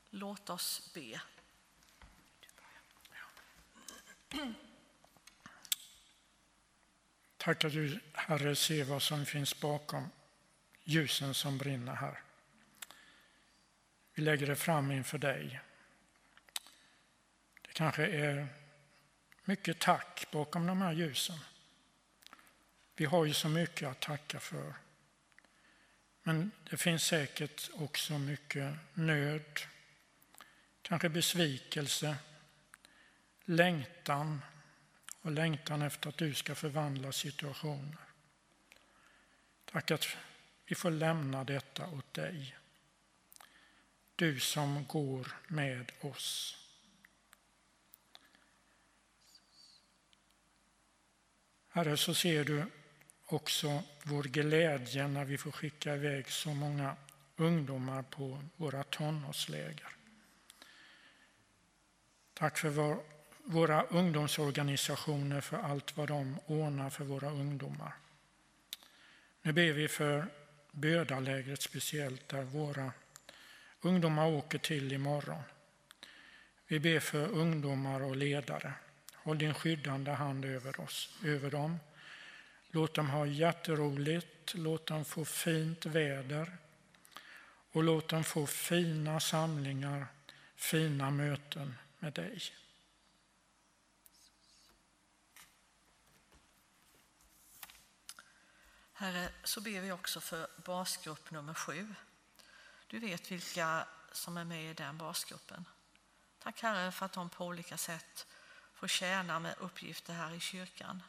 Låt 0.10 0.50
oss 0.50 0.92
be. 0.94 1.22
Tackar 7.38 7.70
du, 7.70 8.00
Herre, 8.14 8.56
se 8.56 8.84
vad 8.84 9.02
som 9.02 9.26
finns 9.26 9.60
bakom 9.60 10.10
ljusen 10.84 11.34
som 11.34 11.58
brinner 11.58 11.96
här. 11.96 12.20
Vi 14.14 14.24
lägger 14.24 14.48
det 14.48 14.56
fram 14.56 14.92
inför 14.92 15.18
dig. 15.18 15.60
Det 17.62 17.74
kanske 17.74 18.08
är 18.08 18.48
mycket 19.44 19.80
tack 19.80 20.28
bakom 20.32 20.68
de 20.68 20.82
här 20.82 20.94
ljusen. 20.94 21.40
Vi 22.96 23.06
har 23.06 23.26
ju 23.26 23.34
så 23.34 23.50
mycket 23.50 23.90
att 23.90 24.00
tacka 24.00 24.40
för. 24.40 24.74
Men 26.24 26.52
det 26.70 26.78
finns 26.78 27.04
säkert 27.04 27.70
också 27.74 28.20
mycket 28.20 28.74
nöd, 28.94 29.60
kanske 30.82 31.10
besvikelse, 31.10 32.18
längtan 33.46 34.42
och 35.22 35.32
längtan 35.32 35.82
efter 35.82 36.10
att 36.10 36.18
du 36.18 36.34
ska 36.34 36.56
förvandla 36.56 37.12
situationer. 37.12 37.98
Tack 39.66 39.92
att 39.92 40.06
vi 40.66 40.76
får 40.76 40.92
lämna 40.92 41.44
detta 41.44 41.88
åt 41.88 42.14
dig. 42.14 42.58
Du 44.16 44.40
som 44.40 44.86
går 44.86 45.28
med 45.48 45.92
oss. 46.02 46.58
Herre, 51.70 51.98
så 51.98 52.14
ser 52.14 52.44
du 52.44 52.66
också 53.26 53.84
vår 54.04 54.24
glädje 54.24 55.08
när 55.08 55.26
vi 55.26 55.38
får 55.38 55.52
skicka 55.52 55.96
iväg 55.96 56.30
så 56.30 56.54
många 56.54 56.98
ungdomar 57.36 58.04
på 58.04 58.44
våra 58.56 58.84
tonårsläger. 58.84 59.96
Tack 62.34 62.58
för 62.58 62.70
vår, 62.70 63.15
våra 63.46 63.84
ungdomsorganisationer 63.84 65.42
för 65.42 65.58
allt 65.58 65.98
vad 65.98 66.08
de 66.08 66.40
ordnar 66.46 66.90
för 66.90 67.04
våra 67.04 67.30
ungdomar. 67.30 67.94
Nu 69.42 69.52
ber 69.52 69.72
vi 69.72 69.88
för 69.88 70.28
Bödalägret 70.72 71.62
speciellt 71.62 72.30
där 72.30 72.44
våra 72.44 72.92
ungdomar 73.82 74.28
åker 74.28 74.58
till 74.58 74.94
imorgon. 74.94 75.42
Vi 76.68 76.80
ber 76.80 77.00
för 77.00 77.28
ungdomar 77.28 78.02
och 78.02 78.16
ledare. 78.16 78.74
Håll 79.14 79.38
din 79.38 79.54
skyddande 79.54 80.12
hand 80.12 80.46
över 80.46 80.80
oss, 80.80 81.10
över 81.24 81.52
dem. 81.52 81.80
Låt 82.72 82.94
dem 82.94 83.10
ha 83.10 83.26
jätteroligt, 83.26 84.54
låt 84.54 84.86
dem 84.86 85.06
få 85.06 85.26
fint 85.26 85.86
väder 85.86 86.58
och 87.72 87.84
låt 87.84 88.08
dem 88.08 88.24
få 88.24 88.46
fina 88.46 89.20
samlingar, 89.20 90.06
fina 90.56 91.10
möten 91.10 91.76
med 92.00 92.14
dig. 92.14 92.42
Herre, 98.98 99.30
så 99.44 99.62
ber 99.62 99.82
vi 99.82 99.92
också 99.92 100.22
för 100.22 100.48
basgrupp 100.58 101.32
nummer 101.32 101.54
sju. 101.54 101.96
Du 102.88 103.00
vet 103.00 103.32
vilka 103.32 103.88
som 104.12 104.38
är 104.38 104.44
med 104.44 104.72
i 104.72 104.74
den 104.74 104.98
basgruppen. 104.98 105.66
Tack 106.40 106.62
Herre 106.62 106.92
för 106.92 107.06
att 107.06 107.14
de 107.14 107.30
på 107.30 107.46
olika 107.46 107.78
sätt 107.78 108.28
får 108.74 108.88
tjäna 108.88 109.40
med 109.40 109.56
uppgifter 109.60 110.14
här 110.14 110.34
i 110.34 110.40
kyrkan. 110.40 111.04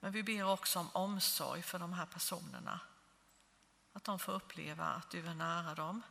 Men 0.00 0.12
vi 0.12 0.22
ber 0.22 0.44
också 0.44 0.78
om 0.78 0.90
omsorg 0.92 1.62
för 1.62 1.78
de 1.78 1.92
här 1.92 2.06
personerna. 2.06 2.80
Att 3.92 4.04
de 4.04 4.18
får 4.18 4.32
uppleva 4.32 4.86
att 4.86 5.10
du 5.10 5.26
är 5.26 5.34
nära 5.34 5.74
dem 5.74 6.02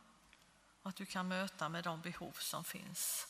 och 0.82 0.88
att 0.88 0.96
du 0.96 1.06
kan 1.06 1.28
möta 1.28 1.68
med 1.68 1.84
de 1.84 2.00
behov 2.00 2.36
som 2.38 2.64
finns. 2.64 3.28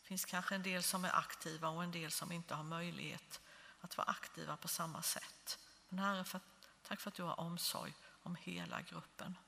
Det 0.00 0.06
finns 0.06 0.24
kanske 0.24 0.54
en 0.54 0.62
del 0.62 0.82
som 0.82 1.04
är 1.04 1.16
aktiva 1.16 1.68
och 1.68 1.82
en 1.82 1.92
del 1.92 2.10
som 2.10 2.32
inte 2.32 2.54
har 2.54 2.64
möjlighet 2.64 3.40
att 3.80 3.96
vara 3.96 4.08
aktiva 4.08 4.56
på 4.56 4.68
samma 4.68 5.02
sätt. 5.02 5.58
Men 5.92 6.04
Herre, 6.04 6.24
för, 6.24 6.40
tack 6.82 7.00
för 7.00 7.10
att 7.10 7.14
du 7.14 7.22
har 7.22 7.40
omsorg 7.40 7.94
om 8.22 8.36
hela 8.36 8.80
gruppen. 8.82 9.38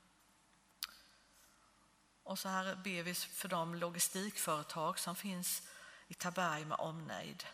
Och 2.23 2.39
så 2.39 2.49
här 2.49 2.75
ber 2.75 3.03
vi 3.03 3.13
för 3.15 3.47
de 3.47 3.75
logistikföretag 3.75 4.99
som 4.99 5.15
finns 5.15 5.63
i 6.07 6.13
Taberg 6.13 6.65
med 6.65 6.77
omnejd. 6.79 7.45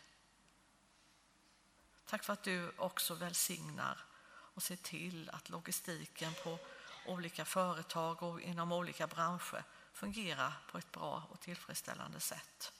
Tack 2.05 2.23
för 2.23 2.33
att 2.33 2.43
du 2.43 2.71
också 2.77 3.15
välsignar 3.15 4.05
och 4.29 4.63
ser 4.63 4.75
till 4.75 5.29
att 5.29 5.49
logistiken 5.49 6.33
på 6.43 6.59
olika 7.05 7.45
företag 7.45 8.23
och 8.23 8.41
inom 8.41 8.71
olika 8.71 9.07
branscher 9.07 9.63
fungerar 9.93 10.53
på 10.71 10.77
ett 10.77 10.91
bra 10.91 11.27
och 11.29 11.39
tillfredsställande 11.39 12.19
sätt. 12.19 12.73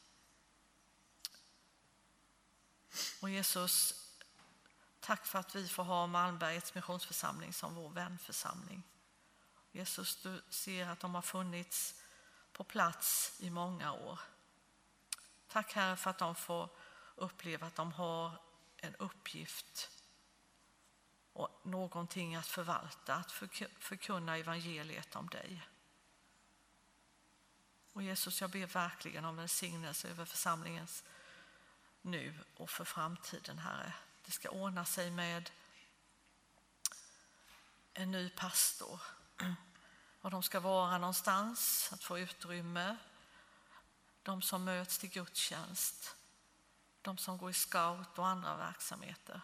Och 3.21 3.29
Jesus, 3.29 4.00
tack 5.01 5.25
för 5.25 5.39
att 5.39 5.55
vi 5.55 5.67
får 5.67 5.83
ha 5.83 6.07
Malmbergets 6.07 6.75
missionsförsamling 6.75 7.53
som 7.53 7.75
vår 7.75 7.89
vänförsamling. 7.89 8.83
Jesus, 9.71 10.15
du 10.15 10.41
ser 10.49 10.87
att 10.87 10.99
de 10.99 11.15
har 11.15 11.21
funnits 11.21 12.01
på 12.53 12.63
plats 12.63 13.37
i 13.39 13.49
många 13.49 13.93
år. 13.93 14.19
Tack 15.47 15.73
Herre 15.73 15.97
för 15.97 16.09
att 16.09 16.17
de 16.17 16.35
får 16.35 16.69
uppleva 17.15 17.67
att 17.67 17.75
de 17.75 17.91
har 17.91 18.31
en 18.77 18.95
uppgift 18.95 19.89
och 21.33 21.61
någonting 21.63 22.35
att 22.35 22.47
förvalta, 22.47 23.15
att 23.15 23.31
förkunna 23.79 24.37
evangeliet 24.37 25.15
om 25.15 25.29
dig. 25.29 25.67
Och 27.93 28.03
Jesus, 28.03 28.41
jag 28.41 28.49
ber 28.49 28.65
verkligen 28.65 29.25
om 29.25 29.35
välsignelse 29.35 30.09
över 30.09 30.25
församlingens 30.25 31.03
nu 32.01 32.39
och 32.57 32.69
för 32.69 32.85
framtiden, 32.85 33.59
Herre. 33.59 33.93
Det 34.25 34.31
ska 34.31 34.49
ordna 34.49 34.85
sig 34.85 35.11
med 35.11 35.51
en 37.93 38.11
ny 38.11 38.29
pastor. 38.29 39.01
Var 40.21 40.31
de 40.31 40.43
ska 40.43 40.59
vara 40.59 40.97
någonstans, 40.97 41.89
att 41.93 42.03
få 42.03 42.19
utrymme. 42.19 42.97
De 44.23 44.41
som 44.41 44.63
möts 44.63 44.97
till 44.97 45.09
gudstjänst. 45.09 46.15
De 47.01 47.17
som 47.17 47.37
går 47.37 47.49
i 47.49 47.53
scout 47.53 48.17
och 48.17 48.27
andra 48.27 48.57
verksamheter. 48.57 49.41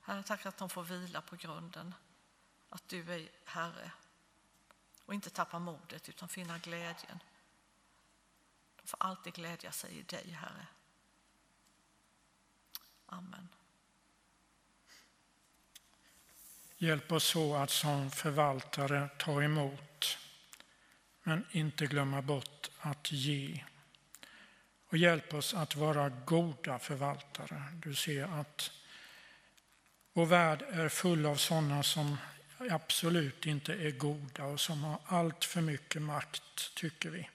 Herre, 0.00 0.22
tack 0.22 0.46
att 0.46 0.56
de 0.56 0.70
får 0.70 0.82
vila 0.82 1.22
på 1.22 1.36
grunden. 1.36 1.94
Att 2.68 2.88
du 2.88 3.12
är 3.12 3.30
Herre. 3.44 3.92
Och 5.04 5.14
inte 5.14 5.30
tappa 5.30 5.58
modet 5.58 6.08
utan 6.08 6.28
finna 6.28 6.58
glädjen. 6.58 7.22
De 8.76 8.86
får 8.86 9.02
alltid 9.02 9.34
glädja 9.34 9.72
sig 9.72 9.98
i 9.98 10.02
dig, 10.02 10.30
Herre. 10.30 10.66
Amen. 13.12 13.48
Hjälp 16.76 17.12
oss 17.12 17.24
så 17.24 17.56
att 17.56 17.70
som 17.70 18.10
förvaltare 18.10 19.08
ta 19.18 19.42
emot, 19.42 20.18
men 21.22 21.46
inte 21.50 21.86
glömma 21.86 22.22
bort 22.22 22.70
att 22.78 23.12
ge. 23.12 23.64
Och 24.88 24.96
hjälp 24.96 25.34
oss 25.34 25.54
att 25.54 25.76
vara 25.76 26.08
goda 26.08 26.78
förvaltare. 26.78 27.62
Du 27.72 27.94
ser 27.94 28.40
att 28.40 28.70
vår 30.12 30.26
värld 30.26 30.62
är 30.62 30.88
full 30.88 31.26
av 31.26 31.36
sådana 31.36 31.82
som 31.82 32.16
absolut 32.70 33.46
inte 33.46 33.72
är 33.74 33.90
goda 33.90 34.44
och 34.44 34.60
som 34.60 34.84
har 34.84 35.00
allt 35.06 35.44
för 35.44 35.60
mycket 35.60 36.02
makt, 36.02 36.74
tycker 36.74 37.10
vi. 37.10 37.28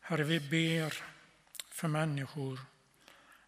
Herre, 0.00 0.24
vi 0.24 0.40
ber 0.40 0.94
för 1.68 1.88
människor 1.88 2.60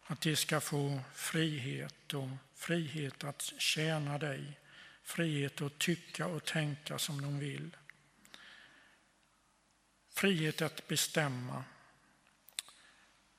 att 0.07 0.21
de 0.21 0.35
ska 0.35 0.61
få 0.61 0.99
frihet 1.13 2.13
och 2.13 2.29
frihet 2.55 3.23
att 3.23 3.41
tjäna 3.57 4.17
dig, 4.17 4.59
frihet 5.03 5.61
att 5.61 5.79
tycka 5.79 6.27
och 6.27 6.45
tänka 6.45 6.99
som 6.99 7.21
de 7.21 7.39
vill. 7.39 7.77
Frihet 10.09 10.61
att 10.61 10.87
bestämma. 10.87 11.63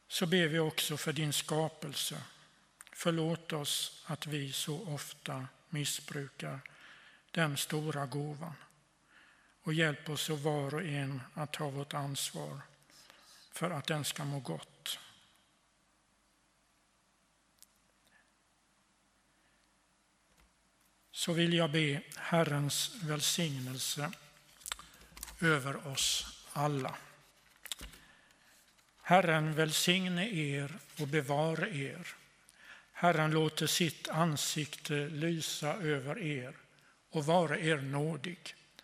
Så 0.09 0.27
ber 0.27 0.47
vi 0.47 0.59
också 0.59 0.97
för 0.97 1.13
din 1.13 1.33
skapelse. 1.33 2.23
Förlåt 2.93 3.53
oss 3.53 4.05
att 4.07 4.27
vi 4.27 4.53
så 4.53 4.89
ofta 4.89 5.49
missbrukar 5.69 6.61
den 7.31 7.57
stora 7.57 8.07
gåvan. 8.07 8.55
Och 9.63 9.75
hjälp 9.75 10.09
oss 10.09 10.31
och 10.31 10.41
var 10.41 10.75
och 10.75 10.83
en 10.83 11.21
att 11.35 11.53
ta 11.53 11.71
vårt 11.71 11.95
ansvar 11.95 12.61
för 13.53 13.71
att 13.71 13.87
den 13.87 14.05
ska 14.05 14.25
må 14.25 14.41
gott. 14.41 14.76
Så 21.17 21.33
vill 21.33 21.55
jag 21.55 21.71
be 21.71 22.01
Herrens 22.17 22.97
välsignelse 23.03 24.13
över 25.41 25.87
oss 25.87 26.27
alla. 26.53 26.97
Herren 29.03 29.55
välsigne 29.55 30.29
er 30.31 30.73
och 31.01 31.09
bevare 31.09 31.77
er. 31.77 32.07
Herren 32.93 33.31
låter 33.31 33.67
sitt 33.67 34.09
ansikte 34.09 34.95
lysa 35.09 35.75
över 35.75 36.19
er 36.19 36.55
och 37.11 37.27
vare 37.27 37.67
er 37.67 37.77
nådig. 37.77 38.55